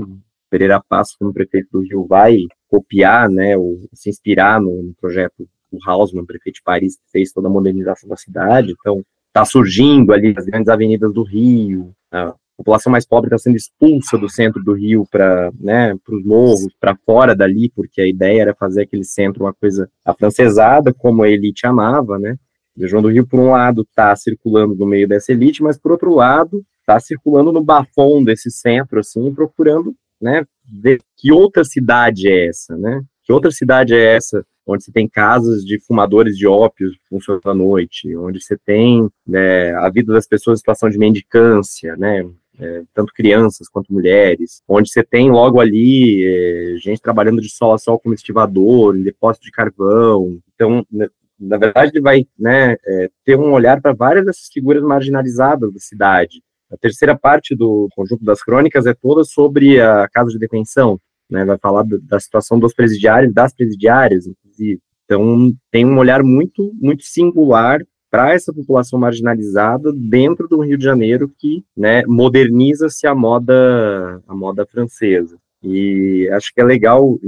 Pereira 0.50 0.82
Passo, 0.88 1.16
como 1.20 1.34
prefeito 1.34 1.68
do 1.72 1.82
Rio, 1.82 2.06
vai 2.06 2.38
copiar, 2.70 3.30
né, 3.30 3.58
ou 3.58 3.82
se 3.94 4.10
inspirar 4.10 4.62
no, 4.62 4.82
no 4.82 4.94
projeto 4.94 5.48
o 5.70 5.78
Hausmann, 5.86 6.26
prefeito 6.26 6.56
de 6.56 6.64
Paris, 6.64 6.96
que 6.96 7.12
fez 7.12 7.32
toda 7.32 7.48
a 7.48 7.52
modernização 7.52 8.08
da 8.08 8.16
cidade, 8.16 8.74
então 8.80 9.04
está 9.28 9.44
surgindo 9.44 10.14
ali 10.14 10.34
as 10.36 10.46
grandes 10.46 10.70
avenidas 10.70 11.14
do 11.14 11.24
Rio, 11.24 11.94
a 12.12 12.34
população 12.58 12.92
mais 12.92 13.06
pobre 13.06 13.28
está 13.28 13.38
sendo 13.38 13.56
expulsa 13.56 14.18
do 14.18 14.28
centro 14.28 14.64
do 14.64 14.74
Rio 14.74 15.08
para 15.10 15.52
né, 15.60 15.96
os 16.10 16.26
morros, 16.26 16.74
para 16.80 16.98
fora 17.06 17.36
dali, 17.36 17.70
porque 17.70 18.02
a 18.02 18.08
ideia 18.08 18.42
era 18.42 18.56
fazer 18.56 18.82
aquele 18.82 19.04
centro 19.04 19.44
uma 19.46 19.54
coisa 19.54 19.90
afrancesada, 20.04 20.94
como 20.94 21.24
a 21.24 21.30
elite 21.30 21.68
amava, 21.68 22.18
né? 22.18 22.36
O 22.76 22.88
João 22.88 23.02
do 23.02 23.10
Rio, 23.10 23.26
por 23.26 23.40
um 23.40 23.52
lado, 23.52 23.82
está 23.84 24.16
circulando 24.16 24.76
no 24.76 24.86
meio 24.86 25.08
dessa 25.08 25.32
elite, 25.32 25.64
mas 25.64 25.78
por 25.78 25.92
outro 25.92 26.14
lado, 26.14 26.64
está 26.80 27.00
circulando 27.00 27.52
no 27.52 27.64
bafão 27.64 28.24
desse 28.24 28.52
centro, 28.52 29.00
assim, 29.00 29.34
procurando, 29.34 29.96
né, 30.22 30.46
ver 30.82 31.00
que 31.16 31.32
outra 31.32 31.64
cidade 31.64 32.28
é 32.28 32.48
essa, 32.48 32.76
né? 32.76 33.02
Que 33.24 33.34
outra 33.34 33.52
cidade 33.52 33.94
é 33.94 34.16
essa 34.16 34.46
onde 34.68 34.84
você 34.84 34.92
tem 34.92 35.08
casas 35.08 35.64
de 35.64 35.80
fumadores 35.80 36.38
de 36.38 36.46
ópios 36.46 36.98
funcionando 37.10 37.50
à 37.50 37.54
noite, 37.54 38.16
onde 38.18 38.42
você 38.42 38.58
tem 38.58 39.10
né, 39.26 39.74
a 39.76 39.90
vida 39.90 40.12
das 40.12 40.28
pessoas 40.28 40.58
em 40.58 40.60
situação 40.60 40.90
de 40.90 40.98
mendicância, 40.98 41.96
né, 41.96 42.28
é, 42.60 42.84
tanto 42.94 43.14
crianças 43.14 43.70
quanto 43.70 43.94
mulheres, 43.94 44.62
onde 44.68 44.92
você 44.92 45.04
tem 45.04 45.30
logo 45.30 45.60
ali 45.60 46.26
é, 46.26 46.78
gente 46.78 47.02
trabalhando 47.02 47.42
de 47.42 47.50
sol 47.50 47.74
a 47.74 47.78
sol 47.78 48.00
como 48.00 48.16
estivador, 48.16 48.96
em 48.96 49.04
depósito 49.04 49.46
de 49.46 49.52
carvão. 49.52 50.40
Então, 50.54 50.86
né, 50.92 51.08
na 51.40 51.58
verdade, 51.58 51.92
ele 51.94 52.02
vai 52.02 52.26
né, 52.38 52.76
é, 52.86 53.10
ter 53.24 53.38
um 53.38 53.52
olhar 53.52 53.80
para 53.82 53.94
várias 53.94 54.26
dessas 54.26 54.48
figuras 54.52 54.82
marginalizadas 54.82 55.72
da 55.72 55.80
cidade. 55.80 56.42
A 56.72 56.78
terceira 56.78 57.18
parte 57.18 57.56
do 57.56 57.88
conjunto 57.96 58.26
das 58.26 58.42
crônicas 58.42 58.86
é 58.86 58.94
toda 58.94 59.24
sobre 59.24 59.80
a 59.80 60.08
casa 60.10 60.32
de 60.32 60.40
detenção, 60.40 61.00
né, 61.30 61.46
vai 61.46 61.58
falar 61.58 61.86
da 62.02 62.20
situação 62.20 62.60
dos 62.60 62.74
presidiários, 62.74 63.34
das 63.34 63.54
presidiárias, 63.54 64.26
inclusive. 64.26 64.82
Então, 65.06 65.54
tem 65.72 65.86
um 65.86 65.98
olhar 65.98 66.24
muito, 66.24 66.74
muito 66.74 67.04
singular 67.04 67.80
para 68.10 68.34
essa 68.34 68.54
população 68.54 69.00
marginalizada 69.00 69.92
dentro 69.94 70.48
do 70.48 70.62
Rio 70.62 70.78
de 70.78 70.84
Janeiro 70.84 71.32
que 71.38 71.64
né, 71.76 72.04
moderniza-se 72.06 73.06
a 73.06 73.14
moda, 73.14 74.22
a 74.28 74.36
moda 74.36 74.66
francesa. 74.66 75.38
E 75.64 76.30
acho 76.32 76.54
que 76.54 76.62
é 76.62 76.64
legal, 76.64 77.20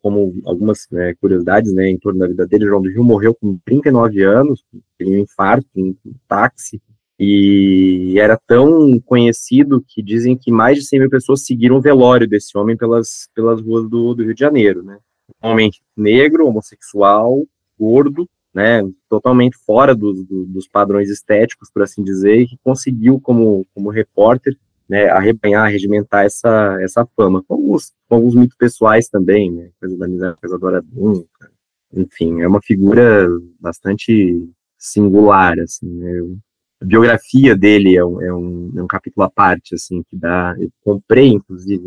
como 0.00 0.34
algumas 0.44 0.86
né, 0.90 1.14
curiosidades 1.20 1.72
né, 1.72 1.88
em 1.88 1.98
torno 1.98 2.20
da 2.20 2.26
vida 2.26 2.46
dele, 2.46 2.66
João 2.66 2.82
do 2.82 2.88
Rio 2.88 3.04
morreu 3.04 3.34
com 3.34 3.58
39 3.64 4.22
anos, 4.22 4.64
teve 4.98 5.16
um 5.16 5.20
infarto, 5.20 5.68
um 5.76 5.94
táxi, 6.26 6.80
e 7.18 8.14
era 8.18 8.38
tão 8.46 9.00
conhecido 9.00 9.82
que 9.88 10.02
dizem 10.02 10.36
que 10.36 10.50
mais 10.50 10.78
de 10.78 10.86
100 10.86 11.00
mil 11.00 11.10
pessoas 11.10 11.44
seguiram 11.44 11.76
o 11.76 11.80
velório 11.80 12.28
desse 12.28 12.56
homem 12.58 12.76
pelas, 12.76 13.30
pelas 13.34 13.60
ruas 13.60 13.88
do, 13.88 14.14
do 14.14 14.22
Rio 14.22 14.34
de 14.34 14.40
Janeiro, 14.40 14.82
né? 14.82 14.98
Homem 15.42 15.70
negro, 15.96 16.46
homossexual, 16.46 17.44
gordo, 17.78 18.28
né, 18.56 18.80
totalmente 19.06 19.54
fora 19.66 19.94
dos, 19.94 20.24
dos 20.26 20.66
padrões 20.66 21.10
estéticos, 21.10 21.70
por 21.70 21.82
assim 21.82 22.02
dizer, 22.02 22.40
e 22.40 22.46
que 22.46 22.56
conseguiu, 22.64 23.20
como, 23.20 23.66
como 23.74 23.90
repórter, 23.90 24.56
né, 24.88 25.10
arrebanhar, 25.10 25.66
arregimentar 25.66 26.24
essa, 26.24 26.78
essa 26.80 27.06
fama, 27.14 27.44
com 27.46 27.52
alguns, 27.52 27.92
com 28.08 28.14
alguns 28.14 28.34
mitos 28.34 28.56
pessoais 28.56 29.10
também, 29.10 29.52
né, 29.52 29.68
coisa 29.78 29.98
da 29.98 30.06
amizade, 30.06 30.40
coisa 30.40 30.58
da 30.58 30.82
nunca, 30.90 31.52
enfim, 31.92 32.40
é 32.40 32.48
uma 32.48 32.62
figura 32.62 33.28
bastante 33.60 34.48
singular, 34.78 35.58
assim, 35.60 35.90
né, 35.90 36.18
a 36.80 36.84
biografia 36.86 37.54
dele 37.54 37.94
é 37.94 38.04
um, 38.06 38.22
é 38.22 38.32
um, 38.32 38.72
é 38.74 38.82
um 38.82 38.86
capítulo 38.86 39.26
à 39.26 39.30
parte, 39.30 39.74
assim, 39.74 40.02
que 40.02 40.16
dá, 40.16 40.56
eu 40.58 40.70
comprei, 40.82 41.28
inclusive, 41.28 41.84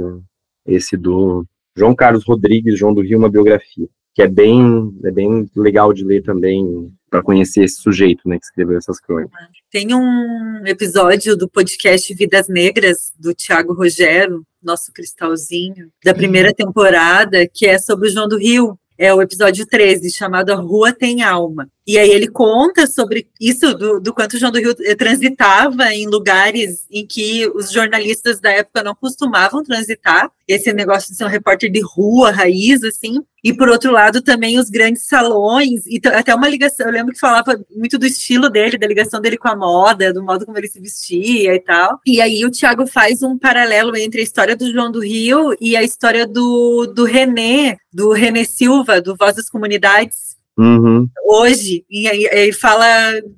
esse 0.67 0.95
do 0.95 1.47
João 1.75 1.95
Carlos 1.95 2.23
Rodrigues, 2.27 2.77
João 2.77 2.93
do 2.93 3.01
Rio, 3.01 3.17
uma 3.17 3.29
biografia, 3.29 3.87
que 4.19 4.23
é 4.23 4.27
bem, 4.27 4.93
é 5.05 5.11
bem 5.11 5.49
legal 5.55 5.93
de 5.93 6.03
ler 6.03 6.21
também, 6.21 6.91
para 7.09 7.23
conhecer 7.23 7.63
esse 7.63 7.75
sujeito, 7.75 8.27
né, 8.27 8.37
que 8.37 8.43
escreveu 8.43 8.77
essas 8.77 8.99
crônicas. 8.99 9.31
Tem 9.71 9.95
um 9.95 10.61
episódio 10.65 11.37
do 11.37 11.47
podcast 11.47 12.13
Vidas 12.13 12.49
Negras, 12.49 13.13
do 13.17 13.33
Tiago 13.33 13.73
Rogero, 13.73 14.45
nosso 14.61 14.91
cristalzinho, 14.91 15.89
da 16.03 16.13
primeira 16.13 16.53
temporada, 16.53 17.47
que 17.47 17.65
é 17.65 17.79
sobre 17.79 18.09
o 18.09 18.11
João 18.11 18.27
do 18.27 18.37
Rio, 18.37 18.77
é 18.97 19.13
o 19.13 19.21
episódio 19.21 19.65
13, 19.65 20.11
chamado 20.11 20.51
A 20.51 20.55
Rua 20.55 20.91
Tem 20.91 21.23
Alma. 21.23 21.69
E 21.89 21.97
aí 21.97 22.11
ele 22.11 22.27
conta 22.27 22.85
sobre 22.85 23.27
isso, 23.41 23.73
do, 23.73 23.99
do 23.99 24.13
quanto 24.13 24.35
o 24.35 24.37
João 24.37 24.51
do 24.51 24.59
Rio 24.59 24.75
transitava 24.95 25.91
em 25.91 26.05
lugares 26.05 26.85
em 26.91 27.03
que 27.03 27.47
os 27.55 27.71
jornalistas 27.71 28.39
da 28.39 28.51
época 28.51 28.83
não 28.83 28.93
costumavam 28.93 29.63
transitar. 29.63 30.31
Esse 30.47 30.71
negócio 30.71 31.09
de 31.09 31.15
ser 31.15 31.25
um 31.25 31.29
repórter 31.29 31.71
de 31.71 31.81
rua, 31.81 32.29
raiz, 32.29 32.83
assim. 32.83 33.23
E 33.43 33.51
por 33.53 33.69
outro 33.69 33.91
lado, 33.91 34.21
também 34.21 34.59
os 34.59 34.69
grandes 34.69 35.07
salões, 35.07 35.85
e 35.87 35.99
até 36.05 36.35
uma 36.35 36.47
ligação, 36.47 36.85
eu 36.85 36.91
lembro 36.91 37.13
que 37.13 37.19
falava 37.19 37.59
muito 37.75 37.97
do 37.97 38.05
estilo 38.05 38.49
dele, 38.49 38.77
da 38.77 38.85
ligação 38.85 39.19
dele 39.19 39.37
com 39.37 39.47
a 39.47 39.55
moda, 39.55 40.13
do 40.13 40.23
modo 40.23 40.45
como 40.45 40.57
ele 40.57 40.67
se 40.67 40.79
vestia 40.79 41.55
e 41.55 41.59
tal. 41.59 41.99
E 42.05 42.21
aí 42.21 42.45
o 42.45 42.51
Tiago 42.51 42.85
faz 42.85 43.23
um 43.23 43.37
paralelo 43.37 43.95
entre 43.95 44.19
a 44.19 44.23
história 44.23 44.55
do 44.55 44.71
João 44.71 44.91
do 44.91 44.99
Rio 44.99 45.55
e 45.59 45.75
a 45.75 45.81
história 45.81 46.27
do, 46.27 46.85
do 46.93 47.03
René, 47.03 47.77
do 47.91 48.11
René 48.11 48.43
Silva, 48.43 49.01
do 49.01 49.15
Voz 49.15 49.35
das 49.35 49.49
Comunidades, 49.49 50.28
Uhum. 50.59 51.07
hoje, 51.25 51.85
e 51.89 52.05
aí, 52.05 52.51
fala, 52.51 52.85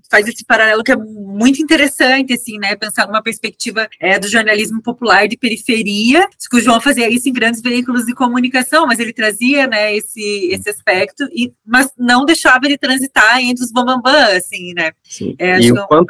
faz 0.10 0.28
esse 0.28 0.44
paralelo 0.44 0.84
que 0.84 0.92
é 0.92 0.96
muito 0.96 1.62
interessante, 1.62 2.34
assim, 2.34 2.58
né, 2.58 2.76
pensar 2.76 3.06
numa 3.06 3.22
perspectiva 3.22 3.88
é, 4.00 4.18
do 4.18 4.28
jornalismo 4.28 4.82
popular 4.82 5.28
de 5.28 5.38
periferia, 5.38 6.28
que 6.50 6.58
o 6.58 6.60
João 6.60 6.82
fazia 6.82 7.08
isso 7.08 7.30
em 7.30 7.34
grandes 7.34 7.62
veículos 7.62 8.06
de 8.06 8.16
comunicação, 8.16 8.88
mas 8.88 9.00
ele 9.00 9.14
trazia, 9.14 9.68
né, 9.68 9.96
esse, 9.96 10.50
esse 10.52 10.68
aspecto, 10.68 11.26
e, 11.32 11.54
mas 11.64 11.92
não 11.96 12.26
deixava 12.26 12.66
ele 12.66 12.78
transitar 12.78 13.40
entre 13.40 13.64
os 13.64 13.72
bambambam, 13.72 14.16
assim, 14.36 14.74
né. 14.74 14.92
Sim. 15.04 15.36
É, 15.38 15.60
e 15.60 15.72
o 15.72 15.78
é 15.78 15.84
um 15.84 16.06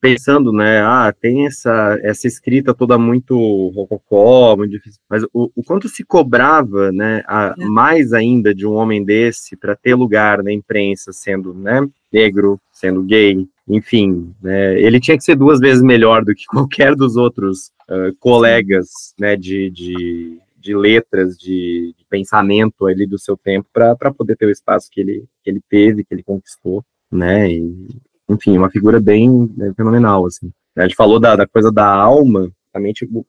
pensando, 0.00 0.50
né, 0.50 0.80
ah, 0.80 1.12
tem 1.12 1.46
essa, 1.46 1.98
essa 2.02 2.26
escrita 2.26 2.72
toda 2.72 2.96
muito 2.96 3.36
rococó, 3.74 4.56
muito 4.56 4.70
difícil, 4.70 5.00
mas 5.08 5.22
o, 5.24 5.50
o 5.54 5.62
quanto 5.62 5.88
se 5.88 6.02
cobrava, 6.02 6.90
né, 6.90 7.22
a, 7.26 7.54
é. 7.58 7.64
mais 7.66 8.12
ainda 8.12 8.54
de 8.54 8.66
um 8.66 8.72
homem 8.72 9.04
desse 9.04 9.56
para 9.56 9.76
ter 9.76 9.94
lugar 9.94 10.42
na 10.42 10.52
imprensa, 10.52 11.12
sendo, 11.12 11.52
né, 11.52 11.86
negro, 12.10 12.58
sendo 12.72 13.02
gay, 13.02 13.46
enfim, 13.68 14.34
né, 14.42 14.80
ele 14.80 14.98
tinha 14.98 15.18
que 15.18 15.24
ser 15.24 15.36
duas 15.36 15.60
vezes 15.60 15.82
melhor 15.82 16.24
do 16.24 16.34
que 16.34 16.46
qualquer 16.48 16.94
dos 16.94 17.16
outros 17.16 17.70
uh, 17.90 18.14
colegas, 18.18 18.88
né, 19.18 19.36
de, 19.36 19.70
de, 19.70 20.38
de 20.56 20.74
letras, 20.74 21.36
de, 21.36 21.94
de, 21.98 22.04
pensamento 22.08 22.86
ali 22.86 23.06
do 23.06 23.18
seu 23.18 23.36
tempo 23.36 23.68
para 23.72 24.14
poder 24.14 24.36
ter 24.36 24.46
o 24.46 24.50
espaço 24.50 24.88
que 24.90 25.00
ele, 25.00 25.24
que 25.42 25.50
ele 25.50 25.60
teve, 25.68 26.04
que 26.04 26.14
ele 26.14 26.22
conquistou, 26.22 26.82
né, 27.12 27.50
e, 27.50 27.86
enfim, 28.28 28.56
uma 28.56 28.70
figura 28.70 29.00
bem 29.00 29.52
né, 29.56 29.72
fenomenal, 29.76 30.26
assim. 30.26 30.50
A 30.76 30.82
gente 30.82 30.96
falou 30.96 31.20
da, 31.20 31.36
da 31.36 31.46
coisa 31.46 31.70
da 31.70 31.86
alma, 31.86 32.50
realmente 32.72 33.04
o, 33.04 33.24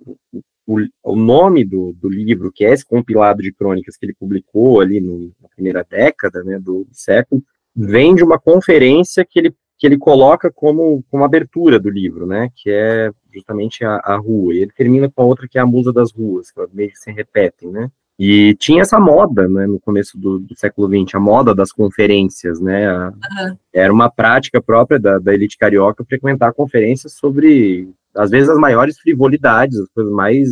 o, 0.67 0.79
o, 1.03 1.15
nome 1.15 1.63
do, 1.63 1.93
do 1.93 2.09
livro, 2.09 2.51
que 2.51 2.65
é 2.65 2.71
esse 2.71 2.85
compilado 2.85 3.41
de 3.41 3.53
crônicas 3.53 3.97
que 3.97 4.05
ele 4.05 4.15
publicou 4.15 4.81
ali 4.81 4.99
no, 4.99 5.31
na 5.41 5.49
primeira 5.49 5.85
década, 5.87 6.43
né, 6.43 6.57
do 6.59 6.87
século, 6.91 7.43
vem 7.75 8.15
de 8.15 8.23
uma 8.23 8.39
conferência 8.39 9.23
que 9.23 9.37
ele, 9.37 9.55
que 9.77 9.85
ele 9.85 9.97
coloca 9.97 10.51
como, 10.51 11.03
como 11.11 11.23
abertura 11.23 11.79
do 11.79 11.89
livro, 11.89 12.25
né, 12.25 12.49
que 12.55 12.71
é 12.71 13.11
justamente 13.31 13.85
a, 13.85 13.97
a 13.97 14.17
rua, 14.17 14.53
e 14.53 14.59
ele 14.59 14.71
termina 14.71 15.09
com 15.09 15.21
a 15.21 15.25
outra 15.25 15.47
que 15.47 15.57
é 15.57 15.61
a 15.61 15.65
musa 15.65 15.93
das 15.93 16.11
ruas, 16.11 16.49
que 16.49 16.59
meio 16.73 16.89
que 16.89 16.97
se 16.97 17.11
repetem, 17.11 17.69
né, 17.69 17.91
e 18.17 18.55
tinha 18.55 18.81
essa 18.81 18.97
moda, 18.97 19.47
né, 19.47 19.67
no 19.67 19.79
começo 19.79 20.17
do, 20.17 20.39
do 20.39 20.57
século 20.57 20.87
XX, 20.87 21.15
a 21.15 21.19
moda 21.19 21.53
das 21.53 21.71
conferências, 21.71 22.61
né, 22.61 22.87
a, 22.87 23.09
uhum. 23.09 23.57
era 23.73 23.91
uma 23.91 24.09
prática 24.09 24.61
própria 24.61 24.97
da, 24.97 25.19
da 25.19 25.33
elite 25.33 25.57
carioca 25.57 26.05
frequentar 26.05 26.53
conferências 26.53 27.13
sobre, 27.13 27.89
às 28.15 28.31
vezes, 28.31 28.49
as 28.49 28.57
maiores 28.57 28.97
frivolidades, 28.97 29.77
as 29.77 29.89
coisas 29.89 30.13
mais 30.13 30.49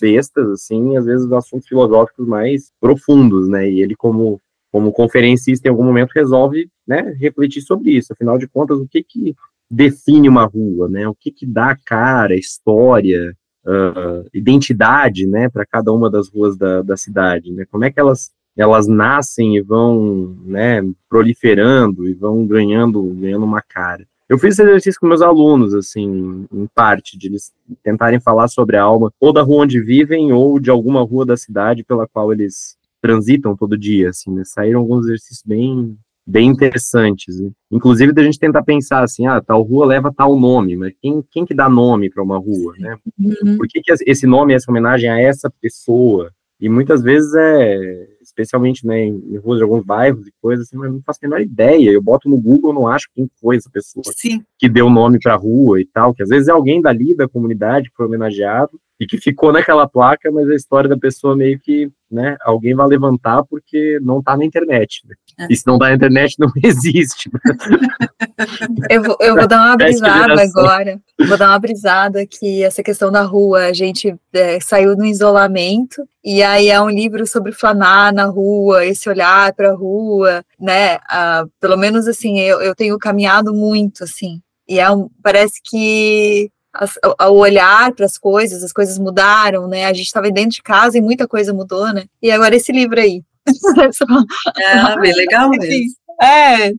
bestas, 0.00 0.50
assim, 0.50 0.96
às 0.96 1.04
vezes, 1.04 1.30
assuntos 1.30 1.68
filosóficos 1.68 2.26
mais 2.26 2.72
profundos, 2.80 3.48
né, 3.48 3.70
e 3.70 3.80
ele, 3.80 3.94
como, 3.94 4.40
como 4.72 4.92
conferencista, 4.92 5.68
em 5.68 5.70
algum 5.70 5.84
momento, 5.84 6.10
resolve, 6.12 6.68
né, 6.84 7.14
refletir 7.20 7.62
sobre 7.62 7.92
isso, 7.92 8.12
afinal 8.12 8.36
de 8.36 8.48
contas, 8.48 8.78
o 8.80 8.88
que 8.88 9.04
que 9.04 9.32
define 9.70 10.28
uma 10.28 10.44
rua, 10.44 10.88
né, 10.88 11.06
o 11.06 11.14
que 11.14 11.30
que 11.30 11.46
dá 11.46 11.76
cara, 11.84 12.34
história, 12.34 13.32
uh, 13.66 14.28
identidade, 14.32 15.26
né, 15.26 15.48
para 15.48 15.66
cada 15.66 15.92
uma 15.92 16.10
das 16.10 16.28
ruas 16.28 16.56
da, 16.56 16.82
da 16.82 16.96
cidade, 16.96 17.52
né? 17.52 17.64
Como 17.70 17.84
é 17.84 17.90
que 17.90 18.00
elas 18.00 18.30
elas 18.56 18.88
nascem 18.88 19.56
e 19.56 19.60
vão, 19.60 20.34
né, 20.42 20.80
proliferando 21.10 22.08
e 22.08 22.14
vão 22.14 22.46
ganhando, 22.46 23.02
ganhando 23.02 23.44
uma 23.44 23.60
cara. 23.60 24.06
Eu 24.28 24.38
fiz 24.38 24.54
esse 24.54 24.62
exercício 24.62 24.98
com 24.98 25.06
meus 25.06 25.20
alunos, 25.22 25.74
assim, 25.74 26.46
em 26.50 26.66
parte, 26.74 27.16
de 27.18 27.28
eles 27.28 27.52
tentarem 27.82 28.18
falar 28.18 28.48
sobre 28.48 28.76
a 28.76 28.82
alma, 28.82 29.12
ou 29.20 29.32
da 29.32 29.42
rua 29.42 29.64
onde 29.64 29.80
vivem, 29.80 30.32
ou 30.32 30.58
de 30.58 30.70
alguma 30.70 31.02
rua 31.02 31.24
da 31.24 31.36
cidade 31.36 31.84
pela 31.84 32.08
qual 32.08 32.32
eles 32.32 32.76
transitam 33.00 33.54
todo 33.54 33.78
dia, 33.78 34.08
assim, 34.08 34.32
né? 34.34 34.42
Saíram 34.44 34.80
alguns 34.80 35.04
exercícios 35.04 35.42
bem, 35.44 35.96
bem 36.26 36.48
interessantes. 36.48 37.36
Inclusive 37.70 38.12
da 38.12 38.22
gente 38.22 38.38
tentar 38.38 38.62
pensar 38.64 39.02
assim, 39.02 39.26
ah, 39.26 39.40
tal 39.40 39.62
rua 39.62 39.86
leva 39.86 40.12
tal 40.14 40.38
nome, 40.38 40.76
mas 40.76 40.92
quem, 41.00 41.22
quem 41.30 41.44
que 41.44 41.54
dá 41.54 41.68
nome 41.68 42.10
para 42.10 42.22
uma 42.22 42.38
rua, 42.38 42.74
né? 42.78 42.96
Uhum. 43.18 43.56
Por 43.56 43.68
que, 43.68 43.80
que 43.80 43.92
esse 44.04 44.26
nome 44.26 44.52
essa 44.52 44.70
homenagem 44.70 45.08
a 45.08 45.20
essa 45.20 45.50
pessoa? 45.60 46.32
E 46.58 46.68
muitas 46.68 47.02
vezes 47.02 47.34
é, 47.34 48.08
especialmente 48.22 48.86
né, 48.86 49.04
em 49.04 49.36
ruas 49.36 49.58
de 49.58 49.62
alguns 49.62 49.84
bairros 49.84 50.26
e 50.26 50.32
coisas 50.40 50.66
assim, 50.66 50.76
mas 50.76 50.90
não 50.90 51.02
faço 51.02 51.20
a 51.22 51.28
menor 51.28 51.40
ideia. 51.40 51.90
Eu 51.90 52.02
boto 52.02 52.28
no 52.28 52.40
Google, 52.40 52.72
não 52.72 52.88
acho 52.88 53.10
quem 53.14 53.28
foi 53.40 53.56
essa 53.56 53.70
pessoa 53.70 54.02
Sim. 54.16 54.42
que 54.58 54.68
deu 54.68 54.88
nome 54.88 55.18
para 55.22 55.34
a 55.34 55.36
rua 55.36 55.80
e 55.80 55.86
tal, 55.86 56.14
que 56.14 56.22
às 56.22 56.28
vezes 56.30 56.48
é 56.48 56.52
alguém 56.52 56.80
dali 56.80 57.14
da 57.14 57.28
comunidade 57.28 57.90
que 57.90 57.96
foi 57.96 58.06
homenageado 58.06 58.80
e 58.98 59.06
que 59.06 59.18
ficou 59.18 59.52
naquela 59.52 59.86
placa, 59.86 60.30
mas 60.32 60.48
a 60.48 60.54
história 60.54 60.88
da 60.88 60.96
pessoa 60.96 61.36
meio 61.36 61.58
que, 61.60 61.90
né, 62.10 62.36
alguém 62.42 62.74
vai 62.74 62.86
levantar 62.86 63.44
porque 63.44 63.98
não 64.00 64.22
tá 64.22 64.36
na 64.36 64.44
internet. 64.44 65.02
Né? 65.06 65.14
É. 65.40 65.52
E 65.52 65.56
se 65.56 65.66
não 65.66 65.78
tá 65.78 65.88
na 65.88 65.94
internet, 65.94 66.36
não 66.38 66.50
existe. 66.64 67.30
eu, 68.88 69.02
vou, 69.02 69.16
eu 69.20 69.34
vou 69.36 69.46
dar 69.46 69.66
uma 69.66 69.76
brisada 69.76 70.42
agora. 70.42 70.98
Vou 71.28 71.36
dar 71.36 71.50
uma 71.50 71.58
brisada 71.58 72.26
que 72.26 72.62
essa 72.62 72.82
questão 72.82 73.12
da 73.12 73.22
rua, 73.22 73.66
a 73.66 73.72
gente 73.72 74.16
é, 74.32 74.58
saiu 74.60 74.96
no 74.96 75.04
isolamento, 75.04 76.02
e 76.24 76.42
aí 76.42 76.68
é 76.68 76.80
um 76.80 76.90
livro 76.90 77.26
sobre 77.26 77.52
flanar 77.52 78.14
na 78.14 78.24
rua, 78.24 78.86
esse 78.86 79.10
olhar 79.10 79.52
para 79.52 79.70
a 79.70 79.74
rua, 79.74 80.42
né? 80.58 80.98
Ah, 81.08 81.44
pelo 81.60 81.76
menos 81.76 82.08
assim, 82.08 82.40
eu, 82.40 82.62
eu 82.62 82.74
tenho 82.74 82.98
caminhado 82.98 83.52
muito, 83.52 84.04
assim. 84.04 84.40
E 84.68 84.80
é 84.80 84.90
um, 84.90 85.08
parece 85.22 85.60
que 85.62 86.50
o 87.28 87.34
olhar 87.34 87.92
para 87.92 88.06
as 88.06 88.18
coisas, 88.18 88.62
as 88.62 88.72
coisas 88.72 88.98
mudaram, 88.98 89.68
né? 89.68 89.86
A 89.86 89.92
gente 89.92 90.06
estava 90.06 90.30
dentro 90.30 90.50
de 90.50 90.62
casa 90.62 90.98
e 90.98 91.00
muita 91.00 91.26
coisa 91.26 91.52
mudou, 91.52 91.92
né? 91.92 92.04
E 92.22 92.30
agora 92.30 92.56
esse 92.56 92.72
livro 92.72 93.00
aí. 93.00 93.22
é, 94.58 95.00
bem 95.00 95.14
legal 95.14 95.48
mesmo. 95.50 95.94
É. 96.20 96.72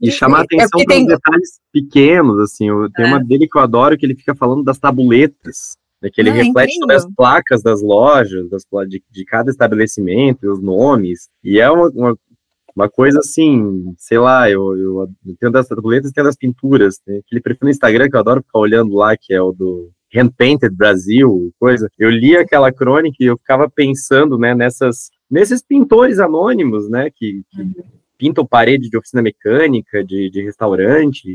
E 0.00 0.10
chamar 0.10 0.40
é 0.40 0.42
atenção 0.42 0.80
é 0.80 0.84
para 0.84 0.94
tem... 0.94 1.06
detalhes 1.06 1.60
pequenos, 1.72 2.38
assim. 2.40 2.70
O 2.70 2.90
tema 2.90 3.18
é. 3.18 3.24
dele 3.24 3.48
que 3.48 3.58
eu 3.58 3.62
adoro, 3.62 3.96
que 3.96 4.04
ele 4.04 4.14
fica 4.14 4.34
falando 4.34 4.62
das 4.62 4.78
tabuletas, 4.78 5.76
né, 6.02 6.10
que 6.12 6.20
ele 6.20 6.30
ah, 6.30 6.34
reflete 6.34 6.74
incrível. 6.74 6.80
sobre 6.80 6.96
as 6.96 7.06
placas 7.14 7.62
das 7.62 7.82
lojas, 7.82 8.48
das, 8.50 8.64
de, 8.88 9.02
de 9.10 9.24
cada 9.24 9.50
estabelecimento, 9.50 10.50
os 10.50 10.60
nomes. 10.62 11.28
E 11.42 11.58
é 11.58 11.70
uma, 11.70 11.88
uma 11.88 12.18
uma 12.76 12.90
coisa 12.90 13.20
assim, 13.20 13.94
sei 13.96 14.18
lá, 14.18 14.50
eu, 14.50 14.76
eu, 14.76 15.08
eu 15.26 15.36
tenho 15.40 15.50
das 15.50 15.66
tabuletas 15.66 16.10
e 16.10 16.12
tenho 16.12 16.26
das 16.26 16.36
pinturas. 16.36 16.98
Tem 16.98 17.18
aquele 17.18 17.40
perfil 17.40 17.64
no 17.64 17.70
Instagram 17.70 18.08
que 18.08 18.16
eu 18.16 18.20
adoro 18.20 18.42
ficar 18.42 18.58
olhando 18.58 18.94
lá, 18.94 19.16
que 19.16 19.32
é 19.32 19.40
o 19.40 19.50
do 19.50 19.90
Hand 20.14 20.30
Painted 20.36 20.76
Brasil, 20.76 21.50
coisa. 21.58 21.88
Eu 21.98 22.10
li 22.10 22.36
aquela 22.36 22.70
crônica 22.70 23.16
e 23.18 23.24
eu 23.24 23.38
ficava 23.38 23.70
pensando, 23.70 24.36
né, 24.36 24.54
nessas, 24.54 25.10
nesses 25.30 25.62
pintores 25.62 26.18
anônimos, 26.18 26.88
né, 26.90 27.08
que, 27.10 27.42
que 27.50 27.62
uhum 27.62 27.95
pintam 28.18 28.46
parede 28.46 28.88
de 28.88 28.96
oficina 28.96 29.22
mecânica, 29.22 30.04
de, 30.04 30.30
de 30.30 30.42
restaurante, 30.42 31.28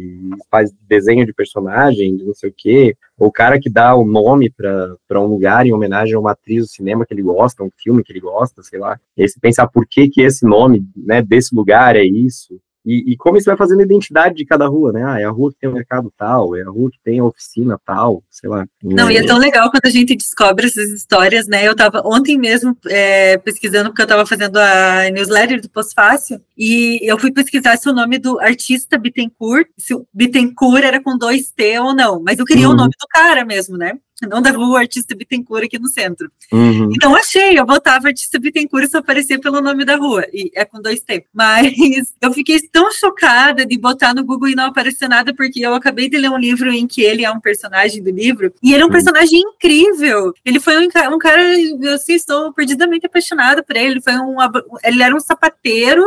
faz 0.50 0.72
desenho 0.88 1.26
de 1.26 1.34
personagem, 1.34 2.16
de 2.16 2.24
não 2.24 2.34
sei 2.34 2.50
o 2.50 2.54
quê, 2.56 2.96
o 3.18 3.32
cara 3.32 3.60
que 3.60 3.70
dá 3.70 3.96
o 3.96 4.06
nome 4.06 4.50
para 4.50 5.22
um 5.22 5.28
lugar 5.28 5.66
em 5.66 5.74
homenagem 5.74 6.16
a 6.16 6.20
uma 6.20 6.32
atriz 6.32 6.66
do 6.66 6.70
cinema 6.70 7.06
que 7.06 7.14
ele 7.14 7.22
gosta, 7.22 7.64
um 7.64 7.72
filme 7.78 8.04
que 8.04 8.12
ele 8.12 8.20
gosta, 8.20 8.64
sei 8.64 8.80
lá. 8.80 9.00
E 9.16 9.22
aí 9.22 9.30
você 9.30 9.40
pensar 9.40 9.68
por 9.68 9.86
que 9.88 10.10
que 10.10 10.22
esse 10.22 10.46
nome, 10.46 10.86
né, 10.96 11.22
desse 11.22 11.56
lugar 11.56 11.96
é 11.96 12.04
isso, 12.04 12.60
E, 12.86 13.12
e, 13.12 13.18
como 13.18 13.38
isso 13.38 13.46
vai 13.46 13.56
fazendo 13.56 13.82
a 13.82 13.84
identidade 13.84 14.36
de 14.36 14.46
cada 14.46 14.68
rua, 14.68 14.92
né? 14.92 15.04
Ah, 15.06 15.20
é 15.20 15.24
a 15.24 15.30
rua 15.30 15.52
que 15.52 15.60
tem 15.60 15.70
o 15.70 15.74
mercado 15.74 16.12
tal, 16.18 16.56
é 16.56 16.62
a 16.62 16.70
rua 16.70 16.90
que 16.90 16.98
tem 17.04 17.20
a 17.20 17.24
oficina 17.24 17.80
tal, 17.86 18.24
sei 18.30 18.50
lá. 18.50 18.66
Não, 18.84 19.10
e 19.10 19.18
é 19.18 19.26
tão 19.26 19.38
legal 19.38 19.70
quando 19.70 19.86
a 19.86 19.90
gente 19.90 20.16
descobre 20.16 20.66
essas 20.66 20.90
histórias, 20.90 21.48
né? 21.48 21.68
Eu 21.68 21.76
tava 21.76 22.02
ontem 22.04 22.40
mesmo 22.40 22.76
é, 22.88 23.38
pesquisando, 23.38 23.90
porque 23.90 24.02
eu 24.02 24.08
tava 24.08 24.26
fazendo 24.26 24.58
a 24.58 25.10
newsletter 25.12 25.62
do 25.62 25.70
Pós-Fácil, 25.70 26.42
e 26.58 27.00
eu 27.04 27.20
fui 27.20 27.32
pesquisar 27.32 27.78
se 27.78 27.88
o 27.88 27.94
nome 27.94 28.18
do 28.18 28.40
artista 28.40 28.98
Bittencourt, 28.98 29.68
se 29.78 29.94
o 29.94 30.08
Bittencourt 30.12 30.84
era 30.84 31.02
com 31.02 31.18
dois 31.18 31.52
T 31.52 31.80
ou 31.80 31.94
não, 31.94 32.22
mas 32.22 32.40
eu 32.40 32.46
queria 32.46 32.68
uhum. 32.68 32.74
o 32.74 32.78
nome 32.78 32.94
do 33.00 33.08
cara 33.08 33.46
mesmo, 33.46 33.78
né? 33.78 33.94
Não 34.28 34.42
da 34.42 34.52
rua 34.52 34.80
Artista 34.80 35.16
Bittencourt 35.16 35.66
aqui 35.66 35.80
no 35.80 35.88
centro. 35.88 36.32
Uhum. 36.52 36.90
Então 36.94 37.16
achei, 37.16 37.58
eu 37.58 37.66
botava 37.66 38.08
Artista 38.08 38.40
Bittencourt 38.40 38.86
e 38.86 38.90
só 38.90 39.00
aparecia 39.00 39.40
pelo 39.40 39.62
nome 39.62 39.86
da 39.86 39.96
rua, 39.96 40.26
e 40.34 40.52
é 40.56 40.66
com 40.66 40.82
dois 40.82 41.02
T. 41.02 41.26
Mas 41.34 41.74
eu 42.22 42.34
fiquei 42.34 42.60
tão 42.72 42.92
chocada 42.92 43.66
de 43.66 43.78
botar 43.78 44.14
no 44.14 44.24
Google 44.24 44.50
e 44.50 44.56
não 44.56 44.66
aparecer 44.66 45.08
nada, 45.08 45.34
porque 45.34 45.60
eu 45.60 45.74
acabei 45.74 46.10
de 46.10 46.18
ler 46.18 46.30
um 46.30 46.38
livro 46.38 46.72
em 46.72 46.88
que 46.88 47.02
ele 47.02 47.26
é 47.26 47.32
um 47.32 47.40
personagem 47.40 48.02
do 48.04 48.12
livro, 48.12 48.54
e 48.62 48.74
ele 48.74 48.82
é 48.82 48.86
um 48.86 48.88
uhum. 48.88 48.94
personagem 48.94 49.40
incrível. 49.40 50.34
Ele 50.46 50.60
foi 50.60 50.78
um, 50.78 50.88
um 51.14 51.18
cara, 51.18 51.60
eu 51.60 51.94
assim, 51.94 52.14
estou 52.14 52.54
perdidamente 52.54 53.06
apaixonada 53.06 53.64
por 53.64 53.76
ele. 53.76 53.92
Ele 53.92 54.02
foi 54.02 54.14
um, 54.14 54.36
ele 54.84 55.04
era 55.04 55.16
um 55.16 55.20
sapateiro 55.20 56.04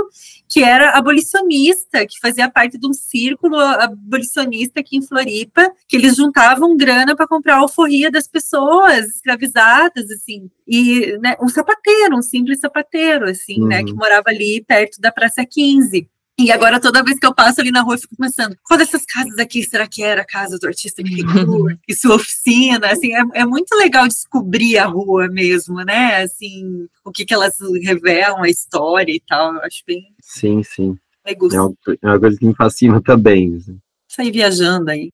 que 0.48 0.62
era 0.62 0.90
abolicionista, 0.90 2.06
que 2.06 2.18
fazia 2.20 2.50
parte 2.50 2.78
de 2.78 2.86
um 2.86 2.92
círculo 2.92 3.56
abolicionista 3.58 4.80
aqui 4.80 4.96
em 4.96 5.02
Floripa, 5.02 5.70
que 5.88 5.96
eles 5.96 6.16
juntavam 6.16 6.76
grana 6.76 7.16
para 7.16 7.26
comprar 7.26 7.56
a 7.56 7.64
alforria 8.04 8.10
das 8.10 8.28
pessoas 8.28 9.06
escravizadas, 9.06 10.10
assim. 10.10 10.50
E 10.66 11.16
né, 11.18 11.36
um 11.40 11.48
sapateiro, 11.48 12.16
um 12.16 12.22
simples 12.22 12.60
sapateiro, 12.60 13.28
assim, 13.28 13.60
uhum. 13.60 13.68
né, 13.68 13.82
que 13.82 13.92
uhum. 13.92 13.98
morava 13.98 14.28
ali 14.28 14.62
perto 14.66 15.00
da 15.00 15.10
Praça 15.10 15.44
15. 15.44 16.08
E 16.36 16.50
agora, 16.50 16.80
toda 16.80 17.04
vez 17.04 17.16
que 17.16 17.26
eu 17.26 17.34
passo 17.34 17.60
ali 17.60 17.70
na 17.70 17.82
rua, 17.82 17.94
eu 17.94 17.98
fico 17.98 18.16
pensando, 18.16 18.56
qual 18.64 18.76
dessas 18.76 19.04
casas 19.04 19.38
aqui 19.38 19.62
será 19.62 19.86
que 19.86 20.02
era 20.02 20.22
a 20.22 20.26
casa 20.26 20.58
do 20.58 20.66
artista 20.66 21.00
Bittencourt? 21.00 21.78
e 21.86 21.94
sua 21.94 22.16
oficina? 22.16 22.88
Assim, 22.88 23.14
é, 23.14 23.22
é, 23.34 23.46
muito 23.46 23.72
legal 23.76 24.08
descobrir 24.08 24.78
a 24.78 24.86
rua 24.86 25.28
mesmo, 25.28 25.76
né? 25.84 26.22
Assim, 26.22 26.88
o 27.04 27.12
que, 27.12 27.24
que 27.24 27.32
elas 27.32 27.56
revelam, 27.84 28.42
a 28.42 28.48
história 28.48 29.12
e 29.12 29.20
tal. 29.20 29.54
Eu 29.54 29.62
acho 29.62 29.84
bem. 29.86 30.12
Sim, 30.20 30.62
sim. 30.64 30.96
É 31.24 31.60
uma, 31.60 31.74
é 32.02 32.06
uma 32.06 32.20
coisa 32.20 32.36
que 32.36 32.46
me 32.46 32.54
fascina 32.54 33.00
também. 33.00 33.54
Assim. 33.54 33.78
Sair 34.08 34.32
viajando 34.32 34.90
aí. 34.90 35.12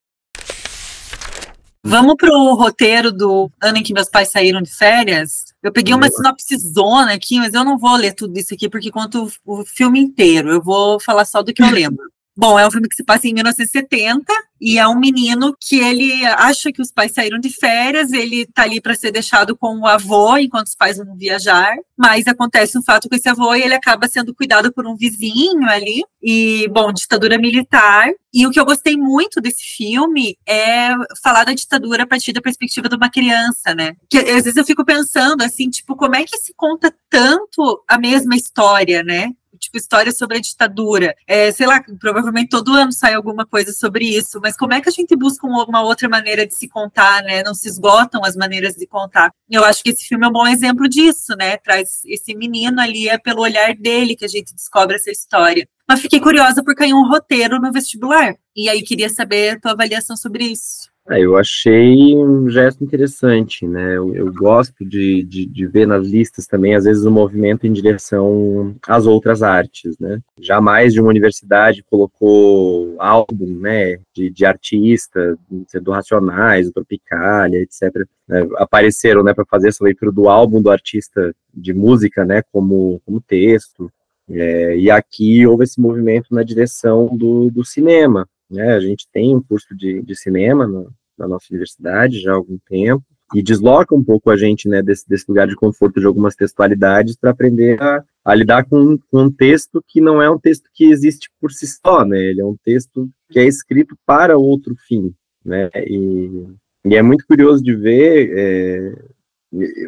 Vamos 1.82 2.14
pro 2.16 2.54
roteiro 2.54 3.10
do 3.10 3.50
ano 3.60 3.78
em 3.78 3.82
que 3.82 3.94
meus 3.94 4.08
pais 4.08 4.30
saíram 4.30 4.60
de 4.60 4.70
férias. 4.70 5.44
Eu 5.62 5.72
peguei 5.72 5.94
uma 5.94 6.10
sinopse 6.10 6.56
zona 6.58 7.14
aqui, 7.14 7.38
mas 7.38 7.54
eu 7.54 7.64
não 7.64 7.78
vou 7.78 7.96
ler 7.96 8.12
tudo 8.14 8.38
isso 8.38 8.52
aqui 8.52 8.68
porque 8.68 8.90
conta 8.90 9.18
o, 9.18 9.30
o 9.46 9.64
filme 9.64 9.98
inteiro. 9.98 10.50
Eu 10.50 10.62
vou 10.62 11.00
falar 11.00 11.24
só 11.24 11.42
do 11.42 11.54
que 11.54 11.62
eu 11.62 11.70
lembro. 11.70 12.04
Bom, 12.40 12.58
é 12.58 12.66
um 12.66 12.70
filme 12.70 12.88
que 12.88 12.96
se 12.96 13.04
passa 13.04 13.28
em 13.28 13.34
1970 13.34 14.24
e 14.58 14.78
é 14.78 14.88
um 14.88 14.98
menino 14.98 15.54
que 15.60 15.78
ele 15.78 16.24
acha 16.24 16.72
que 16.72 16.80
os 16.80 16.90
pais 16.90 17.12
saíram 17.12 17.38
de 17.38 17.50
férias, 17.50 18.12
ele 18.12 18.46
tá 18.46 18.62
ali 18.62 18.80
para 18.80 18.94
ser 18.94 19.12
deixado 19.12 19.54
com 19.54 19.80
o 19.80 19.86
avô 19.86 20.38
enquanto 20.38 20.68
os 20.68 20.74
pais 20.74 20.96
vão 20.96 21.14
viajar, 21.14 21.76
mas 21.98 22.26
acontece 22.26 22.78
um 22.78 22.82
fato 22.82 23.10
com 23.10 23.14
esse 23.14 23.28
avô 23.28 23.54
e 23.54 23.60
ele 23.60 23.74
acaba 23.74 24.08
sendo 24.08 24.34
cuidado 24.34 24.72
por 24.72 24.86
um 24.86 24.96
vizinho 24.96 25.68
ali. 25.68 26.02
E, 26.22 26.66
bom, 26.72 26.90
ditadura 26.94 27.36
militar. 27.36 28.08
E 28.32 28.46
o 28.46 28.50
que 28.50 28.58
eu 28.58 28.64
gostei 28.64 28.96
muito 28.96 29.38
desse 29.38 29.76
filme 29.76 30.38
é 30.46 30.94
falar 31.22 31.44
da 31.44 31.52
ditadura 31.52 32.04
a 32.04 32.06
partir 32.06 32.32
da 32.32 32.40
perspectiva 32.40 32.88
de 32.88 32.96
uma 32.96 33.10
criança, 33.10 33.74
né? 33.74 33.92
Que 34.08 34.16
às 34.18 34.44
vezes 34.44 34.56
eu 34.56 34.64
fico 34.64 34.84
pensando 34.84 35.42
assim, 35.42 35.68
tipo, 35.68 35.94
como 35.94 36.16
é 36.16 36.24
que 36.24 36.38
se 36.38 36.54
conta 36.54 36.94
tanto 37.10 37.82
a 37.86 37.98
mesma 37.98 38.34
história, 38.34 39.02
né? 39.02 39.30
Tipo, 39.60 39.76
história 39.76 40.10
sobre 40.10 40.38
a 40.38 40.40
ditadura. 40.40 41.14
É, 41.26 41.52
sei 41.52 41.66
lá, 41.66 41.82
provavelmente 41.98 42.48
todo 42.48 42.72
ano 42.72 42.90
sai 42.92 43.14
alguma 43.14 43.46
coisa 43.46 43.72
sobre 43.72 44.06
isso, 44.06 44.40
mas 44.42 44.56
como 44.56 44.74
é 44.74 44.80
que 44.80 44.88
a 44.88 44.92
gente 44.92 45.14
busca 45.14 45.46
uma 45.46 45.82
outra 45.82 46.08
maneira 46.08 46.46
de 46.46 46.54
se 46.54 46.66
contar, 46.68 47.22
né? 47.22 47.42
Não 47.42 47.54
se 47.54 47.68
esgotam 47.68 48.24
as 48.24 48.34
maneiras 48.34 48.74
de 48.74 48.86
contar. 48.86 49.32
Eu 49.48 49.64
acho 49.64 49.82
que 49.82 49.90
esse 49.90 50.04
filme 50.04 50.24
é 50.26 50.28
um 50.28 50.32
bom 50.32 50.46
exemplo 50.46 50.88
disso, 50.88 51.36
né? 51.36 51.56
Traz 51.58 52.00
esse 52.06 52.34
menino 52.34 52.80
ali, 52.80 53.08
é 53.08 53.18
pelo 53.18 53.42
olhar 53.42 53.74
dele 53.74 54.16
que 54.16 54.24
a 54.24 54.28
gente 54.28 54.54
descobre 54.54 54.96
essa 54.96 55.10
história. 55.10 55.68
Mas 55.88 56.00
fiquei 56.00 56.20
curiosa 56.20 56.62
por 56.62 56.74
cair 56.74 56.94
um 56.94 57.08
roteiro 57.08 57.60
no 57.60 57.72
vestibular. 57.72 58.34
E 58.56 58.68
aí 58.68 58.82
queria 58.82 59.08
saber 59.08 59.56
a 59.56 59.60
tua 59.60 59.72
avaliação 59.72 60.16
sobre 60.16 60.44
isso. 60.44 60.89
É, 61.10 61.18
eu 61.18 61.36
achei 61.36 62.16
um 62.16 62.48
gesto 62.48 62.84
interessante, 62.84 63.66
né? 63.66 63.96
Eu, 63.96 64.14
eu 64.14 64.32
gosto 64.32 64.84
de, 64.84 65.24
de, 65.24 65.44
de, 65.44 65.66
ver 65.66 65.84
nas 65.84 66.06
listas 66.06 66.46
também, 66.46 66.76
às 66.76 66.84
vezes, 66.84 67.04
o 67.04 67.08
um 67.08 67.12
movimento 67.12 67.66
em 67.66 67.72
direção 67.72 68.76
às 68.86 69.06
outras 69.06 69.42
artes, 69.42 69.98
né? 69.98 70.20
Jamais 70.38 70.92
de 70.92 71.00
uma 71.00 71.08
universidade 71.08 71.82
colocou 71.82 72.94
álbum, 73.00 73.58
né, 73.58 73.98
de, 74.14 74.30
de 74.30 74.46
artista, 74.46 75.36
do 75.82 75.90
Racionais, 75.90 76.66
do 76.66 76.74
Tropicália, 76.74 77.58
etc. 77.60 78.06
Né? 78.28 78.46
Apareceram, 78.58 79.24
né, 79.24 79.34
para 79.34 79.44
fazer 79.46 79.68
essa 79.68 79.82
leitura 79.82 80.12
do 80.12 80.28
álbum 80.28 80.62
do 80.62 80.70
artista 80.70 81.34
de 81.52 81.74
música, 81.74 82.24
né, 82.24 82.42
como, 82.52 83.02
como 83.04 83.20
texto. 83.20 83.90
É, 84.28 84.76
e 84.76 84.88
aqui 84.88 85.44
houve 85.44 85.64
esse 85.64 85.80
movimento 85.80 86.32
na 86.32 86.44
direção 86.44 87.08
do, 87.16 87.50
do 87.50 87.64
cinema, 87.64 88.28
né, 88.48 88.74
a 88.74 88.80
gente 88.80 89.08
tem 89.12 89.34
um 89.34 89.42
curso 89.42 89.74
de, 89.76 90.02
de 90.02 90.14
cinema 90.14 90.66
no, 90.66 90.92
na 91.20 91.28
nossa 91.28 91.46
universidade 91.50 92.20
já 92.20 92.32
há 92.32 92.34
algum 92.34 92.58
tempo, 92.68 93.04
e 93.34 93.42
desloca 93.42 93.94
um 93.94 94.02
pouco 94.02 94.30
a 94.30 94.36
gente 94.36 94.68
né, 94.68 94.82
desse, 94.82 95.08
desse 95.08 95.24
lugar 95.28 95.46
de 95.46 95.54
conforto 95.54 96.00
de 96.00 96.06
algumas 96.06 96.34
textualidades 96.34 97.16
para 97.16 97.30
aprender 97.30 97.80
a, 97.80 98.02
a 98.24 98.34
lidar 98.34 98.64
com, 98.64 98.98
com, 99.10 99.24
um 99.24 99.30
texto 99.30 99.82
que 99.86 100.00
não 100.00 100.20
é 100.20 100.28
um 100.28 100.38
texto 100.38 100.68
que 100.74 100.84
existe 100.84 101.30
por 101.40 101.52
si 101.52 101.66
só, 101.66 102.04
né? 102.04 102.18
Ele 102.18 102.40
é 102.40 102.44
um 102.44 102.56
texto 102.64 103.08
que 103.28 103.38
é 103.38 103.44
escrito 103.44 103.96
para 104.04 104.36
outro 104.36 104.74
fim, 104.88 105.14
né? 105.44 105.70
E, 105.76 106.48
e 106.84 106.96
é 106.96 107.02
muito 107.02 107.24
curioso 107.24 107.62
de 107.62 107.74
ver 107.74 108.36
é, 108.36 109.04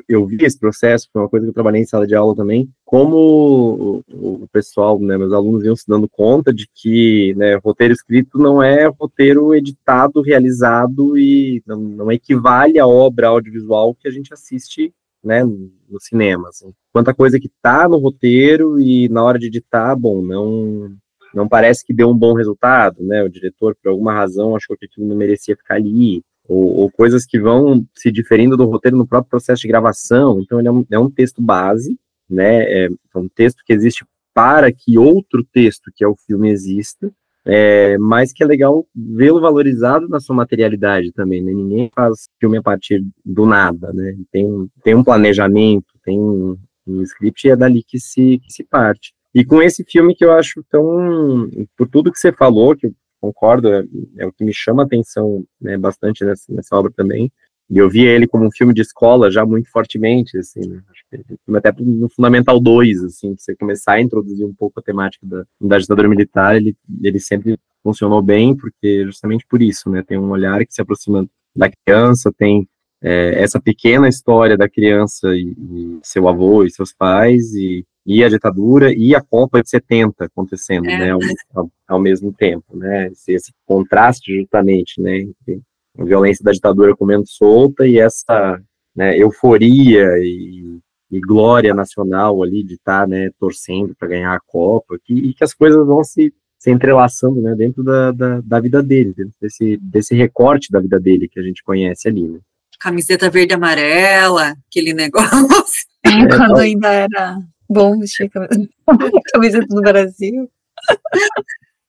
eu 0.08 0.26
vi 0.26 0.38
esse 0.44 0.58
processo, 0.58 1.08
foi 1.12 1.22
uma 1.22 1.28
coisa 1.28 1.46
que 1.46 1.50
eu 1.50 1.54
trabalhei 1.54 1.82
em 1.82 1.86
sala 1.86 2.06
de 2.06 2.14
aula 2.14 2.34
também, 2.34 2.68
como 2.84 4.04
o, 4.12 4.48
pessoal, 4.52 4.98
né, 4.98 5.16
meus 5.16 5.32
alunos 5.32 5.64
iam 5.64 5.76
se 5.76 5.86
dando 5.86 6.08
conta 6.08 6.52
de 6.52 6.68
que 6.74 7.32
né, 7.36 7.54
roteiro 7.56 7.94
escrito 7.94 8.38
não 8.38 8.62
é 8.62 8.86
roteiro 8.86 9.54
editado, 9.54 10.20
realizado 10.20 11.16
e 11.16 11.62
não, 11.66 11.78
não 11.78 12.12
equivale 12.12 12.78
à 12.78 12.86
obra 12.86 13.28
audiovisual 13.28 13.94
que 13.94 14.08
a 14.08 14.10
gente 14.10 14.34
assiste 14.34 14.92
né, 15.22 15.44
no 15.44 16.00
cinema. 16.00 16.48
Assim. 16.48 16.72
Quanta 16.92 17.14
coisa 17.14 17.38
que 17.38 17.50
tá 17.62 17.88
no 17.88 17.98
roteiro 17.98 18.80
e 18.80 19.08
na 19.08 19.22
hora 19.22 19.38
de 19.38 19.46
editar, 19.46 19.94
bom, 19.94 20.20
não 20.22 20.92
não 21.34 21.48
parece 21.48 21.82
que 21.82 21.94
deu 21.94 22.10
um 22.10 22.14
bom 22.14 22.34
resultado, 22.34 23.02
né? 23.02 23.22
O 23.22 23.28
diretor, 23.28 23.74
por 23.82 23.88
alguma 23.88 24.12
razão, 24.12 24.54
achou 24.54 24.76
que 24.76 24.84
aquilo 24.84 25.06
não 25.06 25.16
merecia 25.16 25.56
ficar 25.56 25.76
ali 25.76 26.22
ou, 26.48 26.80
ou, 26.80 26.90
coisas 26.90 27.24
que 27.24 27.40
vão 27.40 27.86
se 27.94 28.10
diferindo 28.10 28.56
do 28.56 28.66
roteiro 28.66 28.96
no 28.96 29.06
próprio 29.06 29.30
processo 29.30 29.62
de 29.62 29.68
gravação. 29.68 30.40
Então, 30.40 30.58
ele 30.58 30.68
é 30.68 30.72
um, 30.72 30.86
é 30.90 30.98
um 30.98 31.10
texto 31.10 31.40
base, 31.40 31.98
né? 32.28 32.62
É, 32.62 32.86
é 32.86 33.18
um 33.18 33.28
texto 33.28 33.62
que 33.64 33.72
existe 33.72 34.04
para 34.34 34.72
que 34.72 34.98
outro 34.98 35.44
texto, 35.44 35.90
que 35.94 36.04
é 36.04 36.08
o 36.08 36.16
filme, 36.16 36.50
exista, 36.50 37.12
é, 37.44 37.98
mas 37.98 38.32
que 38.32 38.42
é 38.42 38.46
legal 38.46 38.86
vê-lo 38.94 39.40
valorizado 39.40 40.08
na 40.08 40.20
sua 40.20 40.34
materialidade 40.36 41.12
também, 41.12 41.42
né? 41.42 41.52
Ninguém 41.52 41.90
faz 41.94 42.28
filme 42.40 42.58
a 42.58 42.62
partir 42.62 43.04
do 43.24 43.44
nada, 43.46 43.92
né? 43.92 44.16
Tem, 44.30 44.70
tem 44.82 44.94
um 44.94 45.04
planejamento, 45.04 45.98
tem 46.04 46.18
um, 46.18 46.56
um 46.86 47.02
script 47.02 47.46
e 47.46 47.50
é 47.50 47.56
dali 47.56 47.82
que 47.82 47.98
se, 47.98 48.38
que 48.38 48.52
se 48.52 48.64
parte. 48.64 49.12
E 49.34 49.44
com 49.44 49.62
esse 49.62 49.82
filme 49.84 50.14
que 50.14 50.24
eu 50.24 50.32
acho 50.32 50.62
tão, 50.70 51.48
por 51.76 51.88
tudo 51.88 52.12
que 52.12 52.18
você 52.18 52.32
falou, 52.32 52.76
que 52.76 52.92
concordo, 53.22 53.72
é, 53.72 53.84
é, 54.18 54.26
o 54.26 54.32
que 54.32 54.44
me 54.44 54.52
chama 54.52 54.82
a 54.82 54.86
atenção 54.86 55.44
né, 55.60 55.78
bastante 55.78 56.24
nessa, 56.24 56.52
nessa, 56.52 56.76
obra 56.76 56.90
também. 56.94 57.30
E 57.70 57.78
eu 57.78 57.88
vi 57.88 58.04
ele 58.04 58.26
como 58.26 58.44
um 58.44 58.50
filme 58.50 58.74
de 58.74 58.82
escola 58.82 59.30
já 59.30 59.46
muito 59.46 59.70
fortemente, 59.70 60.36
assim, 60.36 60.60
né? 60.68 60.82
que 61.10 61.56
até 61.56 61.72
no 61.78 62.08
Fundamental 62.10 62.60
2, 62.60 63.04
assim, 63.04 63.36
você 63.38 63.54
começar 63.54 63.92
a 63.92 64.00
introduzir 64.00 64.44
um 64.44 64.52
pouco 64.52 64.80
a 64.80 64.82
temática 64.82 65.24
da, 65.24 65.44
da 65.60 65.78
ditadura 65.78 66.08
militar, 66.08 66.56
ele, 66.56 66.76
ele 67.00 67.20
sempre 67.20 67.56
funcionou 67.82 68.20
bem, 68.20 68.56
porque 68.56 69.04
justamente 69.04 69.46
por 69.48 69.62
isso, 69.62 69.88
né, 69.88 70.02
tem 70.02 70.18
um 70.18 70.30
olhar 70.30 70.64
que 70.66 70.74
se 70.74 70.82
aproxima 70.82 71.26
da 71.54 71.70
criança, 71.70 72.32
tem 72.36 72.68
é, 73.00 73.42
essa 73.42 73.60
pequena 73.60 74.08
história 74.08 74.56
da 74.56 74.68
criança 74.68 75.28
e, 75.34 75.54
e, 75.58 75.98
seu 76.02 76.28
avô 76.28 76.64
e 76.64 76.70
seus 76.70 76.92
pais, 76.92 77.54
e 77.54 77.84
e 78.04 78.22
a 78.22 78.28
ditadura 78.28 78.92
e 78.92 79.14
a 79.14 79.20
Copa 79.20 79.62
de 79.62 79.70
70 79.70 80.24
acontecendo, 80.24 80.88
é. 80.88 80.98
né, 80.98 81.10
ao, 81.54 81.70
ao, 81.86 82.00
mesmo 82.00 82.32
tempo, 82.32 82.76
né, 82.76 83.08
esse, 83.08 83.32
esse, 83.32 83.52
contraste 83.64 84.36
justamente, 84.36 85.00
né, 85.00 85.18
entre 85.18 85.62
a 85.98 86.04
violência 86.04 86.44
da 86.44 86.52
ditadura 86.52 86.96
comendo 86.96 87.24
solta 87.26 87.86
e 87.86 87.98
essa, 87.98 88.60
né, 88.94 89.16
euforia 89.16 90.18
e, 90.18 90.78
e 91.10 91.20
glória 91.20 91.74
nacional 91.74 92.42
ali 92.42 92.64
de 92.64 92.74
estar, 92.74 93.02
tá, 93.02 93.06
né, 93.06 93.30
torcendo 93.38 93.94
para 93.94 94.08
ganhar 94.08 94.34
a 94.34 94.40
Copa, 94.40 94.98
que, 95.04 95.14
e 95.14 95.34
que 95.34 95.44
as 95.44 95.54
coisas 95.54 95.86
vão 95.86 96.02
se, 96.02 96.32
se 96.58 96.70
entrelaçando, 96.70 97.40
né, 97.40 97.54
dentro 97.54 97.84
da, 97.84 98.10
da, 98.10 98.40
da 98.40 98.60
vida 98.60 98.82
dele, 98.82 99.14
dentro 99.16 99.34
desse, 99.40 99.76
desse 99.76 100.14
recorte 100.16 100.72
da 100.72 100.80
vida 100.80 100.98
dele 100.98 101.28
que 101.28 101.38
a 101.38 101.42
gente 101.42 101.62
conhece 101.62 102.08
ali, 102.08 102.26
né. 102.26 102.40
Camiseta 102.80 103.30
verde 103.30 103.54
amarela, 103.54 104.56
aquele 104.68 104.92
negócio. 104.92 105.30
É, 106.04 106.26
quando 106.26 106.58
ainda 106.58 106.88
era 106.88 107.38
Bom 107.72 107.98
vestir 107.98 108.30
a 108.34 108.48
camiseta 109.32 109.66
do 109.68 109.80
Brasil. 109.80 110.50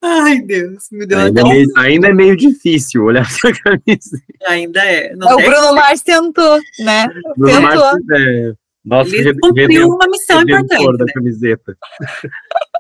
Ai, 0.02 0.42
Deus, 0.42 0.90
me 0.92 1.06
deu 1.06 1.18
Ainda, 1.18 1.42
é 1.42 1.44
meio, 1.44 1.68
ainda 1.78 2.08
é 2.08 2.14
meio 2.14 2.36
difícil 2.36 3.06
olhar 3.06 3.22
essa 3.26 3.52
camisa. 3.54 4.18
Ainda 4.48 4.84
é. 4.84 5.16
Não 5.16 5.30
É, 5.30 5.34
o 5.34 5.38
Bruno 5.38 5.76
Mars 5.76 6.02
tentou, 6.02 6.60
né? 6.80 7.08
Bruno 7.38 7.70
Tentou. 7.70 7.82
Mars 7.84 8.04
é 8.12 8.54
nosso 8.84 9.16
Ele 9.16 9.34
cumpriu 9.40 9.88
uma 9.88 10.08
missão 10.10 10.42
importante. 10.42 10.98
da 10.98 11.06
né? 11.06 11.14
camiseta. 11.14 11.78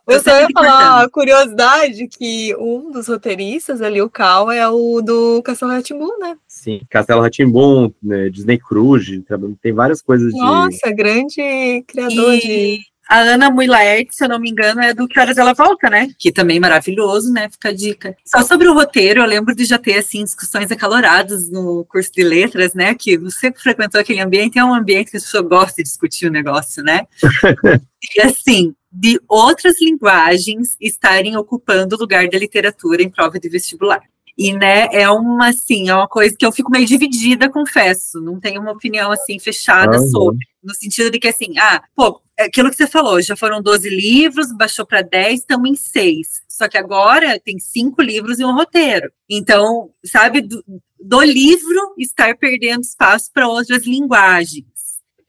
Eu 0.05 0.19
só 0.19 0.37
ia 0.37 0.47
falar 0.53 0.97
uma 0.97 1.09
curiosidade 1.09 2.09
que 2.09 2.53
um 2.57 2.91
dos 2.91 3.07
roteiristas 3.07 3.81
ali, 3.81 4.01
o 4.01 4.09
Cal, 4.09 4.51
é 4.51 4.67
o 4.67 5.01
do 5.01 5.41
Castelo 5.43 5.71
Rá-Tim-Bum, 5.71 6.19
né? 6.19 6.35
Sim, 6.45 6.81
Castelo 6.89 7.21
Ratimbum, 7.21 7.89
né, 8.03 8.29
Disney 8.29 8.57
Cruise, 8.57 9.23
tem 9.61 9.71
várias 9.71 10.01
coisas 10.01 10.33
de. 10.33 10.37
Nossa, 10.37 10.91
grande 10.91 11.85
criador 11.87 12.35
de... 12.35 12.81
A 13.13 13.19
Ana 13.19 13.51
Muilaert, 13.51 14.07
se 14.09 14.23
eu 14.23 14.27
não 14.27 14.39
me 14.39 14.49
engano, 14.49 14.81
é 14.81 14.91
do 14.91 15.07
Que 15.07 15.19
Horas 15.19 15.37
Ela 15.37 15.53
Volta, 15.53 15.87
né? 15.87 16.09
Que 16.17 16.31
também 16.31 16.57
é 16.57 16.59
maravilhoso, 16.59 17.31
né? 17.31 17.47
Fica 17.47 17.69
a 17.69 17.71
dica. 17.71 18.17
Só 18.25 18.41
sobre 18.41 18.67
o 18.67 18.73
roteiro, 18.73 19.21
eu 19.21 19.27
lembro 19.27 19.53
de 19.53 19.65
já 19.65 19.77
ter, 19.77 19.99
assim, 19.99 20.23
discussões 20.23 20.71
acaloradas 20.71 21.47
no 21.47 21.85
curso 21.85 22.11
de 22.11 22.23
letras, 22.23 22.73
né? 22.73 22.95
Que 22.95 23.15
você 23.15 23.51
que 23.51 23.61
frequentou 23.61 24.01
aquele 24.01 24.19
ambiente, 24.19 24.57
é 24.57 24.65
um 24.65 24.73
ambiente 24.73 25.11
que 25.11 25.17
a 25.17 25.19
pessoa 25.19 25.43
gosta 25.43 25.75
de 25.75 25.83
discutir 25.83 26.25
o 26.25 26.31
negócio, 26.31 26.81
né? 26.81 27.05
e, 28.17 28.21
assim, 28.23 28.73
de 28.91 29.21
outras 29.29 29.79
linguagens 29.79 30.75
estarem 30.81 31.37
ocupando 31.37 31.95
o 31.95 31.99
lugar 31.99 32.27
da 32.27 32.39
literatura 32.39 33.03
em 33.03 33.11
prova 33.11 33.39
de 33.39 33.47
vestibular. 33.47 34.01
E, 34.35 34.53
né, 34.53 34.87
é 34.91 35.07
uma, 35.07 35.49
assim, 35.49 35.87
é 35.87 35.93
uma 35.93 36.07
coisa 36.07 36.35
que 36.35 36.43
eu 36.43 36.51
fico 36.51 36.71
meio 36.71 36.87
dividida, 36.87 37.47
confesso. 37.47 38.19
Não 38.19 38.39
tenho 38.39 38.59
uma 38.59 38.71
opinião, 38.71 39.11
assim, 39.11 39.37
fechada 39.37 39.97
Aham. 39.97 40.07
sobre. 40.07 40.47
No 40.63 40.73
sentido 40.73 41.11
de 41.11 41.19
que, 41.19 41.27
assim, 41.27 41.59
ah, 41.59 41.83
pô, 41.95 42.22
aquilo 42.39 42.69
que 42.69 42.75
você 42.75 42.87
falou, 42.87 43.21
já 43.21 43.35
foram 43.35 43.61
12 43.61 43.89
livros, 43.89 44.51
baixou 44.55 44.85
para 44.85 45.01
10, 45.01 45.41
estamos 45.41 45.69
em 45.69 45.75
6. 45.75 46.43
Só 46.47 46.67
que 46.67 46.77
agora 46.77 47.39
tem 47.39 47.57
cinco 47.59 48.01
livros 48.01 48.39
e 48.39 48.45
um 48.45 48.53
roteiro. 48.53 49.11
Então, 49.29 49.89
sabe, 50.05 50.41
do, 50.41 50.63
do 50.99 51.21
livro 51.21 51.95
estar 51.97 52.37
perdendo 52.37 52.81
espaço 52.81 53.31
para 53.33 53.47
outras 53.47 53.85
linguagens. 53.85 54.65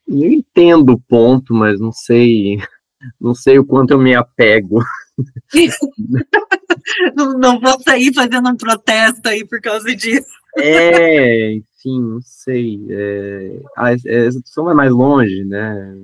Eu 0.07 0.31
entendo 0.31 0.91
o 0.91 1.01
ponto, 1.01 1.55
mas 1.55 1.81
não 1.81 1.93
sei. 1.93 2.59
Não 3.21 3.35
sei 3.35 3.59
o 3.59 3.65
quanto 3.65 3.93
eu 3.93 3.99
me 3.99 4.15
apego. 4.15 4.81
Não, 7.17 7.33
não 7.39 7.61
vou 7.61 7.81
sair 7.81 8.13
fazendo 8.13 8.51
um 8.51 8.57
protesto 8.57 9.27
aí 9.29 9.47
por 9.47 9.61
causa 9.61 9.95
disso. 9.95 10.29
É, 10.59 11.55
enfim, 11.55 12.01
não 12.01 12.21
sei. 12.21 12.85
É, 12.91 13.61
a, 13.77 13.93
essa 13.93 14.41
discussão 14.41 14.65
vai 14.65 14.75
mais 14.75 14.91
longe, 14.91 15.45
né? 15.45 15.97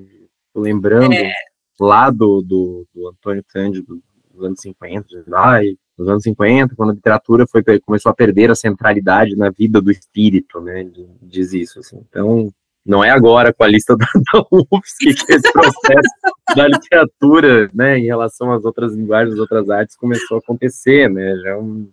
Lembrando 0.55 1.13
É. 1.13 1.33
lá 1.79 2.11
do, 2.11 2.43
do, 2.43 2.87
do 2.95 3.09
Antônio 3.09 3.45
Cândido 3.49 4.03
dos 4.33 4.45
anos 4.45 4.61
50, 4.61 5.25
lá, 5.27 5.63
e 5.63 5.77
nos 5.99 6.09
anos 6.09 6.23
50, 6.23 6.75
quando 6.75 6.91
a 6.91 6.95
literatura 6.95 7.47
foi, 7.47 7.63
começou 7.81 8.11
a 8.11 8.15
perder 8.15 8.51
a 8.51 8.55
centralidade 8.55 9.37
na 9.37 9.51
vida 9.51 9.81
do 9.81 9.91
espírito, 9.91 10.61
né? 10.61 10.81
Ele 10.81 11.09
Diz 11.23 11.53
isso, 11.53 11.79
assim. 11.81 12.03
Então, 12.09 12.51
não 12.85 13.05
é 13.05 13.11
agora 13.11 13.53
com 13.53 13.63
a 13.63 13.69
lista 13.69 13.95
da, 13.99 14.07
da 14.33 14.41
UFSC 14.51 15.15
que 15.27 15.33
esse 15.33 15.53
processo 15.53 16.57
da 16.57 16.67
literatura, 16.67 17.71
né, 17.75 17.99
em 17.99 18.07
relação 18.07 18.53
às 18.53 18.65
outras 18.65 18.95
linguagens, 18.95 19.35
às 19.35 19.41
outras 19.41 19.69
artes, 19.69 19.97
começou 19.97 20.37
a 20.39 20.41
acontecer, 20.41 21.09
né? 21.11 21.37
Já 21.37 21.51
é 21.51 21.57
um, 21.57 21.89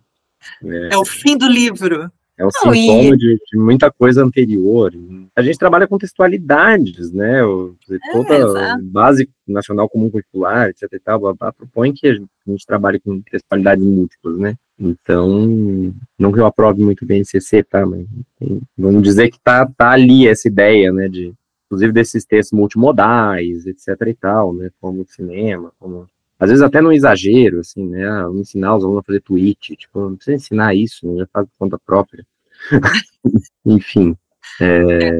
É 0.90 0.96
o 0.96 1.04
fim 1.04 1.36
do 1.36 1.46
livro. 1.46 2.10
É 2.38 2.46
um 2.46 2.50
Não, 2.64 2.72
e- 2.72 2.78
sintoma 2.78 3.16
de, 3.16 3.38
de 3.50 3.58
muita 3.58 3.90
coisa 3.90 4.24
anterior. 4.24 4.94
A 5.34 5.42
gente 5.42 5.58
trabalha 5.58 5.88
com 5.88 5.98
textualidades, 5.98 7.10
né? 7.12 7.44
O, 7.44 7.74
toda 8.12 8.32
a 8.32 8.38
exato. 8.38 8.82
base 8.84 9.28
nacional 9.46 9.88
comum 9.88 10.08
curricular, 10.08 10.68
etc. 10.68 10.88
E 10.92 11.00
tal, 11.00 11.18
blá, 11.18 11.34
blá, 11.34 11.52
propõe 11.52 11.92
que 11.92 12.06
a 12.06 12.14
gente, 12.14 12.28
a 12.46 12.50
gente 12.50 12.64
trabalhe 12.64 13.00
com 13.00 13.20
textualidades 13.22 13.84
múltiplas, 13.84 14.38
né? 14.38 14.54
Então, 14.78 15.92
não 16.16 16.32
que 16.32 16.38
eu 16.38 16.46
aprove 16.46 16.82
muito 16.82 17.04
bem 17.04 17.24
CC, 17.24 17.64
tá? 17.64 17.84
Mas 17.84 18.06
tem- 18.38 18.62
vamos 18.76 19.02
dizer 19.02 19.30
que 19.30 19.40
tá, 19.40 19.66
tá 19.76 19.90
ali 19.90 20.28
essa 20.28 20.46
ideia, 20.46 20.92
né? 20.92 21.08
De, 21.08 21.34
inclusive 21.66 21.92
desses 21.92 22.24
textos 22.24 22.56
multimodais, 22.56 23.66
etc. 23.66 23.88
e 24.06 24.14
tal, 24.14 24.54
né? 24.54 24.70
Como 24.80 25.04
cinema, 25.08 25.72
como 25.80 26.06
às 26.38 26.50
vezes 26.50 26.62
até 26.62 26.80
no 26.80 26.92
exagero, 26.92 27.60
assim, 27.60 27.86
né? 27.88 28.06
Ah, 28.08 28.24
vamos 28.24 28.42
ensinar 28.42 28.76
os 28.76 28.84
alunos 28.84 29.00
a 29.00 29.06
fazer 29.06 29.20
tweet, 29.20 29.76
tipo, 29.76 30.00
não 30.00 30.16
precisa 30.16 30.36
ensinar 30.36 30.74
isso, 30.74 31.06
né? 31.06 31.18
já 31.20 31.26
faz 31.32 31.48
conta 31.58 31.78
própria. 31.78 32.24
Enfim, 33.64 34.16
é, 34.60 35.10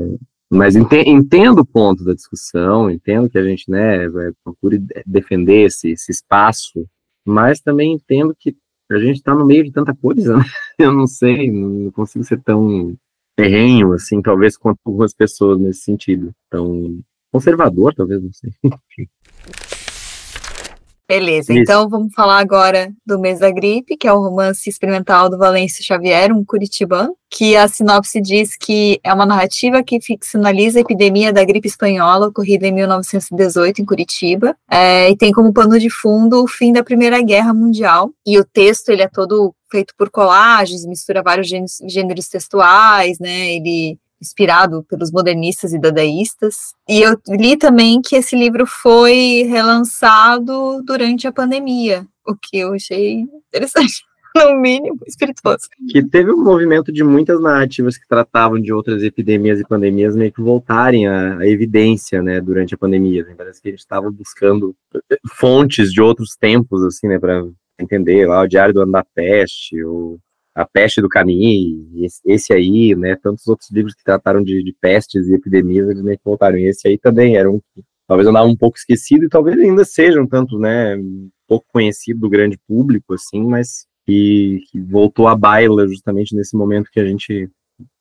mas 0.50 0.76
ente- 0.76 1.08
entendo 1.08 1.60
o 1.60 1.66
ponto 1.66 2.04
da 2.04 2.14
discussão, 2.14 2.90
entendo 2.90 3.28
que 3.28 3.38
a 3.38 3.44
gente, 3.44 3.70
né, 3.70 4.08
procure 4.42 4.78
de- 4.78 5.02
defender 5.06 5.66
esse, 5.66 5.90
esse 5.90 6.10
espaço, 6.10 6.86
mas 7.24 7.60
também 7.60 7.92
entendo 7.92 8.34
que 8.38 8.56
a 8.90 8.98
gente 8.98 9.16
está 9.16 9.34
no 9.34 9.44
meio 9.44 9.64
de 9.64 9.72
tanta 9.72 9.94
coisa, 9.94 10.38
né? 10.38 10.44
eu 10.78 10.92
não 10.92 11.06
sei, 11.06 11.50
não 11.50 11.90
consigo 11.90 12.24
ser 12.24 12.40
tão 12.42 12.96
terrenho, 13.36 13.92
assim, 13.92 14.22
talvez 14.22 14.56
quanto 14.56 14.78
algumas 14.84 15.12
pessoas 15.12 15.60
nesse 15.60 15.82
sentido, 15.82 16.32
tão 16.50 17.00
conservador, 17.30 17.94
talvez, 17.94 18.22
não 18.22 18.32
sei. 18.32 18.50
Beleza, 21.08 21.54
Isso. 21.54 21.62
então 21.62 21.88
vamos 21.88 22.12
falar 22.12 22.38
agora 22.38 22.92
do 23.06 23.18
Mês 23.18 23.38
da 23.38 23.50
Gripe, 23.50 23.96
que 23.96 24.06
é 24.06 24.12
o 24.12 24.20
romance 24.20 24.68
experimental 24.68 25.30
do 25.30 25.38
Valêncio 25.38 25.82
Xavier, 25.82 26.30
um 26.30 26.44
curitibano, 26.44 27.16
que 27.30 27.56
a 27.56 27.66
sinopse 27.66 28.20
diz 28.20 28.54
que 28.58 29.00
é 29.02 29.14
uma 29.14 29.24
narrativa 29.24 29.82
que 29.82 30.02
ficcionaliza 30.02 30.78
a 30.78 30.82
epidemia 30.82 31.32
da 31.32 31.42
gripe 31.44 31.66
espanhola 31.66 32.28
ocorrida 32.28 32.66
em 32.66 32.72
1918 32.72 33.80
em 33.80 33.86
Curitiba, 33.86 34.54
é, 34.70 35.10
e 35.10 35.16
tem 35.16 35.32
como 35.32 35.50
pano 35.50 35.78
de 35.78 35.88
fundo 35.88 36.44
o 36.44 36.46
fim 36.46 36.74
da 36.74 36.84
Primeira 36.84 37.22
Guerra 37.22 37.54
Mundial, 37.54 38.10
e 38.26 38.38
o 38.38 38.44
texto 38.44 38.90
ele 38.90 39.00
é 39.00 39.08
todo 39.08 39.54
feito 39.70 39.94
por 39.96 40.10
colagens, 40.10 40.84
mistura 40.84 41.22
vários 41.22 41.48
gêneros, 41.48 41.78
gêneros 41.88 42.28
textuais, 42.28 43.18
né, 43.18 43.54
ele 43.54 43.98
inspirado 44.20 44.84
pelos 44.84 45.10
modernistas 45.10 45.72
e 45.72 45.78
dadaístas. 45.78 46.74
E 46.88 47.00
eu 47.00 47.16
li 47.28 47.56
também 47.56 48.00
que 48.02 48.16
esse 48.16 48.36
livro 48.36 48.66
foi 48.66 49.44
relançado 49.48 50.82
durante 50.84 51.26
a 51.26 51.32
pandemia, 51.32 52.06
o 52.26 52.34
que 52.34 52.58
eu 52.58 52.74
achei 52.74 53.20
interessante, 53.20 54.04
no 54.34 54.60
mínimo 54.60 54.98
espirituoso. 55.06 55.68
que 55.88 56.02
teve 56.02 56.30
um 56.32 56.42
movimento 56.42 56.92
de 56.92 57.02
muitas 57.02 57.40
narrativas 57.40 57.96
que 57.96 58.06
tratavam 58.06 58.60
de 58.60 58.72
outras 58.72 59.02
epidemias 59.02 59.60
e 59.60 59.66
pandemias 59.66 60.14
meio 60.14 60.32
que 60.32 60.42
voltarem 60.42 61.06
à, 61.06 61.38
à 61.38 61.46
evidência, 61.46 62.22
né, 62.22 62.40
durante 62.40 62.74
a 62.74 62.78
pandemia. 62.78 63.24
né? 63.24 63.34
Parece 63.36 63.62
que 63.62 63.68
a 63.68 63.70
gente 63.70 63.80
estava 63.80 64.10
buscando 64.10 64.74
fontes 65.32 65.92
de 65.92 66.00
outros 66.00 66.36
tempos, 66.36 66.82
assim, 66.84 67.08
né, 67.08 67.18
para 67.18 67.44
entender 67.80 68.26
lá 68.26 68.42
o 68.42 68.48
Diário 68.48 68.74
do 68.74 68.82
Ano 68.82 68.92
da 68.92 69.04
Peste, 69.14 69.82
o 69.84 70.18
A 70.58 70.66
Peste 70.66 71.00
do 71.00 71.08
Camus, 71.08 72.20
esse, 72.24 72.52
aí, 72.52 72.94
né, 72.96 73.16
tantos 73.16 73.46
outros 73.46 73.70
livros 73.70 73.94
que 73.94 74.02
trataram 74.02 74.42
de, 74.42 74.62
de 74.62 74.74
pestes 74.80 75.28
e 75.28 75.34
epidemias, 75.34 75.88
eles 75.88 76.02
meio 76.02 76.18
que 76.18 76.24
voltaram. 76.24 76.58
E 76.58 76.66
esse 76.66 76.88
aí 76.88 76.98
também 76.98 77.36
era 77.36 77.48
um 77.48 77.60
talvez 78.08 78.26
andava 78.26 78.46
um 78.46 78.56
pouco 78.56 78.78
esquecido 78.78 79.26
e 79.26 79.28
talvez 79.28 79.58
ainda 79.58 79.84
seja 79.84 80.20
um 80.20 80.26
tanto, 80.26 80.58
né, 80.58 80.96
pouco 81.46 81.66
conhecido 81.70 82.20
do 82.20 82.28
grande 82.28 82.58
público, 82.66 83.14
assim, 83.14 83.44
mas 83.44 83.86
que, 84.04 84.62
que 84.70 84.80
voltou 84.80 85.28
à 85.28 85.36
baila 85.36 85.86
justamente 85.86 86.34
nesse 86.34 86.56
momento 86.56 86.90
que 86.90 86.98
a 86.98 87.04
gente 87.04 87.48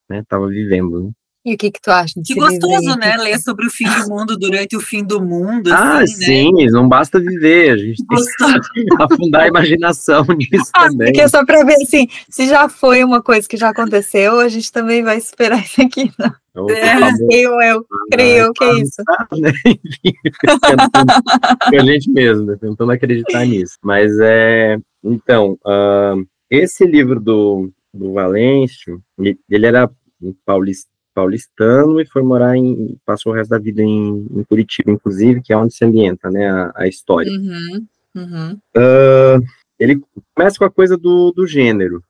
estava 0.10 0.47
vivendo. 0.47 1.03
Né? 1.03 1.12
E 1.50 1.54
o 1.54 1.58
que 1.58 1.72
que 1.72 1.80
tu 1.82 1.89
acha 1.89 2.14
Que 2.26 2.34
gostoso, 2.36 2.89
aí? 2.91 2.98
né? 2.98 3.16
Ler 3.18 3.39
sobre 3.39 3.68
o 3.68 3.70
fim 3.70 3.86
do 3.86 4.10
mundo 4.10 4.38
durante 4.38 4.76
o 4.76 4.82
fim 4.82 5.02
do 5.04 5.24
mundo. 5.24 5.72
Ah, 5.72 6.00
assim, 6.00 6.20
né? 6.20 6.26
sim, 6.26 6.52
não 6.72 6.89
basta 6.89 7.20
viver, 7.22 7.72
a 7.72 7.78
gente 7.78 8.06
tem 8.06 8.18
Gostoso. 8.18 8.60
que 8.74 8.86
afundar 9.02 9.43
a 9.43 9.48
imaginação 9.48 10.26
nisso 10.38 10.70
Ah, 10.74 10.89
também. 10.89 11.08
porque 11.08 11.22
é 11.22 11.28
só 11.30 11.45
para 11.45 11.64
ver 11.64 11.76
assim, 11.82 12.08
se 12.30 12.48
já 12.48 12.68
foi 12.68 13.02
uma 13.04 13.22
coisa 13.22 13.48
que 13.48 13.56
já 13.56 13.70
aconteceu, 13.70 14.39
a 14.41 14.50
gente 14.50 14.70
também 14.72 15.02
vai 15.04 15.22
superar 15.22 15.64
isso 15.64 15.82
aqui. 15.82 16.12
Não. 16.20 16.34
Então, 16.52 16.70
É. 16.72 16.93
por 16.95 17.00
favor, 17.00 17.28
Eu, 17.32 17.62
eu 17.62 17.86
creio 18.12 18.38
eu 18.45 18.54
que 18.54 18.64
é 18.66 18.74
isso. 18.82 19.04
né? 19.39 19.52
Enfim, 19.66 20.14
a 21.78 21.86
gente 21.86 22.10
mesmo, 22.12 22.45
né? 22.45 22.58
tentando 22.60 22.91
acreditar 22.91 23.45
nisso. 23.45 23.78
Mas 23.82 24.12
é. 24.20 24.78
Então, 25.04 25.58
ah, 25.66 26.16
esse 26.50 26.86
livro 26.86 27.20
do, 27.20 27.72
do 27.93 28.14
Valêncio, 28.14 29.02
ele, 29.50 29.66
era 29.66 29.89
um 30.22 30.34
paulis- 30.45 30.88
paulistano 31.18 31.99
e 31.99 32.05
foi 32.05 32.22
morar 32.22 32.55
em. 32.55 32.95
passou 33.03 33.32
o 33.32 33.36
resto 33.36 33.49
da 33.49 33.57
vida 33.57 33.82
em, 33.82 34.28
em 34.32 34.43
Curitiba, 34.43 34.91
inclusive, 34.91 35.41
que 35.41 35.51
é 35.51 35.57
onde 35.57 35.74
se 35.74 35.84
ambienta 35.84 36.30
né, 36.30 36.47
a, 36.47 36.72
a 36.76 36.88
história. 36.88 37.32
Uhum, 37.32 37.88
uhum. 38.15 38.59
Ah, 38.76 39.39
ele 39.80 39.99
começa 40.36 40.59
com 40.59 40.65
a 40.65 40.70
coisa 40.70 40.95
do, 40.95 41.32
do 41.32 41.47
gênero, 41.47 42.03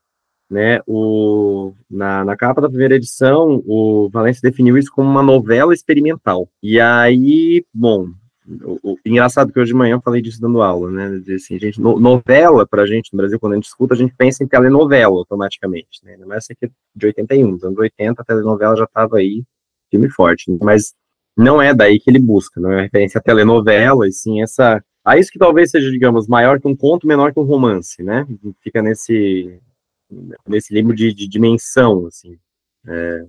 né? 0.49 0.81
O, 0.85 1.73
na, 1.89 2.25
na 2.25 2.35
capa 2.35 2.59
da 2.59 2.67
primeira 2.67 2.95
edição, 2.95 3.63
o 3.65 4.09
Valência 4.11 4.41
definiu 4.41 4.77
isso 4.77 4.91
como 4.91 5.09
uma 5.09 5.23
novela 5.23 5.73
experimental. 5.73 6.49
E 6.61 6.77
aí, 6.77 7.63
bom, 7.73 8.09
o, 8.47 8.97
engraçado 9.05 9.51
que 9.51 9.59
hoje 9.59 9.71
de 9.71 9.77
manhã 9.77 9.95
eu 9.95 10.01
falei 10.01 10.21
disso 10.21 10.39
dando 10.39 10.61
aula, 10.61 10.89
né? 10.91 11.19
Dizer 11.19 11.35
Assim, 11.35 11.59
gente, 11.59 11.81
no- 11.81 11.99
novela, 11.99 12.65
pra 12.65 12.85
gente 12.85 13.11
no 13.13 13.17
Brasil, 13.17 13.39
quando 13.39 13.53
a 13.53 13.55
gente 13.55 13.65
escuta, 13.65 13.93
a 13.93 13.97
gente 13.97 14.13
pensa 14.15 14.43
em 14.43 14.47
telenovela 14.47 15.15
automaticamente, 15.17 16.03
né? 16.03 16.15
Mais 16.25 16.45
essa 16.45 16.53
aqui 16.53 16.65
é 16.65 16.69
de 16.95 17.05
81, 17.07 17.51
nos 17.51 17.63
anos 17.63 17.77
80, 17.77 18.21
a 18.21 18.25
telenovela 18.25 18.75
já 18.75 18.85
estava 18.85 19.17
aí, 19.17 19.43
firme 19.91 20.07
e 20.07 20.11
forte. 20.11 20.45
Mas 20.61 20.93
não 21.35 21.61
é 21.61 21.73
daí 21.73 21.99
que 21.99 22.09
ele 22.09 22.19
busca, 22.19 22.59
não 22.61 22.71
é 22.71 22.83
referência 22.83 23.19
à 23.19 23.21
telenovela, 23.21 24.07
e 24.07 24.11
sim 24.11 24.41
essa 24.41 24.81
a 25.03 25.17
isso 25.17 25.31
que 25.31 25.39
talvez 25.39 25.71
seja, 25.71 25.89
digamos, 25.89 26.27
maior 26.27 26.59
que 26.59 26.67
um 26.67 26.75
conto, 26.75 27.07
menor 27.07 27.33
que 27.33 27.39
um 27.39 27.43
romance, 27.43 28.03
né? 28.03 28.27
Fica 28.61 28.81
nesse, 28.81 29.57
nesse 30.47 30.73
limbo 30.73 30.93
de, 30.93 31.13
de 31.13 31.27
dimensão, 31.27 32.05
assim. 32.07 32.37
É, 32.85 33.25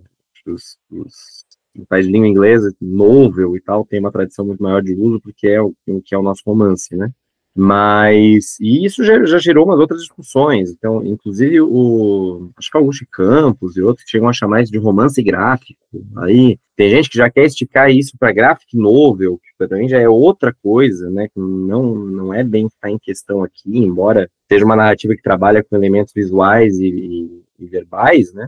os, 0.47 0.79
os 0.91 1.45
país 1.87 2.07
de 2.07 2.12
língua 2.12 2.29
inglesa, 2.29 2.74
novel 2.81 3.57
e 3.57 3.61
tal, 3.61 3.85
tem 3.85 4.01
uma 4.01 4.12
tradição 4.12 4.47
muito 4.47 4.62
maior 4.62 4.83
de 4.83 4.95
uso, 4.95 5.20
porque 5.20 5.49
é 5.49 5.61
o 5.61 5.74
que 6.05 6.14
é 6.14 6.18
o 6.18 6.22
nosso 6.22 6.43
romance, 6.47 6.97
né? 6.97 7.11
Mas, 7.61 8.57
e 8.61 8.87
isso 8.87 9.03
já, 9.03 9.24
já, 9.24 9.37
gerou 9.37 9.64
umas 9.64 9.81
outras 9.81 10.01
discussões. 10.01 10.70
Então, 10.70 11.05
inclusive, 11.05 11.61
o, 11.61 12.51
acho 12.57 12.70
que 12.70 12.76
Augusto 12.76 13.05
Campos 13.11 13.76
e 13.76 13.83
outros 13.83 14.09
chegam 14.09 14.29
a 14.29 14.33
chamar 14.33 14.62
isso 14.62 14.70
de 14.70 14.79
romance 14.79 15.20
gráfico. 15.20 15.81
Aí, 16.18 16.57
tem 16.76 16.89
gente 16.89 17.11
que 17.11 17.18
já 17.18 17.29
quer 17.29 17.47
esticar 17.47 17.91
isso 17.91 18.16
para 18.16 18.31
graphic 18.31 18.76
novel, 18.76 19.41
que 19.43 19.66
também 19.66 19.89
já 19.89 19.99
é 19.99 20.09
outra 20.09 20.55
coisa, 20.62 21.11
né? 21.11 21.26
Que 21.26 21.41
não, 21.41 21.97
não 21.97 22.33
é 22.33 22.45
bem 22.45 22.66
está 22.66 22.89
em 22.89 22.99
questão 22.99 23.43
aqui, 23.43 23.76
embora 23.76 24.31
seja 24.49 24.64
uma 24.64 24.76
narrativa 24.76 25.16
que 25.16 25.22
trabalha 25.22 25.64
com 25.64 25.74
elementos 25.74 26.12
visuais 26.14 26.79
e, 26.79 26.87
e, 26.87 27.43
e 27.59 27.66
verbais, 27.66 28.33
né? 28.33 28.47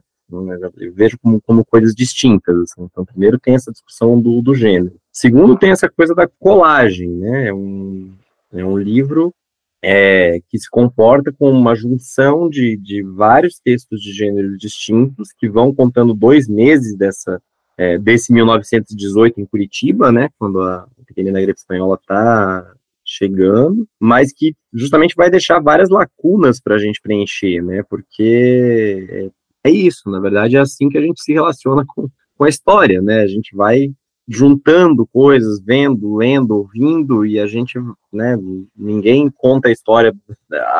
Eu 0.78 0.92
vejo 0.92 1.18
como, 1.18 1.40
como 1.40 1.64
coisas 1.64 1.94
distintas. 1.94 2.56
Assim. 2.56 2.82
Então, 2.84 3.04
primeiro 3.04 3.38
tem 3.38 3.54
essa 3.54 3.72
discussão 3.72 4.20
do, 4.20 4.40
do 4.40 4.54
gênero. 4.54 4.96
Segundo, 5.12 5.58
tem 5.58 5.70
essa 5.70 5.88
coisa 5.88 6.14
da 6.14 6.26
colagem, 6.26 7.08
né? 7.08 7.48
É 7.48 7.54
um, 7.54 8.12
é 8.52 8.64
um 8.64 8.78
livro 8.78 9.34
é, 9.82 10.40
que 10.48 10.58
se 10.58 10.68
comporta 10.68 11.32
com 11.32 11.50
uma 11.50 11.74
junção 11.74 12.48
de, 12.48 12.76
de 12.76 13.02
vários 13.02 13.58
textos 13.58 14.00
de 14.00 14.12
gêneros 14.12 14.58
distintos 14.58 15.28
que 15.38 15.48
vão 15.48 15.74
contando 15.74 16.14
dois 16.14 16.48
meses 16.48 16.94
dessa 16.96 17.40
é, 17.80 17.96
desse 17.96 18.30
1918 18.30 19.40
em 19.40 19.46
Curitiba, 19.46 20.12
né, 20.12 20.28
quando 20.38 20.60
a 20.60 20.86
pequena 21.06 21.40
gripe 21.40 21.58
espanhola 21.58 21.94
está 21.98 22.74
chegando, 23.02 23.88
mas 23.98 24.34
que 24.34 24.54
justamente 24.70 25.14
vai 25.16 25.30
deixar 25.30 25.60
várias 25.60 25.88
lacunas 25.88 26.60
para 26.60 26.74
a 26.74 26.78
gente 26.78 27.00
preencher, 27.00 27.62
né, 27.62 27.82
porque 27.88 29.30
é, 29.64 29.70
isso, 29.70 30.08
na 30.10 30.20
verdade 30.20 30.56
é 30.56 30.60
assim 30.60 30.88
que 30.88 30.98
a 30.98 31.02
gente 31.02 31.22
se 31.22 31.32
relaciona 31.32 31.84
com, 31.86 32.08
com 32.36 32.44
a 32.44 32.48
história, 32.48 33.00
né, 33.02 33.20
a 33.20 33.26
gente 33.26 33.54
vai 33.54 33.92
juntando 34.32 35.04
coisas, 35.08 35.60
vendo, 35.60 36.14
lendo, 36.14 36.56
ouvindo, 36.56 37.26
e 37.26 37.40
a 37.40 37.48
gente, 37.48 37.76
né, 38.12 38.38
ninguém 38.76 39.28
conta 39.28 39.68
a 39.68 39.72
história, 39.72 40.14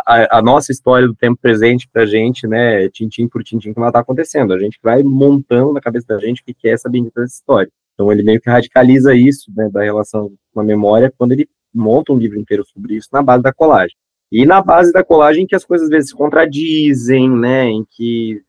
a, 0.06 0.38
a 0.38 0.42
nossa 0.42 0.70
história 0.70 1.08
do 1.08 1.16
tempo 1.16 1.36
presente 1.42 1.88
pra 1.92 2.06
gente, 2.06 2.46
né, 2.46 2.88
tintim 2.90 3.26
por 3.26 3.42
tintim, 3.42 3.72
como 3.72 3.84
ela 3.84 3.92
tá 3.92 3.98
acontecendo. 3.98 4.54
A 4.54 4.58
gente 4.58 4.78
vai 4.80 5.02
montando 5.02 5.72
na 5.72 5.80
cabeça 5.80 6.06
da 6.06 6.18
gente 6.20 6.42
o 6.42 6.44
que 6.44 6.68
é 6.68 6.70
essa 6.70 6.88
bendita 6.88 7.24
história. 7.24 7.68
Então 7.94 8.12
ele 8.12 8.22
meio 8.22 8.40
que 8.40 8.48
radicaliza 8.48 9.16
isso, 9.16 9.50
né, 9.54 9.68
da 9.68 9.82
relação 9.82 10.30
com 10.54 10.60
a 10.60 10.64
memória, 10.64 11.12
quando 11.18 11.32
ele 11.32 11.48
monta 11.74 12.12
um 12.12 12.18
livro 12.18 12.38
inteiro 12.38 12.64
sobre 12.64 12.94
isso 12.94 13.08
na 13.12 13.20
base 13.20 13.42
da 13.42 13.52
colagem. 13.52 13.96
E 14.30 14.46
na 14.46 14.62
base 14.62 14.92
da 14.92 15.02
colagem 15.02 15.46
que 15.46 15.56
as 15.56 15.64
coisas 15.64 15.86
às 15.86 15.90
vezes 15.90 16.10
se 16.10 16.16
contradizem, 16.16 17.28
né, 17.28 17.64
em 17.64 17.84
que 17.84 18.42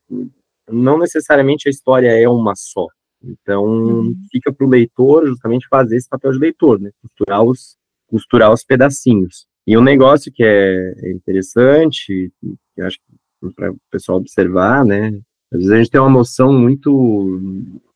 não 0.69 0.99
necessariamente 0.99 1.67
a 1.67 1.71
história 1.71 2.09
é 2.09 2.29
uma 2.29 2.53
só. 2.55 2.87
Então, 3.23 3.63
uhum. 3.65 4.15
fica 4.31 4.51
para 4.51 4.65
o 4.65 4.69
leitor 4.69 5.27
justamente 5.27 5.67
fazer 5.67 5.97
esse 5.97 6.09
papel 6.09 6.31
de 6.31 6.39
leitor, 6.39 6.79
né? 6.79 6.91
Costurar 7.01 7.43
os, 7.43 7.77
costurar 8.07 8.51
os 8.51 8.63
pedacinhos. 8.63 9.45
E 9.65 9.77
um 9.77 9.83
negócio 9.83 10.31
que 10.31 10.43
é 10.43 11.11
interessante, 11.11 12.31
que 12.75 12.81
acho 12.81 12.97
que 12.97 13.53
para 13.55 13.71
o 13.71 13.77
pessoal 13.91 14.17
observar, 14.17 14.83
né? 14.83 15.19
Às 15.51 15.59
vezes 15.59 15.71
a 15.71 15.77
gente 15.77 15.91
tem 15.91 16.01
uma 16.01 16.09
noção 16.09 16.51
muito 16.51 17.39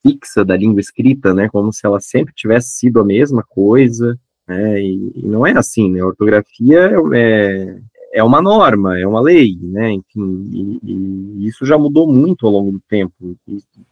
fixa 0.05 0.45
da 0.45 0.55
língua 0.55 0.79
escrita, 0.79 1.33
né? 1.33 1.49
Como 1.49 1.73
se 1.73 1.85
ela 1.85 1.99
sempre 1.99 2.33
tivesse 2.33 2.77
sido 2.77 2.99
a 2.99 3.05
mesma 3.05 3.43
coisa, 3.43 4.19
né? 4.47 4.81
E, 4.81 5.11
e 5.15 5.27
não 5.27 5.45
é 5.45 5.57
assim, 5.57 5.91
né? 5.91 6.01
A 6.01 6.05
ortografia 6.05 6.91
é, 7.13 7.77
é 8.15 8.23
uma 8.23 8.41
norma, 8.41 8.97
é 8.97 9.05
uma 9.05 9.19
lei, 9.19 9.57
né? 9.61 9.91
Enfim, 9.91 10.49
e, 10.53 10.79
e 10.83 11.47
isso 11.47 11.65
já 11.65 11.77
mudou 11.77 12.07
muito 12.07 12.45
ao 12.45 12.53
longo 12.53 12.71
do 12.71 12.79
tempo. 12.87 13.13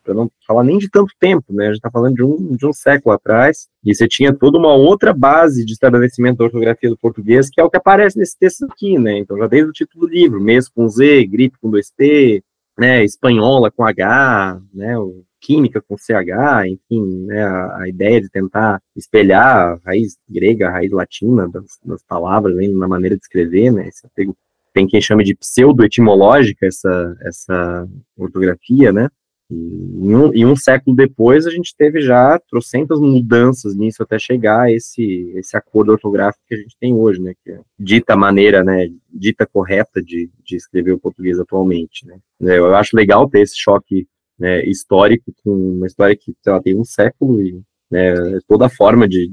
Para 0.04 0.14
não 0.14 0.32
falar 0.48 0.64
nem 0.64 0.78
de 0.78 0.90
tanto 0.90 1.14
tempo, 1.20 1.52
né? 1.52 1.66
A 1.66 1.68
gente 1.68 1.78
está 1.78 1.92
falando 1.92 2.16
de 2.16 2.24
um, 2.24 2.56
de 2.56 2.66
um 2.66 2.72
século 2.72 3.14
atrás, 3.14 3.68
e 3.84 3.94
você 3.94 4.08
tinha 4.08 4.34
toda 4.34 4.58
uma 4.58 4.74
outra 4.74 5.14
base 5.14 5.66
de 5.66 5.74
estabelecimento 5.74 6.38
da 6.38 6.46
ortografia 6.46 6.90
do 6.90 6.98
português, 6.98 7.50
que 7.50 7.60
é 7.60 7.64
o 7.64 7.70
que 7.70 7.76
aparece 7.76 8.18
nesse 8.18 8.40
texto 8.40 8.66
aqui, 8.66 8.98
né? 8.98 9.18
Então, 9.18 9.38
já 9.38 9.48
desde 9.48 9.70
o 9.70 9.74
título 9.74 10.08
do 10.08 10.14
livro, 10.14 10.40
mesmo 10.40 10.72
com 10.74 10.88
Z, 10.88 11.26
gripe 11.26 11.58
com 11.60 11.70
dois 11.70 11.90
T, 11.90 12.42
né? 12.80 13.04
Espanhola 13.04 13.70
com 13.70 13.84
H, 13.84 14.62
né? 14.74 14.96
Química 15.44 15.82
com 15.82 15.98
CH, 15.98 16.66
enfim, 16.68 17.26
né, 17.26 17.44
a, 17.44 17.82
a, 17.82 17.90
ideia 17.90 18.22
de 18.22 18.30
tentar 18.30 18.82
espelhar 18.96 19.74
a 19.74 19.80
raiz 19.86 20.18
grega, 20.30 20.70
a 20.70 20.72
raiz 20.72 20.92
latina 20.92 21.50
das, 21.50 21.78
das 21.84 22.02
palavras 22.02 22.56
né, 22.56 22.70
na 22.70 22.88
maneira 22.88 23.18
de 23.18 23.22
escrever, 23.22 23.70
né, 23.70 23.90
apego, 24.06 24.36
tem 24.74 24.88
quem 24.88 25.02
chame 25.02 25.24
de 25.24 25.36
pseudo-etimológica 25.36 26.66
essa, 26.66 27.16
essa 27.22 27.88
ortografia, 28.18 28.94
né, 28.94 29.10
e 29.52 30.16
um, 30.16 30.34
e 30.34 30.46
um, 30.46 30.56
século 30.56 30.96
depois 30.96 31.46
a 31.46 31.52
gente 31.52 31.76
teve 31.78 32.02
já 32.02 32.40
trocentas 32.50 33.00
mudanças 33.00 33.76
nisso 33.76 34.02
até 34.02 34.18
chegar 34.18 34.62
a 34.62 34.72
esse, 34.72 35.32
esse 35.36 35.56
acordo 35.56 35.92
ortográfico 35.92 36.44
que 36.48 36.56
a 36.56 36.58
gente 36.58 36.76
tem 36.80 36.94
hoje, 36.94 37.22
né, 37.22 37.34
que 37.44 37.52
é 37.52 37.60
dita 37.78 38.16
maneira, 38.16 38.64
né, 38.64 38.90
dita 39.12 39.46
correta 39.46 40.02
de, 40.02 40.30
de 40.42 40.56
escrever 40.56 40.94
o 40.94 41.00
português 41.00 41.38
atualmente, 41.38 42.08
né. 42.08 42.18
Eu 42.40 42.74
acho 42.74 42.96
legal 42.96 43.30
ter 43.30 43.42
esse 43.42 43.58
choque 43.58 44.08
né, 44.40 44.64
histórico, 44.66 45.32
com 45.44 45.52
uma 45.52 45.88
história 45.88 46.16
que 46.16 46.34
sei 46.42 46.54
lá, 46.54 46.62
tem 46.62 46.76
um 46.76 46.84
século 46.84 47.42
e 47.42 47.62
né, 47.90 48.14
toda 48.48 48.66
a 48.66 48.70
forma 48.70 49.08
de, 49.08 49.30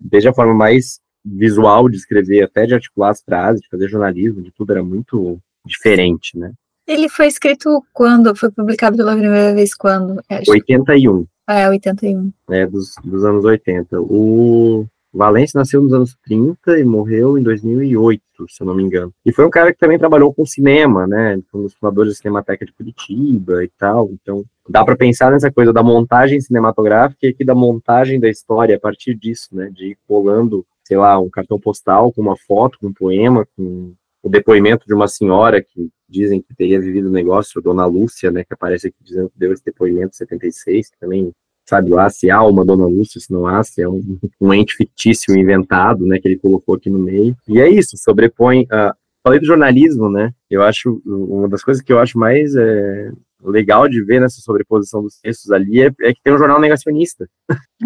desde 0.00 0.28
a 0.28 0.34
forma 0.34 0.54
mais 0.54 1.00
visual 1.24 1.88
de 1.88 1.96
escrever 1.96 2.42
até 2.42 2.66
de 2.66 2.74
articular 2.74 3.10
as 3.10 3.22
frases, 3.22 3.60
de 3.60 3.68
fazer 3.68 3.88
jornalismo, 3.88 4.42
de 4.42 4.52
tudo 4.52 4.72
era 4.72 4.82
muito 4.82 5.38
diferente, 5.66 6.38
né? 6.38 6.52
Ele 6.86 7.08
foi 7.08 7.26
escrito 7.26 7.84
quando? 7.92 8.34
Foi 8.34 8.50
publicado 8.50 8.96
pela 8.96 9.12
primeira 9.12 9.54
vez 9.54 9.74
quando? 9.74 10.22
É, 10.28 10.40
81. 10.48 11.26
É, 11.46 11.68
81. 11.68 12.32
É, 12.50 12.66
dos, 12.66 12.94
dos 13.04 13.24
anos 13.24 13.44
80. 13.44 14.00
O 14.00 14.86
Valência 15.12 15.58
nasceu 15.58 15.82
nos 15.82 15.92
anos 15.92 16.16
30 16.24 16.78
e 16.78 16.84
morreu 16.84 17.38
em 17.38 17.42
2008, 17.42 18.22
se 18.48 18.62
eu 18.62 18.66
não 18.66 18.74
me 18.74 18.82
engano. 18.82 19.12
E 19.24 19.32
foi 19.32 19.46
um 19.46 19.50
cara 19.50 19.72
que 19.72 19.78
também 19.78 19.98
trabalhou 19.98 20.32
com 20.32 20.44
cinema, 20.44 21.06
né? 21.06 21.40
Foi 21.50 21.60
um 21.60 21.64
dos 21.64 21.74
fundadores 21.74 22.12
da 22.12 22.18
Cinemateca 22.18 22.64
de 22.64 22.72
Curitiba 22.72 23.64
e 23.64 23.68
tal. 23.78 24.10
Então, 24.12 24.44
dá 24.68 24.84
para 24.84 24.96
pensar 24.96 25.30
nessa 25.30 25.50
coisa 25.50 25.72
da 25.72 25.82
montagem 25.82 26.40
cinematográfica 26.40 27.26
e 27.26 27.30
aqui 27.30 27.44
da 27.44 27.54
montagem 27.54 28.20
da 28.20 28.28
história 28.28 28.76
a 28.76 28.80
partir 28.80 29.14
disso, 29.14 29.48
né? 29.52 29.70
De 29.72 29.92
ir 29.92 29.98
colando, 30.06 30.64
sei 30.84 30.96
lá, 30.96 31.18
um 31.18 31.30
cartão 31.30 31.58
postal 31.58 32.12
com 32.12 32.20
uma 32.20 32.36
foto, 32.36 32.78
com 32.78 32.88
um 32.88 32.92
poema, 32.92 33.46
com 33.56 33.94
o 34.22 34.28
depoimento 34.28 34.86
de 34.86 34.94
uma 34.94 35.08
senhora 35.08 35.62
que 35.62 35.90
dizem 36.08 36.40
que 36.40 36.54
teria 36.54 36.80
vivido 36.80 37.08
o 37.08 37.12
negócio, 37.12 37.60
Dona 37.60 37.84
Lúcia, 37.86 38.30
né, 38.30 38.44
que 38.44 38.54
aparece 38.54 38.88
aqui 38.88 38.96
dizendo 39.02 39.28
que 39.28 39.38
deu 39.38 39.52
esse 39.52 39.64
depoimento 39.64 40.14
em 40.14 40.16
76, 40.16 40.90
que 40.90 40.98
também 40.98 41.32
sabe 41.68 41.90
lá 41.90 42.08
se 42.08 42.30
há 42.30 42.42
uma 42.42 42.64
Dona 42.64 42.86
Lúcia, 42.86 43.20
se 43.20 43.30
não 43.30 43.46
há, 43.46 43.62
se 43.62 43.82
é 43.82 43.88
um, 43.88 44.18
um 44.40 44.54
ente 44.54 44.74
fictício 44.74 45.36
inventado, 45.36 46.06
né, 46.06 46.18
que 46.18 46.26
ele 46.26 46.38
colocou 46.38 46.74
aqui 46.74 46.88
no 46.88 46.98
meio. 46.98 47.36
E 47.46 47.60
é 47.60 47.68
isso, 47.68 47.96
sobrepõe. 47.96 48.62
Uh, 48.62 48.94
falei 49.22 49.38
do 49.38 49.46
jornalismo, 49.46 50.08
né? 50.08 50.32
Eu 50.48 50.62
acho 50.62 51.02
uma 51.04 51.48
das 51.48 51.62
coisas 51.62 51.82
que 51.82 51.92
eu 51.92 51.98
acho 51.98 52.18
mais 52.18 52.54
é, 52.56 53.10
legal 53.44 53.86
de 53.86 54.02
ver 54.02 54.20
nessa 54.20 54.40
sobreposição 54.40 55.02
dos 55.02 55.20
textos 55.20 55.50
ali 55.50 55.82
é, 55.82 55.92
é 56.00 56.14
que 56.14 56.22
tem 56.22 56.32
um 56.32 56.38
jornal 56.38 56.58
negacionista. 56.58 57.28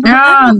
Ah, 0.06 0.52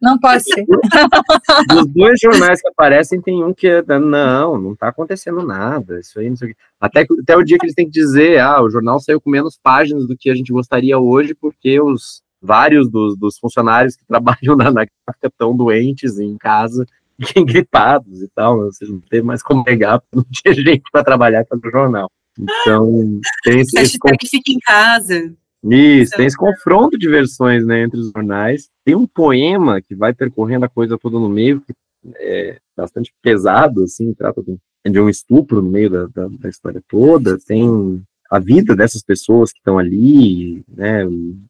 não 0.00 0.18
pode 0.18 0.42
ser. 0.44 0.64
Dos 1.68 1.86
dois 1.88 2.18
jornais 2.22 2.60
que 2.60 2.68
aparecem, 2.68 3.20
tem 3.20 3.44
um 3.44 3.52
que 3.52 3.68
é, 3.68 3.82
não, 3.98 4.58
não 4.58 4.72
está 4.72 4.88
acontecendo 4.88 5.42
nada, 5.42 6.00
isso 6.00 6.18
aí 6.18 6.30
não 6.30 6.36
sei 6.36 6.48
o 6.48 6.54
que. 6.54 6.56
Até, 6.80 7.06
até 7.22 7.36
o 7.36 7.44
dia 7.44 7.58
que 7.58 7.66
eles 7.66 7.74
têm 7.74 7.86
que 7.86 8.00
dizer, 8.00 8.40
ah, 8.40 8.62
o 8.62 8.70
jornal 8.70 8.98
saiu 8.98 9.20
com 9.20 9.30
menos 9.30 9.58
páginas 9.62 10.06
do 10.06 10.16
que 10.16 10.30
a 10.30 10.34
gente 10.34 10.52
gostaria 10.52 10.98
hoje, 10.98 11.34
porque 11.34 11.78
os 11.80 12.22
vários 12.46 12.88
dos, 12.88 13.16
dos 13.18 13.38
funcionários 13.38 13.96
que 13.96 14.04
trabalham 14.08 14.56
na, 14.56 14.70
na 14.70 14.84
gráfica 14.84 15.26
estão 15.26 15.56
doentes 15.56 16.18
em 16.18 16.36
casa, 16.38 16.86
gripados 17.46 18.22
e 18.22 18.28
tal, 18.34 18.58
vocês 18.58 18.90
não 18.90 19.00
tem 19.00 19.22
mais 19.22 19.42
como 19.42 19.64
pegar, 19.64 20.02
não 20.14 20.24
tinha 20.24 20.54
gente 20.54 20.82
para 20.90 21.04
trabalhar 21.04 21.44
para 21.44 21.58
o 21.58 21.70
jornal. 21.70 22.10
Então, 22.38 23.20
tem 23.42 23.60
esse, 23.60 23.78
esse 23.78 23.98
que 23.98 24.28
fica 24.28 24.52
em 24.52 24.58
casa. 24.58 25.34
Isso, 25.64 26.14
tem 26.16 26.26
esse 26.26 26.36
confronto 26.36 26.98
de 26.98 27.08
versões 27.08 27.64
né, 27.66 27.82
entre 27.82 27.98
os 27.98 28.10
jornais. 28.12 28.68
Tem 28.84 28.94
um 28.94 29.06
poema 29.06 29.80
que 29.80 29.94
vai 29.94 30.12
percorrendo 30.12 30.66
a 30.66 30.68
coisa 30.68 30.98
toda 30.98 31.18
no 31.18 31.30
meio, 31.30 31.62
que 31.62 31.72
é 32.18 32.58
bastante 32.76 33.12
pesado, 33.22 33.82
assim, 33.82 34.12
trata 34.14 34.42
de 34.42 35.00
um 35.00 35.08
estupro 35.08 35.62
no 35.62 35.70
meio 35.70 35.90
da, 35.90 36.06
da, 36.06 36.28
da 36.28 36.48
história 36.48 36.82
toda. 36.86 37.38
Tem 37.38 38.02
a 38.30 38.38
vida 38.38 38.74
dessas 38.74 39.02
pessoas 39.02 39.52
que 39.52 39.58
estão 39.58 39.78
ali, 39.78 40.62
né, 40.68 41.04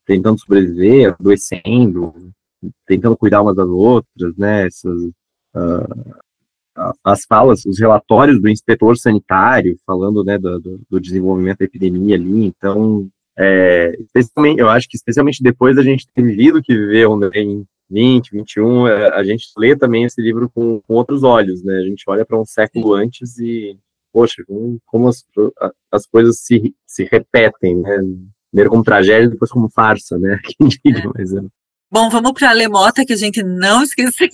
tentando 0.04 0.38
sobreviver, 0.38 1.14
adoecendo, 1.18 2.14
tentando 2.86 3.16
cuidar 3.16 3.42
umas 3.42 3.56
das 3.56 3.68
outras, 3.68 4.36
né, 4.36 4.66
essas, 4.66 5.02
uh, 5.54 6.14
as 7.02 7.24
falas, 7.24 7.64
os 7.64 7.78
relatórios 7.78 8.40
do 8.40 8.48
inspetor 8.48 8.96
sanitário 8.96 9.78
falando, 9.86 10.22
né, 10.22 10.38
do, 10.38 10.80
do 10.88 11.00
desenvolvimento 11.00 11.58
da 11.58 11.64
epidemia 11.64 12.16
ali, 12.16 12.44
então, 12.44 13.08
é, 13.38 13.96
especialmente, 14.00 14.60
eu 14.60 14.68
acho 14.68 14.88
que 14.88 14.96
especialmente 14.96 15.42
depois 15.42 15.76
da 15.76 15.82
gente 15.82 16.06
ter 16.14 16.22
vivido 16.22 16.62
que 16.62 16.74
viveu 16.74 17.16
né, 17.16 17.30
em 17.34 17.66
20, 17.90 18.30
21, 18.32 18.88
é, 18.88 19.08
a 19.14 19.22
gente 19.22 19.46
lê 19.56 19.76
também 19.76 20.04
esse 20.04 20.20
livro 20.20 20.50
com, 20.50 20.80
com 20.80 20.94
outros 20.94 21.22
olhos, 21.22 21.62
né? 21.62 21.76
A 21.76 21.82
gente 21.82 22.02
olha 22.08 22.24
para 22.24 22.38
um 22.38 22.44
século 22.44 22.94
antes 22.94 23.38
e, 23.38 23.78
poxa, 24.16 24.42
como 24.86 25.08
as, 25.08 25.22
as 25.92 26.06
coisas 26.06 26.38
se, 26.38 26.74
se 26.86 27.04
repetem, 27.04 27.76
né? 27.76 27.98
Primeiro 28.50 28.70
como 28.70 28.82
tragédia, 28.82 29.28
depois 29.28 29.50
como 29.50 29.68
farsa, 29.68 30.18
né? 30.18 30.40
Quem 30.58 30.68
diga, 30.68 31.12
mas 31.14 31.34
é. 31.34 31.42
Bom, 31.90 32.08
vamos 32.08 32.32
para 32.32 32.48
a 32.48 32.52
Lemota, 32.54 33.04
que 33.04 33.12
a 33.12 33.16
gente 33.16 33.42
não 33.42 33.82
esqueceu. 33.82 34.28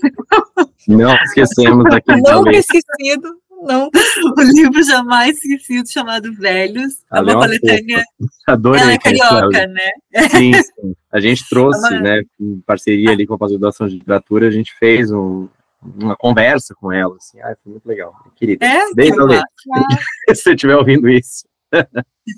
Não 0.87 1.13
esquecemos 1.17 1.85
aqui. 1.93 2.17
Não 2.21 2.49
esquecido. 2.49 3.43
Não. 3.65 3.91
O 4.37 4.43
livro 4.55 4.85
jamais 4.85 5.37
esquecido, 5.39 5.91
chamado 5.91 6.33
Velhos. 6.33 7.03
É 7.13 7.21
uma 7.21 7.35
coletânea. 7.35 8.05
Adorei. 8.47 8.83
Ela 8.83 8.93
é 8.93 8.99
carioca, 8.99 9.67
né? 9.67 9.91
Sim, 10.31 10.53
sim. 10.55 10.95
A 11.11 11.19
gente 11.19 11.49
trouxe, 11.49 11.87
é 11.93 11.97
uma... 11.97 12.01
né, 12.01 12.23
em 12.41 12.61
parceria 12.61 13.11
ali 13.11 13.27
com 13.27 13.35
a 13.35 13.39
pós-graduação 13.39 13.89
de 13.89 13.95
literatura, 13.95 14.47
a 14.47 14.51
gente 14.53 14.73
fez 14.79 15.11
um, 15.11 15.49
uma 15.83 16.17
conversa 16.17 16.75
com 16.75 16.93
ela, 16.93 17.17
assim, 17.17 17.41
ah, 17.41 17.57
foi 17.63 17.73
muito 17.73 17.87
legal, 17.87 18.15
querida. 18.37 18.65
É, 18.65 18.95
beijo, 18.95 19.21
Ale. 19.21 19.41
Se 20.35 20.43
você 20.43 20.55
estiver 20.55 20.77
ouvindo 20.77 21.09
isso. 21.09 21.45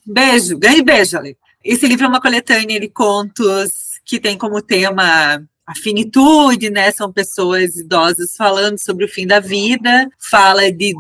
Beijo, 0.06 0.58
ganhe 0.58 0.82
beijo, 0.82 1.18
Ale. 1.18 1.36
Esse 1.62 1.86
livro 1.86 2.04
é 2.04 2.08
uma 2.08 2.20
coletânea 2.20 2.80
de 2.80 2.88
contos 2.88 4.00
que 4.04 4.20
tem 4.20 4.36
como 4.36 4.62
tema 4.62 5.42
a 5.66 5.74
finitude, 5.74 6.70
né? 6.70 6.90
São 6.90 7.12
pessoas 7.12 7.76
idosas 7.76 8.36
falando 8.36 8.78
sobre 8.78 9.04
o 9.04 9.08
fim 9.08 9.26
da 9.26 9.40
vida, 9.40 10.08
fala 10.18 10.70
de 10.70 10.94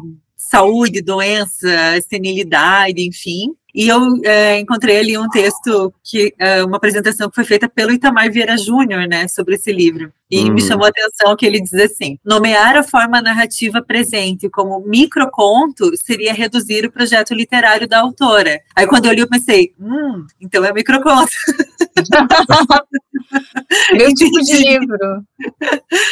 saúde, 0.50 1.02
doença, 1.02 1.68
senilidade, 2.08 3.06
enfim. 3.06 3.54
E 3.74 3.88
eu 3.88 4.00
é, 4.24 4.60
encontrei 4.60 4.98
ali 4.98 5.18
um 5.18 5.28
texto, 5.28 5.92
que 6.04 6.32
é, 6.38 6.62
uma 6.62 6.76
apresentação 6.76 7.28
que 7.28 7.34
foi 7.34 7.44
feita 7.44 7.68
pelo 7.68 7.90
Itamar 7.90 8.30
Vieira 8.30 8.56
Júnior, 8.56 9.08
né, 9.08 9.26
sobre 9.26 9.56
esse 9.56 9.72
livro. 9.72 10.12
E 10.30 10.44
uhum. 10.44 10.52
me 10.52 10.62
chamou 10.62 10.86
a 10.86 10.90
atenção 10.90 11.34
que 11.34 11.44
ele 11.44 11.60
diz 11.60 11.74
assim: 11.74 12.16
nomear 12.24 12.76
a 12.76 12.84
forma 12.84 13.20
narrativa 13.20 13.82
presente 13.82 14.48
como 14.48 14.80
microconto 14.86 15.90
seria 15.96 16.32
reduzir 16.32 16.86
o 16.86 16.92
projeto 16.92 17.34
literário 17.34 17.88
da 17.88 18.00
autora. 18.00 18.60
Aí 18.76 18.86
quando 18.86 19.06
eu 19.06 19.12
li, 19.12 19.20
eu 19.20 19.28
pensei, 19.28 19.72
hum, 19.80 20.24
então 20.40 20.64
é 20.64 20.72
microconto. 20.72 21.32
Meu 23.92 24.12
tipo 24.14 24.40
de 24.40 24.56
livro. 24.56 25.24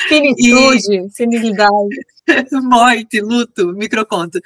Finitude, 0.08 1.10
senilidade. 1.10 1.96
Morte, 2.62 3.20
luto, 3.20 3.72
microconto. 3.72 4.40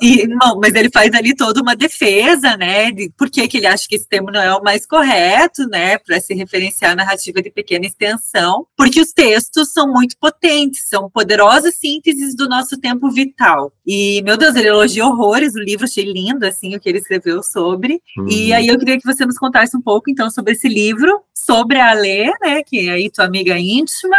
E, 0.00 0.26
não, 0.26 0.58
mas 0.58 0.74
ele 0.74 0.90
faz 0.90 1.14
ali 1.14 1.34
toda 1.34 1.60
uma 1.60 1.76
defesa, 1.76 2.56
né, 2.56 2.90
de 2.90 3.10
por 3.16 3.30
que, 3.30 3.46
que 3.46 3.58
ele 3.58 3.66
acha 3.66 3.86
que 3.88 3.94
esse 3.94 4.08
termo 4.08 4.30
não 4.30 4.40
é 4.40 4.54
o 4.54 4.62
mais 4.62 4.86
correto, 4.86 5.66
né, 5.68 5.98
para 5.98 6.20
se 6.20 6.34
referenciar 6.34 6.92
a 6.92 6.96
narrativa 6.96 7.40
de 7.42 7.50
pequena 7.50 7.86
extensão, 7.86 8.66
porque 8.76 9.00
os 9.00 9.12
textos 9.12 9.72
são 9.72 9.92
muito 9.92 10.16
potentes, 10.18 10.88
são 10.88 11.10
poderosas 11.10 11.76
sínteses 11.76 12.34
do 12.34 12.48
nosso 12.48 12.78
tempo 12.78 13.10
vital. 13.10 13.72
E, 13.86 14.22
meu 14.22 14.36
Deus, 14.36 14.56
ele 14.56 14.68
elogia 14.68 15.06
horrores 15.06 15.54
o 15.54 15.60
livro, 15.60 15.84
achei 15.84 16.04
lindo, 16.04 16.44
assim, 16.44 16.74
o 16.74 16.80
que 16.80 16.88
ele 16.88 16.98
escreveu 16.98 17.42
sobre. 17.42 18.00
Uhum. 18.16 18.28
E 18.28 18.52
aí 18.52 18.66
eu 18.66 18.78
queria 18.78 18.98
que 18.98 19.06
você 19.06 19.24
nos 19.24 19.38
contasse 19.38 19.76
um 19.76 19.82
pouco, 19.82 20.10
então, 20.10 20.30
sobre 20.30 20.52
esse 20.52 20.68
livro, 20.68 21.20
sobre 21.34 21.78
a 21.78 21.92
Lê, 22.02 22.30
né, 22.40 22.62
que 22.62 22.88
é 22.88 22.92
aí 22.92 23.10
tua 23.10 23.24
amiga 23.24 23.58
íntima, 23.58 24.16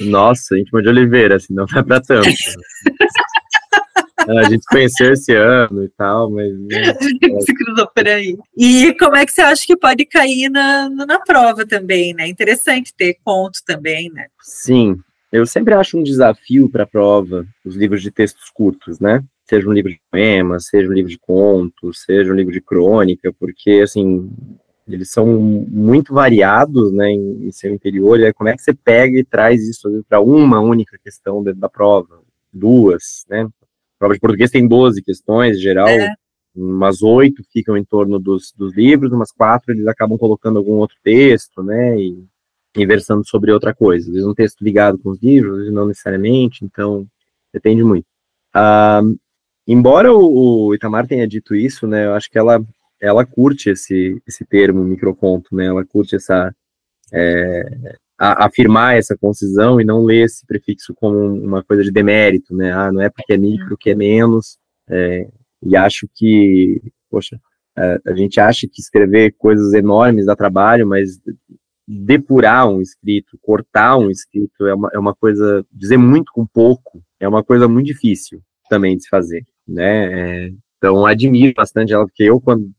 nossa, 0.00 0.58
íntima 0.58 0.82
de 0.82 0.88
Oliveira, 0.88 1.36
assim, 1.36 1.54
não 1.54 1.66
vai 1.66 1.82
pra 1.82 2.00
tanto. 2.00 2.26
a 4.28 4.44
gente 4.44 4.64
conheceu 4.66 5.12
esse 5.12 5.34
ano 5.34 5.84
e 5.84 5.88
tal, 5.90 6.30
mas. 6.30 6.58
Né, 6.58 6.94
se 7.40 7.54
cruzou 7.54 7.88
por 7.94 8.08
aí. 8.08 8.36
E 8.56 8.94
como 8.98 9.16
é 9.16 9.24
que 9.24 9.32
você 9.32 9.42
acha 9.42 9.64
que 9.66 9.76
pode 9.76 10.04
cair 10.06 10.50
na, 10.50 10.88
na 10.88 11.20
prova 11.20 11.66
também, 11.66 12.14
né? 12.14 12.26
Interessante 12.26 12.94
ter 12.94 13.18
conto 13.24 13.60
também, 13.66 14.10
né? 14.10 14.26
Sim. 14.42 14.96
Eu 15.30 15.46
sempre 15.46 15.74
acho 15.74 15.98
um 15.98 16.02
desafio 16.02 16.70
para 16.70 16.84
a 16.84 16.86
prova 16.86 17.44
os 17.64 17.74
livros 17.74 18.02
de 18.02 18.10
textos 18.10 18.50
curtos, 18.50 19.00
né? 19.00 19.22
Seja 19.48 19.68
um 19.68 19.72
livro 19.72 19.90
de 19.90 20.00
poemas, 20.10 20.68
seja 20.68 20.88
um 20.88 20.92
livro 20.92 21.10
de 21.10 21.18
contos, 21.18 22.02
seja 22.02 22.32
um 22.32 22.36
livro 22.36 22.52
de 22.52 22.60
crônica, 22.60 23.32
porque, 23.38 23.80
assim, 23.82 24.30
eles 24.86 25.10
são 25.10 25.26
muito 25.26 26.12
variados, 26.12 26.92
né, 26.92 27.10
em, 27.10 27.46
em 27.46 27.52
seu 27.52 27.72
interior, 27.72 28.20
e 28.20 28.26
aí 28.26 28.32
como 28.32 28.50
é 28.50 28.56
que 28.56 28.62
você 28.62 28.74
pega 28.74 29.18
e 29.18 29.24
traz 29.24 29.66
isso 29.66 30.04
para 30.08 30.20
uma 30.20 30.60
única 30.60 30.98
questão 31.02 31.42
da, 31.42 31.52
da 31.52 31.68
prova, 31.68 32.20
duas, 32.52 33.24
né, 33.28 33.42
a 33.42 33.98
prova 33.98 34.14
de 34.14 34.20
português 34.20 34.50
tem 34.50 34.66
12 34.66 35.02
questões, 35.02 35.56
em 35.56 35.60
geral, 35.60 35.88
é. 35.88 36.14
umas 36.54 37.02
oito 37.02 37.42
ficam 37.50 37.76
em 37.76 37.84
torno 37.84 38.18
dos, 38.18 38.52
dos 38.52 38.74
livros, 38.74 39.12
umas 39.12 39.32
quatro 39.32 39.72
eles 39.72 39.86
acabam 39.86 40.18
colocando 40.18 40.58
algum 40.58 40.74
outro 40.74 40.96
texto, 41.02 41.62
né, 41.62 41.98
e, 41.98 42.22
e 42.76 42.86
versando 42.86 43.26
sobre 43.26 43.52
outra 43.52 43.74
coisa, 43.74 44.06
às 44.06 44.12
vezes 44.12 44.28
um 44.28 44.34
texto 44.34 44.62
ligado 44.62 44.98
com 44.98 45.10
os 45.10 45.22
livros, 45.22 45.72
não 45.72 45.86
necessariamente, 45.86 46.62
então, 46.62 47.06
depende 47.52 47.82
muito. 47.82 48.06
Ah, 48.52 49.00
embora 49.66 50.12
o, 50.12 50.66
o 50.66 50.74
Itamar 50.74 51.06
tenha 51.06 51.26
dito 51.26 51.54
isso, 51.54 51.86
né, 51.86 52.04
eu 52.04 52.12
acho 52.12 52.30
que 52.30 52.38
ela 52.38 52.62
ela 53.04 53.26
curte 53.26 53.70
esse, 53.70 54.20
esse 54.26 54.44
termo 54.44 54.82
microconto, 54.84 55.54
né? 55.54 55.66
Ela 55.66 55.84
curte 55.84 56.16
essa 56.16 56.54
é, 57.12 57.96
a, 58.18 58.46
afirmar 58.46 58.96
essa 58.96 59.16
concisão 59.16 59.80
e 59.80 59.84
não 59.84 60.02
ler 60.02 60.24
esse 60.24 60.46
prefixo 60.46 60.94
como 60.94 61.18
uma 61.18 61.62
coisa 61.62 61.82
de 61.82 61.90
demérito, 61.90 62.56
né? 62.56 62.72
Ah, 62.72 62.90
não 62.90 63.02
é 63.02 63.10
porque 63.10 63.34
é 63.34 63.36
micro 63.36 63.76
que 63.76 63.90
é 63.90 63.94
menos. 63.94 64.58
É, 64.88 65.28
e 65.62 65.76
acho 65.76 66.08
que, 66.14 66.80
poxa, 67.10 67.38
a, 67.76 68.14
gente 68.14 68.40
acha 68.40 68.66
que 68.70 68.80
escrever 68.80 69.34
coisas 69.36 69.72
enormes 69.74 70.26
dá 70.26 70.36
trabalho, 70.36 70.86
mas 70.86 71.20
depurar 71.86 72.68
um 72.68 72.80
escrito, 72.80 73.38
cortar 73.42 73.98
um 73.98 74.10
escrito 74.10 74.66
é 74.66 74.74
uma, 74.74 74.90
é 74.94 74.98
uma 74.98 75.14
coisa, 75.14 75.64
dizer 75.72 75.98
muito 75.98 76.32
com 76.32 76.46
pouco 76.46 77.02
é 77.20 77.28
uma 77.28 77.44
coisa 77.44 77.68
muito 77.68 77.86
difícil 77.86 78.40
também 78.70 78.96
de 78.96 79.02
se 79.02 79.08
fazer, 79.08 79.44
né? 79.66 80.46
É, 80.46 80.52
então 80.78 81.04
admiro 81.04 81.52
bastante 81.54 81.92
ela, 81.92 82.06
porque 82.06 82.22
eu 82.22 82.40
quando 82.40 82.70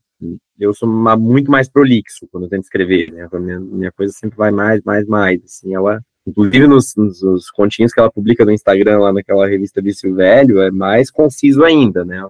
eu 0.58 0.72
sou 0.72 0.88
uma, 0.88 1.16
muito 1.16 1.50
mais 1.50 1.68
prolixo 1.68 2.26
quando 2.30 2.44
eu 2.44 2.50
tento 2.50 2.64
escrever, 2.64 3.12
né? 3.12 3.28
Minha, 3.34 3.60
minha 3.60 3.92
coisa 3.92 4.12
sempre 4.12 4.36
vai 4.36 4.50
mais, 4.50 4.82
mais, 4.82 5.06
mais, 5.06 5.42
assim, 5.44 5.74
ela, 5.74 6.00
inclusive 6.26 6.66
nos, 6.66 6.94
nos, 6.96 7.22
nos, 7.22 7.50
continhos 7.50 7.92
que 7.92 8.00
ela 8.00 8.10
publica 8.10 8.44
no 8.44 8.52
Instagram, 8.52 9.00
lá 9.00 9.12
naquela 9.12 9.46
revista 9.46 9.82
Vício 9.82 10.14
Velho, 10.14 10.60
é 10.60 10.70
mais 10.70 11.10
conciso 11.10 11.62
ainda, 11.64 12.04
né? 12.04 12.26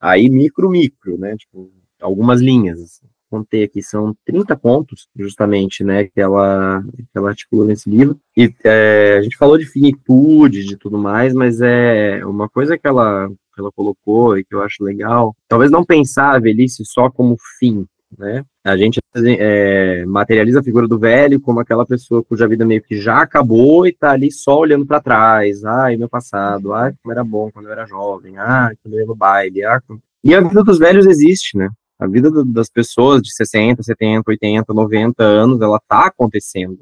Aí 0.00 0.28
micro, 0.28 0.68
micro, 0.68 1.18
né? 1.18 1.36
Tipo, 1.36 1.70
algumas 2.00 2.40
linhas, 2.40 2.80
assim. 2.80 3.06
Contei 3.30 3.62
aqui, 3.62 3.80
são 3.80 4.12
30 4.24 4.56
pontos, 4.56 5.08
justamente, 5.14 5.84
né, 5.84 6.02
que 6.02 6.20
ela, 6.20 6.82
que 6.82 7.06
ela 7.14 7.28
articula 7.28 7.64
nesse 7.64 7.88
livro. 7.88 8.18
E 8.36 8.52
é, 8.64 9.18
a 9.18 9.22
gente 9.22 9.36
falou 9.36 9.56
de 9.56 9.66
finitude, 9.66 10.64
de 10.64 10.76
tudo 10.76 10.98
mais, 10.98 11.32
mas 11.32 11.60
é 11.60 12.26
uma 12.26 12.48
coisa 12.48 12.76
que 12.76 12.88
ela 12.88 13.30
que 13.60 13.62
ela 13.62 13.72
colocou 13.72 14.38
e 14.38 14.44
que 14.44 14.54
eu 14.54 14.62
acho 14.62 14.82
legal, 14.82 15.36
talvez 15.46 15.70
não 15.70 15.84
pensar 15.84 16.34
a 16.34 16.38
velhice 16.38 16.82
só 16.84 17.10
como 17.10 17.36
fim, 17.58 17.86
né? 18.18 18.44
A 18.64 18.76
gente 18.76 19.00
é, 19.14 20.04
materializa 20.06 20.60
a 20.60 20.62
figura 20.62 20.88
do 20.88 20.98
velho 20.98 21.40
como 21.40 21.60
aquela 21.60 21.86
pessoa 21.86 22.24
cuja 22.24 22.48
vida 22.48 22.64
meio 22.64 22.82
que 22.82 22.98
já 22.98 23.22
acabou 23.22 23.86
e 23.86 23.92
tá 23.92 24.10
ali 24.10 24.32
só 24.32 24.58
olhando 24.58 24.86
para 24.86 25.00
trás. 25.00 25.64
Ai, 25.64 25.96
meu 25.96 26.08
passado, 26.08 26.72
ai, 26.72 26.92
como 27.02 27.12
era 27.12 27.22
bom 27.22 27.50
quando 27.52 27.66
eu 27.66 27.72
era 27.72 27.86
jovem, 27.86 28.36
ai, 28.38 28.74
quando 28.82 28.94
eu 28.94 29.00
ia 29.00 29.06
no 29.06 29.14
baile. 29.14 29.64
Ai, 29.64 29.78
E 30.24 30.34
a 30.34 30.40
vida 30.40 30.64
dos 30.64 30.78
velhos 30.78 31.06
existe, 31.06 31.56
né? 31.56 31.68
A 31.98 32.06
vida 32.06 32.30
do, 32.30 32.44
das 32.44 32.70
pessoas 32.70 33.20
de 33.22 33.34
60, 33.34 33.82
70, 33.82 34.22
80, 34.26 34.72
90 34.72 35.22
anos, 35.22 35.60
ela 35.60 35.78
tá 35.86 36.06
acontecendo. 36.06 36.78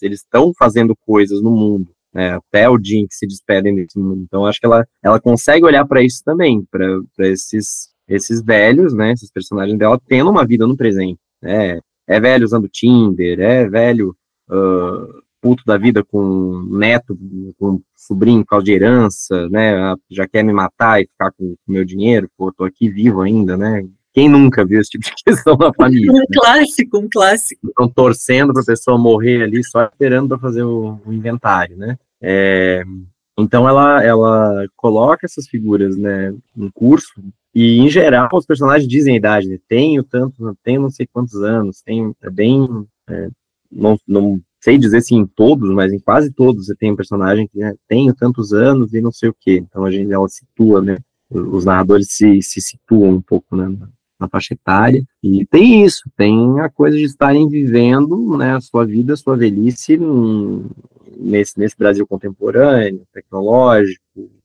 Eles 0.00 0.20
estão 0.20 0.52
fazendo 0.56 0.96
coisas 0.96 1.42
no 1.42 1.50
mundo 1.50 1.90
né, 2.12 2.32
até 2.32 2.68
o 2.68 2.76
em 2.76 3.06
que 3.06 3.14
se 3.14 3.26
despedem 3.26 3.74
desse 3.74 3.98
mundo. 3.98 4.22
Então, 4.22 4.46
acho 4.46 4.60
que 4.60 4.66
ela, 4.66 4.86
ela 5.02 5.20
consegue 5.20 5.64
olhar 5.64 5.84
para 5.86 6.02
isso 6.02 6.22
também, 6.24 6.64
para 6.70 7.00
esses, 7.18 7.90
esses 8.08 8.42
velhos, 8.42 8.92
né, 8.92 9.12
esses 9.12 9.30
personagens 9.30 9.78
dela 9.78 10.00
tendo 10.06 10.30
uma 10.30 10.46
vida 10.46 10.66
no 10.66 10.76
presente. 10.76 11.20
Né, 11.42 11.80
é 12.06 12.20
velho 12.20 12.44
usando 12.44 12.68
Tinder, 12.68 13.40
é 13.40 13.68
velho 13.68 14.16
uh, 14.50 15.22
puto 15.40 15.62
da 15.64 15.78
vida 15.78 16.04
com 16.04 16.62
neto, 16.70 17.16
com 17.58 17.80
sobrinho 17.96 18.42
por 18.42 18.50
causa 18.50 18.64
de 18.64 18.72
herança, 18.72 19.48
né, 19.48 19.94
já 20.10 20.26
quer 20.28 20.42
me 20.42 20.52
matar 20.52 21.00
e 21.00 21.06
ficar 21.06 21.30
com 21.32 21.44
o 21.44 21.72
meu 21.72 21.84
dinheiro, 21.84 22.28
pô, 22.36 22.52
tô 22.52 22.64
aqui 22.64 22.90
vivo 22.90 23.22
ainda, 23.22 23.56
né, 23.56 23.82
quem 24.12 24.28
nunca 24.28 24.64
viu 24.64 24.80
esse 24.80 24.90
tipo 24.90 25.04
de 25.04 25.12
questão 25.24 25.56
na 25.56 25.72
família? 25.72 26.10
Um 26.10 26.18
né? 26.18 26.24
clássico, 26.32 26.98
um 26.98 27.08
clássico. 27.08 27.68
Estão 27.68 27.88
torcendo 27.88 28.52
para 28.52 28.62
a 28.62 28.66
pessoa 28.66 28.98
morrer 28.98 29.42
ali, 29.42 29.62
só 29.64 29.84
esperando 29.84 30.28
para 30.28 30.38
fazer 30.38 30.62
o, 30.62 31.00
o, 31.04 31.12
inventário, 31.12 31.76
né? 31.76 31.98
É, 32.20 32.82
então 33.38 33.68
ela, 33.68 34.02
ela 34.04 34.66
coloca 34.76 35.24
essas 35.24 35.46
figuras, 35.48 35.96
né, 35.96 36.34
no 36.54 36.70
curso 36.72 37.14
e 37.54 37.78
em 37.78 37.88
geral 37.88 38.28
os 38.32 38.46
personagens 38.46 38.88
dizem 38.88 39.14
a 39.14 39.16
idade, 39.16 39.48
né? 39.48 39.58
Tenho 39.68 40.02
tanto, 40.04 40.56
tenho 40.62 40.82
não 40.82 40.90
sei 40.90 41.06
quantos 41.06 41.34
anos, 41.42 41.82
tenho 41.82 42.14
é 42.22 42.30
bem, 42.30 42.86
é, 43.08 43.28
não, 43.70 43.98
não 44.06 44.40
sei 44.60 44.78
dizer 44.78 45.00
se 45.00 45.14
em 45.14 45.26
todos, 45.26 45.70
mas 45.70 45.92
em 45.92 45.98
quase 45.98 46.30
todos 46.30 46.66
você 46.66 46.76
tem 46.76 46.92
um 46.92 46.96
personagem 46.96 47.48
que 47.48 47.58
né, 47.58 47.74
tenho 47.88 48.14
tantos 48.14 48.52
anos 48.52 48.92
e 48.94 49.00
não 49.00 49.10
sei 49.10 49.30
o 49.30 49.34
que. 49.38 49.56
Então 49.56 49.84
a 49.84 49.90
gente 49.90 50.12
ela 50.12 50.28
situa, 50.28 50.80
né? 50.80 50.98
Os 51.30 51.64
narradores 51.64 52.08
se, 52.10 52.42
se 52.42 52.60
situam 52.60 53.10
um 53.10 53.22
pouco, 53.22 53.56
né? 53.56 53.68
Na 54.20 54.28
faixa 54.28 54.54
etária. 54.54 55.02
E 55.22 55.46
tem 55.46 55.84
isso, 55.84 56.02
tem 56.16 56.60
a 56.60 56.68
coisa 56.68 56.96
de 56.96 57.04
estarem 57.04 57.48
vivendo 57.48 58.36
né, 58.36 58.54
a 58.54 58.60
sua 58.60 58.84
vida, 58.84 59.14
a 59.14 59.16
sua 59.16 59.36
velhice 59.36 59.98
nesse, 61.16 61.58
nesse 61.58 61.76
Brasil 61.76 62.06
contemporâneo, 62.06 63.02
tecnológico, 63.12 64.02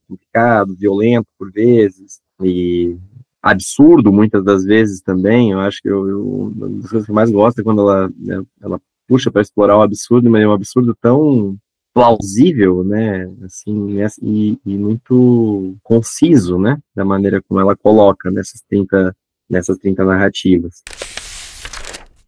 complicado, 0.08 0.74
violento 0.74 1.26
por 1.38 1.50
vezes, 1.50 2.20
e 2.42 2.96
absurdo 3.42 4.12
muitas 4.12 4.44
das 4.44 4.64
vezes 4.64 5.00
também. 5.00 5.52
Eu 5.52 5.60
acho 5.60 5.80
que 5.82 5.88
eu, 5.88 6.08
eu, 6.08 6.22
uma 6.24 6.68
das 6.68 6.90
coisas 6.90 7.06
que 7.06 7.10
eu 7.10 7.14
mais 7.14 7.30
gosto 7.30 7.60
é 7.60 7.64
quando 7.64 7.82
ela, 7.82 8.08
né, 8.16 8.42
ela 8.60 8.80
puxa 9.06 9.30
para 9.30 9.42
explorar 9.42 9.76
o 9.78 9.82
absurdo, 9.82 10.30
mas 10.30 10.42
é 10.42 10.48
um 10.48 10.52
absurdo 10.52 10.96
tão 11.00 11.56
plausível, 11.94 12.84
né, 12.84 13.26
assim, 13.42 13.98
e, 14.20 14.58
e, 14.66 14.76
muito 14.76 15.74
conciso, 15.82 16.58
né, 16.58 16.78
da 16.94 17.06
maneira 17.06 17.40
como 17.40 17.58
ela 17.58 17.74
coloca 17.74 18.30
nessas 18.30 18.60
30, 18.68 19.16
nessas 19.48 19.78
30 19.78 20.04
narrativas. 20.04 20.82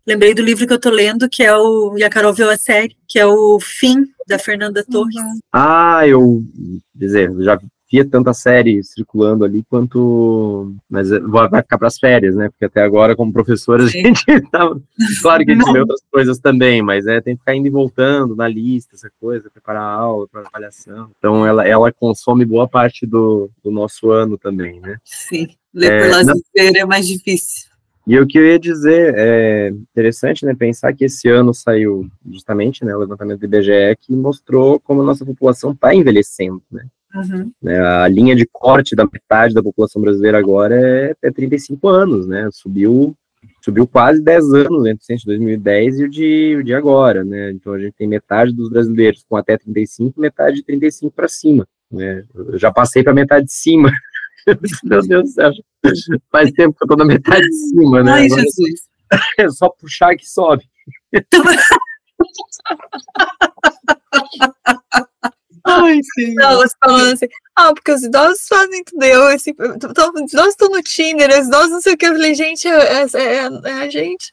Lembrei 0.06 0.32
do 0.32 0.42
livro 0.42 0.66
que 0.66 0.72
eu 0.72 0.80
tô 0.80 0.88
lendo, 0.88 1.28
que 1.28 1.42
é 1.42 1.54
o, 1.54 1.94
e 1.98 2.02
a 2.02 2.08
Carol 2.08 2.32
viu 2.32 2.48
a 2.48 2.56
série, 2.56 2.96
que 3.06 3.18
é 3.18 3.26
o 3.26 3.58
Fim, 3.60 4.06
da 4.26 4.38
Fernanda 4.38 4.82
Torres. 4.82 5.16
Uhum. 5.16 5.38
Ah, 5.52 6.06
eu, 6.06 6.42
dizer, 6.94 7.30
já 7.40 7.58
via 7.90 8.04
tanta 8.04 8.32
série 8.32 8.82
circulando 8.82 9.44
ali 9.44 9.64
quanto. 9.68 10.74
Mas 10.88 11.08
vai 11.10 11.62
ficar 11.62 11.78
para 11.78 11.88
as 11.88 11.98
férias, 11.98 12.34
né? 12.36 12.48
Porque 12.48 12.66
até 12.66 12.82
agora, 12.82 13.16
como 13.16 13.32
professor, 13.32 13.80
a 13.80 13.86
gente 13.86 14.24
tá. 14.50 14.70
Claro 15.22 15.44
que 15.44 15.50
a 15.50 15.54
gente 15.54 15.72
vê 15.72 15.80
outras 15.80 16.02
coisas 16.10 16.38
também, 16.38 16.82
mas 16.82 17.06
é, 17.06 17.20
tem 17.20 17.34
que 17.34 17.40
ficar 17.40 17.54
indo 17.54 17.66
e 17.66 17.70
voltando 17.70 18.36
na 18.36 18.46
lista, 18.46 18.94
essa 18.94 19.10
coisa, 19.20 19.50
preparar 19.50 19.82
a 19.82 19.92
aula, 19.92 20.28
para 20.28 20.42
avaliação. 20.46 21.10
Então, 21.18 21.46
ela, 21.46 21.66
ela 21.66 21.92
consome 21.92 22.44
boa 22.44 22.68
parte 22.68 23.06
do, 23.06 23.50
do 23.64 23.70
nosso 23.70 24.10
ano 24.10 24.36
também, 24.36 24.80
né? 24.80 24.98
Sim, 25.04 25.48
ler 25.74 25.92
é, 26.56 26.78
é 26.78 26.84
mais 26.84 27.06
difícil. 27.06 27.68
E 28.08 28.18
o 28.18 28.26
que 28.26 28.38
eu 28.38 28.46
ia 28.46 28.58
dizer 28.58 29.14
é 29.18 29.68
interessante, 29.68 30.46
né, 30.46 30.54
pensar 30.54 30.94
que 30.94 31.04
esse 31.04 31.28
ano 31.28 31.52
saiu 31.52 32.08
justamente, 32.32 32.82
né, 32.82 32.96
o 32.96 33.00
levantamento 33.00 33.40
do 33.40 33.44
IBGE 33.44 33.98
que 34.00 34.16
mostrou 34.16 34.80
como 34.80 35.02
a 35.02 35.04
nossa 35.04 35.26
população 35.26 35.72
está 35.72 35.94
envelhecendo, 35.94 36.62
né. 36.72 36.86
Uhum. 37.14 37.52
Né, 37.62 37.78
a 37.78 38.08
linha 38.08 38.34
de 38.34 38.46
corte 38.50 38.96
da 38.96 39.04
metade 39.04 39.52
da 39.52 39.62
população 39.62 40.00
brasileira 40.00 40.38
agora 40.38 40.74
é, 40.74 41.14
é 41.20 41.30
35 41.30 41.86
anos, 41.88 42.26
né? 42.26 42.48
Subiu, 42.52 43.16
subiu 43.62 43.86
quase 43.86 44.22
10 44.22 44.52
anos 44.52 44.86
entre 44.86 45.14
o 45.14 45.16
de 45.16 45.24
2010 45.24 46.00
e 46.00 46.04
o 46.04 46.08
de, 46.10 46.56
o 46.56 46.64
de 46.64 46.74
agora, 46.74 47.24
né? 47.24 47.50
Então 47.50 47.72
a 47.72 47.78
gente 47.78 47.94
tem 47.94 48.06
metade 48.06 48.54
dos 48.54 48.68
brasileiros 48.68 49.24
com 49.28 49.36
até 49.36 49.56
35, 49.56 50.20
metade 50.20 50.56
de 50.56 50.62
35 50.64 51.14
para 51.14 51.28
cima. 51.28 51.66
Né? 51.90 52.24
Eu 52.34 52.58
já 52.58 52.70
passei 52.70 53.02
para 53.02 53.14
metade 53.14 53.46
de 53.46 53.52
cima. 53.52 53.90
Meu 54.84 55.02
Deus 55.06 55.24
do 55.24 55.32
céu. 55.32 55.52
Faz 56.30 56.50
tempo 56.52 56.76
que 56.76 56.84
eu 56.84 56.88
tô 56.88 56.96
na 56.96 57.04
metade 57.04 57.42
de 57.42 57.68
cima, 57.68 58.02
né? 58.02 58.12
Ai, 58.12 58.26
agora, 58.26 58.42
Jesus. 58.42 58.88
É 59.38 59.48
só 59.48 59.70
puxar 59.70 60.14
que 60.16 60.28
sobe. 60.28 60.68
Ai, 65.64 66.00
sim. 66.14 66.34
Não, 66.34 66.56
você 66.56 66.74
falando 66.84 67.14
assim, 67.14 67.26
ah, 67.56 67.72
porque 67.72 67.92
os 67.92 68.02
idosos 68.02 68.46
fazem 68.46 68.84
tudo. 68.84 69.02
Eu, 69.02 69.28
assim, 69.28 69.54
os 69.58 69.76
idosos 70.32 70.50
estão 70.50 70.68
no 70.68 70.82
Tinder, 70.82 71.30
os 71.30 71.46
idosos 71.46 71.70
não 71.70 71.80
sei 71.80 71.94
o 71.94 71.96
que. 71.96 72.06
Eu 72.06 72.12
falei, 72.12 72.34
gente, 72.34 72.68
é, 72.68 73.02
é, 73.02 73.06
é, 73.14 73.48
é 73.64 73.72
a 73.72 73.88
gente. 73.88 74.30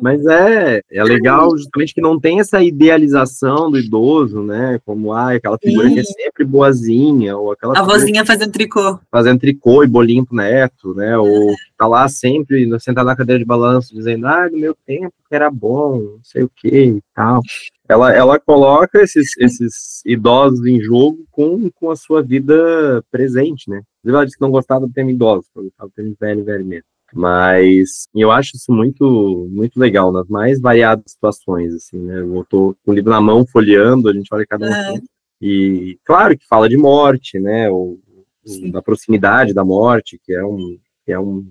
Mas 0.00 0.24
é, 0.26 0.82
é 0.90 1.04
legal 1.04 1.50
justamente 1.56 1.94
que 1.94 2.00
não 2.00 2.18
tem 2.18 2.40
essa 2.40 2.62
idealização 2.62 3.70
do 3.70 3.78
idoso, 3.78 4.42
né? 4.42 4.80
Como 4.84 5.12
ah, 5.12 5.32
aquela 5.32 5.58
figura 5.58 5.88
Sim. 5.88 5.94
que 5.94 6.00
é 6.00 6.04
sempre 6.04 6.44
boazinha, 6.44 7.36
ou 7.36 7.52
aquela. 7.52 7.78
A 7.78 7.82
vozinha 7.82 8.24
fazendo 8.24 8.52
tricô. 8.52 8.98
Fazendo 9.10 9.40
tricô 9.40 9.84
e 9.84 9.86
bolinho 9.86 10.24
pro 10.24 10.36
neto, 10.36 10.94
né? 10.94 11.16
Ou 11.16 11.54
tá 11.78 11.86
lá 11.86 12.08
sempre, 12.08 12.68
sentada 12.80 13.10
na 13.10 13.16
cadeira 13.16 13.38
de 13.38 13.44
balanço, 13.44 13.94
dizendo, 13.94 14.26
ah, 14.26 14.48
no 14.50 14.58
meu 14.58 14.74
tempo 14.86 15.14
que 15.28 15.34
era 15.34 15.50
bom, 15.50 15.98
não 15.98 16.20
sei 16.24 16.42
o 16.42 16.50
que 16.54 16.68
e 16.68 17.02
tal. 17.14 17.40
Ela, 17.88 18.12
ela 18.12 18.38
coloca 18.38 19.00
esses, 19.00 19.36
esses 19.38 20.04
idosos 20.04 20.64
em 20.66 20.80
jogo 20.80 21.24
com, 21.30 21.70
com 21.70 21.90
a 21.90 21.96
sua 21.96 22.22
vida 22.22 23.04
presente, 23.10 23.70
né? 23.70 23.82
Ela 24.04 24.24
disse 24.24 24.36
que 24.36 24.42
não 24.42 24.50
gostava 24.50 24.86
do 24.86 24.92
termo 24.92 25.10
idoso, 25.10 25.46
gostava 25.54 25.88
do 25.88 25.94
termo 25.94 26.16
velho, 26.18 26.44
velho 26.44 26.64
mesmo. 26.64 26.89
Mas 27.12 28.08
eu 28.14 28.30
acho 28.30 28.56
isso 28.56 28.72
muito 28.72 29.48
muito 29.50 29.78
legal, 29.78 30.12
nas 30.12 30.28
mais 30.28 30.60
variadas 30.60 31.12
situações, 31.12 31.74
assim, 31.74 31.98
né? 31.98 32.20
Eu 32.20 32.46
tô 32.48 32.76
com 32.84 32.92
o 32.92 32.94
livro 32.94 33.10
na 33.10 33.20
mão, 33.20 33.46
folheando, 33.46 34.08
a 34.08 34.12
gente 34.12 34.32
olha 34.32 34.46
cada 34.46 34.66
um. 34.66 34.72
É. 34.72 35.00
E 35.40 35.98
claro 36.04 36.36
que 36.36 36.46
fala 36.46 36.68
de 36.68 36.76
morte, 36.76 37.38
né? 37.38 37.68
Ou, 37.70 37.98
da 38.72 38.82
proximidade 38.82 39.54
da 39.54 39.64
morte, 39.64 40.18
que 40.24 40.32
é 40.32 40.44
um, 40.44 40.78
que 41.04 41.12
é 41.12 41.18
um, 41.18 41.46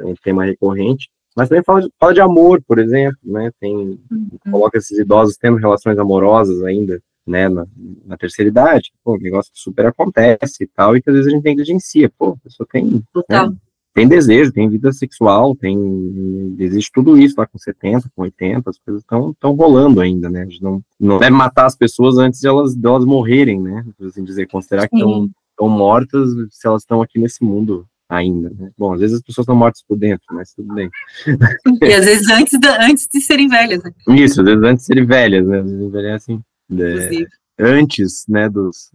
um 0.00 0.14
tema 0.22 0.44
recorrente. 0.44 1.10
Mas 1.36 1.48
também 1.48 1.64
fala 1.64 1.82
de, 1.82 1.90
fala 1.98 2.14
de 2.14 2.20
amor, 2.20 2.62
por 2.66 2.78
exemplo, 2.78 3.18
né? 3.24 3.50
Tem, 3.60 3.74
uhum. 3.74 4.30
coloca 4.50 4.78
esses 4.78 4.98
idosos 4.98 5.36
tendo 5.36 5.56
relações 5.56 5.98
amorosas 5.98 6.62
ainda, 6.62 7.00
né? 7.26 7.48
Na, 7.48 7.66
na 8.04 8.16
terceira 8.16 8.48
idade, 8.48 8.92
pô, 9.04 9.14
um 9.14 9.20
negócio 9.20 9.52
que 9.52 9.58
super 9.58 9.86
acontece 9.86 10.64
e 10.64 10.66
tal, 10.66 10.96
e 10.96 11.02
que 11.02 11.08
às 11.08 11.16
vezes 11.16 11.32
a 11.32 11.34
gente 11.34 11.44
negligencia. 11.44 12.10
Pô, 12.18 12.30
a 12.30 12.36
pessoa 12.44 12.66
tem. 12.70 13.02
Né? 13.50 13.56
Tem 13.92 14.06
desejo, 14.06 14.52
tem 14.52 14.68
vida 14.68 14.92
sexual, 14.92 15.56
tem 15.56 16.56
existe 16.58 16.90
tudo 16.92 17.18
isso 17.18 17.34
lá 17.36 17.46
com 17.46 17.58
70, 17.58 18.10
com 18.14 18.22
80, 18.22 18.70
as 18.70 18.78
coisas 18.78 19.02
estão 19.02 19.30
estão 19.30 19.52
rolando 19.52 20.00
ainda, 20.00 20.30
né? 20.30 20.42
A 20.42 20.44
gente 20.44 20.62
não, 20.62 20.82
não 20.98 21.18
deve 21.18 21.34
matar 21.34 21.66
as 21.66 21.76
pessoas 21.76 22.16
antes 22.16 22.40
de 22.40 22.46
elas, 22.46 22.74
de 22.74 22.86
elas 22.86 23.04
morrerem, 23.04 23.60
né? 23.60 23.84
Assim 24.00 24.22
dizer, 24.22 24.46
considerar 24.46 24.88
que 24.88 24.96
estão 24.96 25.28
mortas 25.68 26.30
se 26.50 26.66
elas 26.66 26.82
estão 26.82 27.02
aqui 27.02 27.18
nesse 27.18 27.42
mundo 27.42 27.84
ainda, 28.08 28.50
né? 28.50 28.70
Bom, 28.78 28.92
às 28.92 29.00
vezes 29.00 29.16
as 29.16 29.22
pessoas 29.22 29.44
estão 29.44 29.56
mortas 29.56 29.82
por 29.86 29.96
dentro, 29.98 30.26
mas 30.32 30.52
tudo 30.52 30.72
bem. 30.74 30.90
E 31.82 31.92
às 31.92 32.04
vezes 32.04 32.28
antes 32.30 32.58
de, 32.58 32.68
antes 32.68 33.08
de 33.12 33.20
serem 33.20 33.48
velhas, 33.48 33.82
né? 33.82 33.92
Isso, 34.08 34.40
às 34.40 34.46
vezes 34.46 34.62
antes 34.62 34.82
de 34.82 34.86
serem 34.86 35.06
velhas, 35.06 35.46
né? 35.46 35.58
Às 35.58 35.64
vezes 35.64 35.80
envelhecem. 35.80 36.40
É, 36.78 37.26
antes, 37.58 38.24
né, 38.28 38.48
dos... 38.48 38.90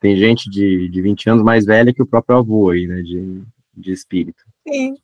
Tem 0.00 0.16
gente 0.16 0.48
de, 0.48 0.88
de 0.88 1.02
20 1.02 1.30
anos 1.30 1.44
mais 1.44 1.64
velha 1.64 1.92
que 1.92 2.02
o 2.02 2.06
próprio 2.06 2.38
avô 2.38 2.70
aí, 2.70 2.86
né, 2.86 3.02
de 3.02 3.42
de 3.76 3.92
espírito. 3.92 4.42
Sim. 4.66 4.94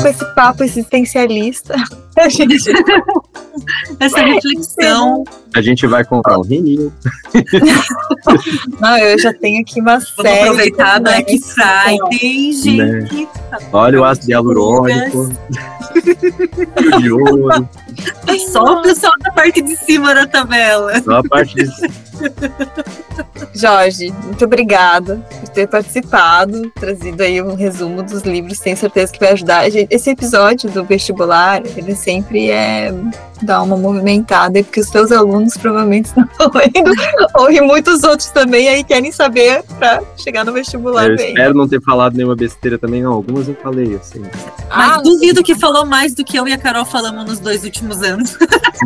Com 0.00 0.06
esse 0.06 0.34
papo 0.34 0.62
existencialista, 0.62 1.74
a 2.16 2.28
gente... 2.28 2.54
essa 3.98 4.20
reflexão. 4.20 5.24
A 5.54 5.60
gente 5.60 5.86
vai 5.86 6.04
comprar 6.04 6.38
um 6.38 6.42
vinil. 6.42 6.92
Não, 8.80 8.98
eu 8.98 9.18
já 9.18 9.32
tenho 9.34 9.60
aqui 9.62 9.80
uma 9.80 9.98
Vamos 9.98 10.14
série. 10.14 10.40
Aproveitar 10.40 11.00
Black 11.00 11.38
Friday, 11.40 12.52
gente. 12.52 13.24
Né? 13.24 13.28
Olha 13.72 14.00
o 14.00 14.04
ácido 14.04 14.30
hialurônico. 14.30 15.32
De 17.00 17.12
ouro. 17.12 17.68
Só 18.50 18.62
o 18.62 18.82
pessoal 18.82 19.12
da 19.20 19.30
parte 19.32 19.62
de 19.62 19.76
cima 19.76 20.14
da 20.14 20.26
tabela. 20.26 21.00
Só 21.02 21.18
a 21.18 21.22
parte 21.22 21.54
de 21.54 21.66
cima. 21.66 21.94
Jorge, 23.54 24.12
muito 24.24 24.44
obrigada 24.44 25.16
por 25.40 25.48
ter 25.50 25.66
participado, 25.68 26.70
trazido 26.70 27.22
aí 27.22 27.40
um 27.42 27.54
resumo 27.54 28.02
dos 28.02 28.22
livros, 28.22 28.58
tenho 28.58 28.76
certeza 28.76 29.12
que 29.12 29.20
vai 29.20 29.32
ajudar. 29.32 29.68
Esse 29.68 30.10
episódio 30.10 30.70
do 30.70 30.84
vestibular, 30.84 31.62
ele 31.76 31.94
sempre 31.94 32.50
é 32.50 32.92
dar 33.42 33.62
uma 33.62 33.76
movimentada, 33.76 34.62
porque 34.64 34.80
os 34.80 34.90
teus 34.90 35.12
alunos 35.12 35.56
provavelmente 35.56 36.06
estão 36.06 36.28
lendo, 36.54 36.92
ou 37.36 37.50
e 37.50 37.60
muitos 37.60 38.02
outros 38.02 38.28
também 38.30 38.68
aí 38.68 38.82
querem 38.82 39.12
saber 39.12 39.62
para 39.78 40.02
chegar 40.16 40.44
no 40.44 40.52
vestibular 40.52 41.08
eu 41.08 41.16
bem. 41.16 41.28
Espero 41.28 41.54
não 41.54 41.68
ter 41.68 41.80
falado 41.82 42.16
nenhuma 42.16 42.34
besteira 42.34 42.78
também, 42.78 43.02
não. 43.02 43.12
Algumas 43.12 43.48
eu 43.48 43.54
falei, 43.56 43.94
assim. 43.94 44.20
Mas 44.20 44.98
ah, 44.98 45.00
duvido 45.02 45.42
que 45.42 45.54
falou 45.54 45.77
mais 45.84 46.14
do 46.14 46.24
que 46.24 46.38
eu 46.38 46.46
e 46.46 46.52
a 46.52 46.58
Carol 46.58 46.84
falamos 46.84 47.24
nos 47.24 47.38
dois 47.38 47.64
últimos 47.64 48.02
anos. 48.02 48.36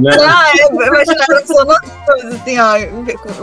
Né? 0.01 0.17
Ah, 0.23 0.53
eu 0.57 0.87
imaginava 0.87 1.43
falando 1.47 1.75
coisas 2.07 2.35
assim, 2.35 2.59
ó, 2.59 2.77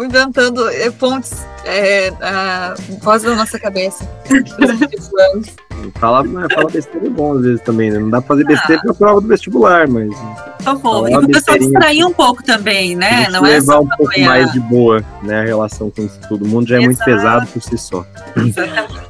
inventando 0.03 0.65
pontes 0.97 1.45
é, 1.65 2.11
a 2.21 2.73
voz 3.01 3.23
da 3.23 3.35
nossa 3.35 3.59
cabeça. 3.59 4.07
fala, 5.99 6.23
fala 6.23 6.69
besteira 6.71 7.07
é 7.07 7.09
bom 7.09 7.37
às 7.37 7.41
vezes 7.41 7.61
também, 7.61 7.91
né? 7.91 7.99
Não 7.99 8.09
dá 8.09 8.21
pra 8.21 8.29
fazer 8.29 8.45
besteira 8.45 8.81
ah. 8.83 8.87
na 8.87 8.93
prova 8.93 9.21
do 9.21 9.27
vestibular, 9.27 9.87
mas. 9.87 10.09
Por 10.57 10.63
favor, 10.63 11.09
e 11.09 11.17
o 11.17 11.27
pessoal 11.27 11.57
distrair 11.57 12.03
um 12.05 12.13
pouco 12.13 12.43
também, 12.43 12.95
né? 12.95 13.27
Não 13.29 13.45
é 13.45 13.51
levar 13.51 13.79
um 13.79 13.87
pouco 13.87 14.19
mais 14.21 14.51
de 14.51 14.59
boa, 14.59 15.03
né? 15.23 15.41
A 15.41 15.43
relação 15.43 15.89
com 15.89 16.03
isso 16.03 16.19
tudo. 16.27 16.45
O 16.45 16.47
mundo 16.47 16.67
já 16.67 16.75
é 16.75 16.79
Exato. 16.79 16.87
muito 16.87 17.05
pesado 17.05 17.47
por 17.47 17.61
si 17.61 17.77
só. 17.77 18.05
Exatamente. 18.35 19.09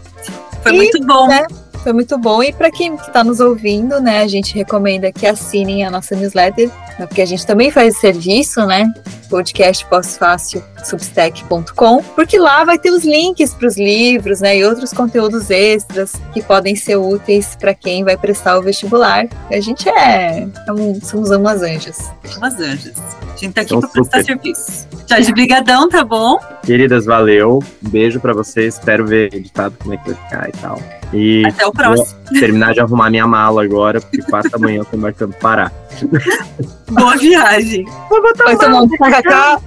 Foi 0.62 0.74
e, 0.74 0.78
muito 0.78 1.06
bom. 1.06 1.28
Né? 1.28 1.46
Foi 1.84 1.94
muito 1.94 2.18
bom. 2.18 2.44
E 2.44 2.52
para 2.52 2.70
quem 2.70 2.96
está 2.96 3.24
nos 3.24 3.40
ouvindo, 3.40 4.00
né, 4.02 4.22
a 4.22 4.28
gente 4.28 4.54
recomenda 4.56 5.12
que 5.12 5.26
assinem 5.26 5.86
a 5.86 5.90
nossa 5.90 6.16
newsletter, 6.16 6.70
né, 6.98 7.06
porque 7.06 7.22
a 7.22 7.26
gente 7.26 7.46
também 7.46 7.72
faz 7.72 7.98
serviço, 7.98 8.66
né? 8.66 8.86
Podcast 9.30 9.86
pós-fácil, 9.86 10.64
substack.com, 10.84 12.04
porque 12.16 12.38
lá 12.40 12.64
vai 12.64 12.80
ter 12.80 12.90
os 12.90 13.06
links 13.06 13.54
para 13.54 13.68
os 13.68 13.78
livros, 13.78 14.42
né, 14.42 14.58
e 14.58 14.66
outros 14.66 14.92
conteúdos 14.92 15.52
extras 15.52 16.14
que 16.34 16.42
podem 16.42 16.76
ser 16.76 16.98
úteis 16.98 17.56
para 17.56 17.74
quem 17.74 18.04
vai 18.04 18.18
prestar 18.18 18.58
o 18.58 18.62
vestibular. 18.62 19.28
A 19.52 19.60
gente 19.60 19.88
é, 19.88 20.44
é 20.44 20.48
somos 21.04 21.30
umas 21.30 21.62
anjas. 21.62 22.12
Umas 22.38 22.60
anjas. 22.60 22.98
A 23.34 23.38
gente 23.38 23.54
tá 23.54 23.62
aqui 23.62 23.80
para 23.80 23.88
prestar 23.88 24.24
serviço. 24.24 24.88
de 25.22 25.32
brigadão, 25.32 25.88
tá 25.88 26.04
bom? 26.04 26.40
Queridas, 26.64 27.06
valeu. 27.06 27.60
Um 27.86 27.90
beijo 27.90 28.20
para 28.20 28.34
vocês. 28.34 28.74
Espero 28.74 29.06
ver 29.06 29.34
editado 29.34 29.76
como 29.80 29.94
é 29.94 29.98
que 29.98 30.12
vai 30.12 30.24
ficar 30.24 30.50
e 30.50 30.52
tal. 30.54 30.99
E 31.14 31.44
Até 31.48 31.66
o 31.66 31.72
próximo. 31.72 32.20
vou 32.30 32.40
terminar 32.40 32.74
de 32.74 32.80
arrumar 32.80 33.10
minha 33.10 33.26
mala 33.26 33.64
agora, 33.64 34.00
porque 34.00 34.22
quatro 34.22 34.52
da 34.52 34.58
manhã 34.60 34.80
eu 34.80 34.86
tô 34.86 34.98
marcando 34.98 35.34
parar. 35.36 35.72
Boa 36.92 37.18
viagem. 37.18 37.86
Vai 38.46 38.58
tomar 38.58 38.82
um 38.84 38.90
tacacá. 38.90 39.60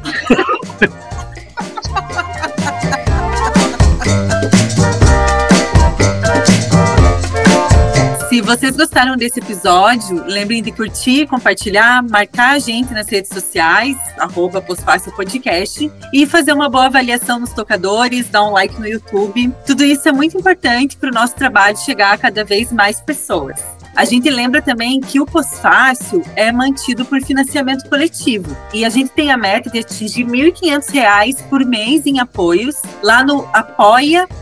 Se 8.43 8.47
vocês 8.47 8.76
gostaram 8.76 9.16
desse 9.16 9.38
episódio, 9.38 10.24
lembrem 10.26 10.61
de 10.61 10.72
curtir, 10.72 11.28
compartilhar, 11.28 12.03
marcar 12.03 12.57
a 12.57 12.59
gente 12.59 12.93
nas 12.93 13.09
redes 13.09 13.30
sociais, 13.32 13.97
arroba 14.18 14.61
Postfácil 14.61 15.12
Podcast, 15.12 15.88
e 16.12 16.26
fazer 16.26 16.53
uma 16.53 16.68
boa 16.68 16.86
avaliação 16.86 17.38
nos 17.38 17.53
tocadores, 17.53 18.28
dar 18.28 18.43
um 18.43 18.51
like 18.51 18.80
no 18.80 18.88
YouTube. 18.88 19.55
Tudo 19.64 19.84
isso 19.84 20.09
é 20.09 20.12
muito 20.12 20.36
importante 20.36 20.97
para 20.97 21.11
o 21.11 21.14
nosso 21.14 21.36
trabalho 21.36 21.76
chegar 21.76 22.14
a 22.14 22.18
cada 22.18 22.45
vez 22.45 22.72
mais 22.72 23.01
pessoas. 23.01 23.61
A 23.95 24.07
gente 24.07 24.30
lembra 24.30 24.62
também 24.62 25.01
que 25.01 25.20
o 25.20 25.26
Pós-Fácil 25.26 26.22
é 26.34 26.51
mantido 26.51 27.05
por 27.05 27.20
financiamento 27.20 27.88
coletivo. 27.88 28.57
E 28.72 28.86
a 28.86 28.88
gente 28.88 29.11
tem 29.11 29.30
a 29.30 29.36
meta 29.36 29.68
de 29.68 29.80
atingir 29.80 30.24
R$ 30.24 30.51
1.500 30.51 31.43
por 31.49 31.64
mês 31.64 32.07
em 32.07 32.18
apoios 32.18 32.76
lá 33.03 33.22
no 33.22 33.47
apoia.se 33.53 34.32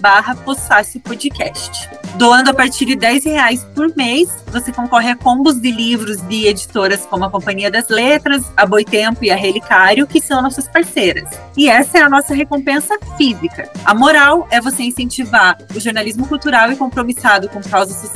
barra 0.00 0.34
Podcast. 0.34 1.90
Doando 2.16 2.50
a 2.50 2.54
partir 2.54 2.86
de 2.86 2.96
10 2.96 3.24
reais 3.24 3.66
por 3.74 3.94
mês, 3.94 4.28
você 4.46 4.72
concorre 4.72 5.10
a 5.10 5.16
combos 5.16 5.60
de 5.60 5.70
livros 5.70 6.22
de 6.22 6.46
editoras 6.46 7.04
como 7.06 7.24
a 7.24 7.30
Companhia 7.30 7.70
das 7.70 7.88
Letras, 7.88 8.44
a 8.56 8.64
Boitempo 8.64 9.24
e 9.24 9.30
a 9.30 9.36
Relicário, 9.36 10.06
que 10.06 10.20
são 10.20 10.40
nossas 10.40 10.68
parceiras. 10.68 11.28
E 11.56 11.68
essa 11.68 11.98
é 11.98 12.02
a 12.02 12.08
nossa 12.08 12.32
recompensa 12.32 12.96
física. 13.16 13.68
A 13.84 13.94
moral 13.94 14.46
é 14.50 14.60
você 14.60 14.84
incentivar 14.84 15.58
o 15.74 15.80
jornalismo 15.80 16.26
cultural 16.26 16.70
e 16.70 16.76
compromissado 16.76 17.48
com 17.48 17.60
causas 17.60 17.96
sociais 17.96 18.13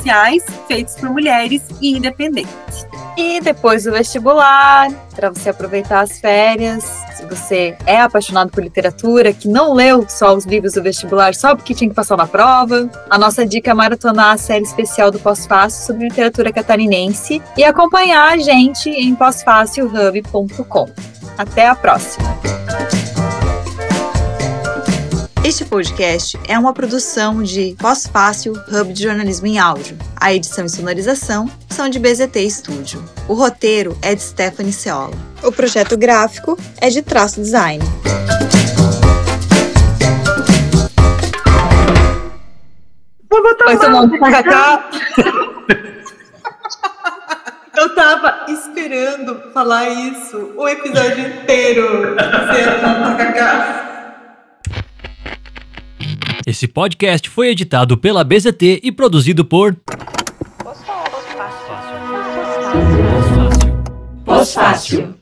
feitos 0.67 0.95
por 0.95 1.09
mulheres 1.09 1.61
e 1.81 1.97
independentes. 1.97 2.87
E 3.17 3.41
depois 3.41 3.83
do 3.83 3.91
vestibular, 3.91 4.89
para 5.15 5.29
você 5.29 5.49
aproveitar 5.49 6.01
as 6.01 6.19
férias, 6.19 6.83
se 7.15 7.25
você 7.25 7.77
é 7.85 7.99
apaixonado 7.99 8.49
por 8.49 8.63
literatura, 8.63 9.33
que 9.33 9.47
não 9.47 9.73
leu 9.73 10.05
só 10.07 10.33
os 10.33 10.45
livros 10.45 10.73
do 10.73 10.81
vestibular 10.81 11.35
só 11.35 11.55
porque 11.55 11.73
tinha 11.73 11.89
que 11.89 11.95
passar 11.95 12.15
na 12.15 12.27
prova, 12.27 12.89
a 13.09 13.17
nossa 13.17 13.45
dica 13.45 13.71
é 13.71 13.73
maratonar 13.73 14.33
a 14.33 14.37
série 14.37 14.63
especial 14.63 15.11
do 15.11 15.19
Pós-Fácil 15.19 15.85
sobre 15.85 16.07
literatura 16.07 16.51
catarinense 16.53 17.41
e 17.57 17.63
acompanhar 17.63 18.33
a 18.33 18.37
gente 18.37 18.89
em 18.89 19.13
pós-fácilhub.com. 19.15 20.89
Até 21.37 21.67
a 21.67 21.75
próxima! 21.75 22.88
Este 25.49 25.65
podcast 25.65 26.39
é 26.47 26.59
uma 26.59 26.71
produção 26.73 27.41
de 27.41 27.75
Pós-Fácil 27.79 28.53
Hub 28.71 28.93
de 28.93 29.01
Jornalismo 29.01 29.47
em 29.47 29.57
Áudio. 29.57 29.97
A 30.15 30.31
edição 30.31 30.63
e 30.63 30.69
sonorização 30.69 31.49
são 31.67 31.89
de 31.89 31.97
BZT 31.97 32.47
Studio. 32.51 33.03
O 33.27 33.33
roteiro 33.33 33.97
é 34.03 34.13
de 34.13 34.21
Stephanie 34.21 34.71
Ceola. 34.71 35.15
O 35.41 35.51
projeto 35.51 35.97
gráfico 35.97 36.55
é 36.79 36.89
de 36.89 37.01
Traço 37.01 37.41
Design. 37.41 37.83
Vai 43.65 43.79
tomar 43.79 44.01
um 44.01 44.19
tacacá. 44.19 44.89
Eu 47.75 47.95
tava 47.95 48.45
esperando 48.49 49.51
falar 49.51 49.89
isso 49.89 50.53
o 50.55 50.69
episódio 50.69 51.27
inteiro. 51.27 52.15
Dizendo 52.15 52.87
um 52.87 53.17
tacacá. 53.17 53.88
Esse 56.49 56.67
podcast 56.67 57.29
foi 57.29 57.49
editado 57.49 57.95
pela 57.95 58.23
BZT 58.23 58.79
e 58.81 58.91
produzido 58.91 59.45
por 59.45 59.77
Pós-fácil. 64.25 65.18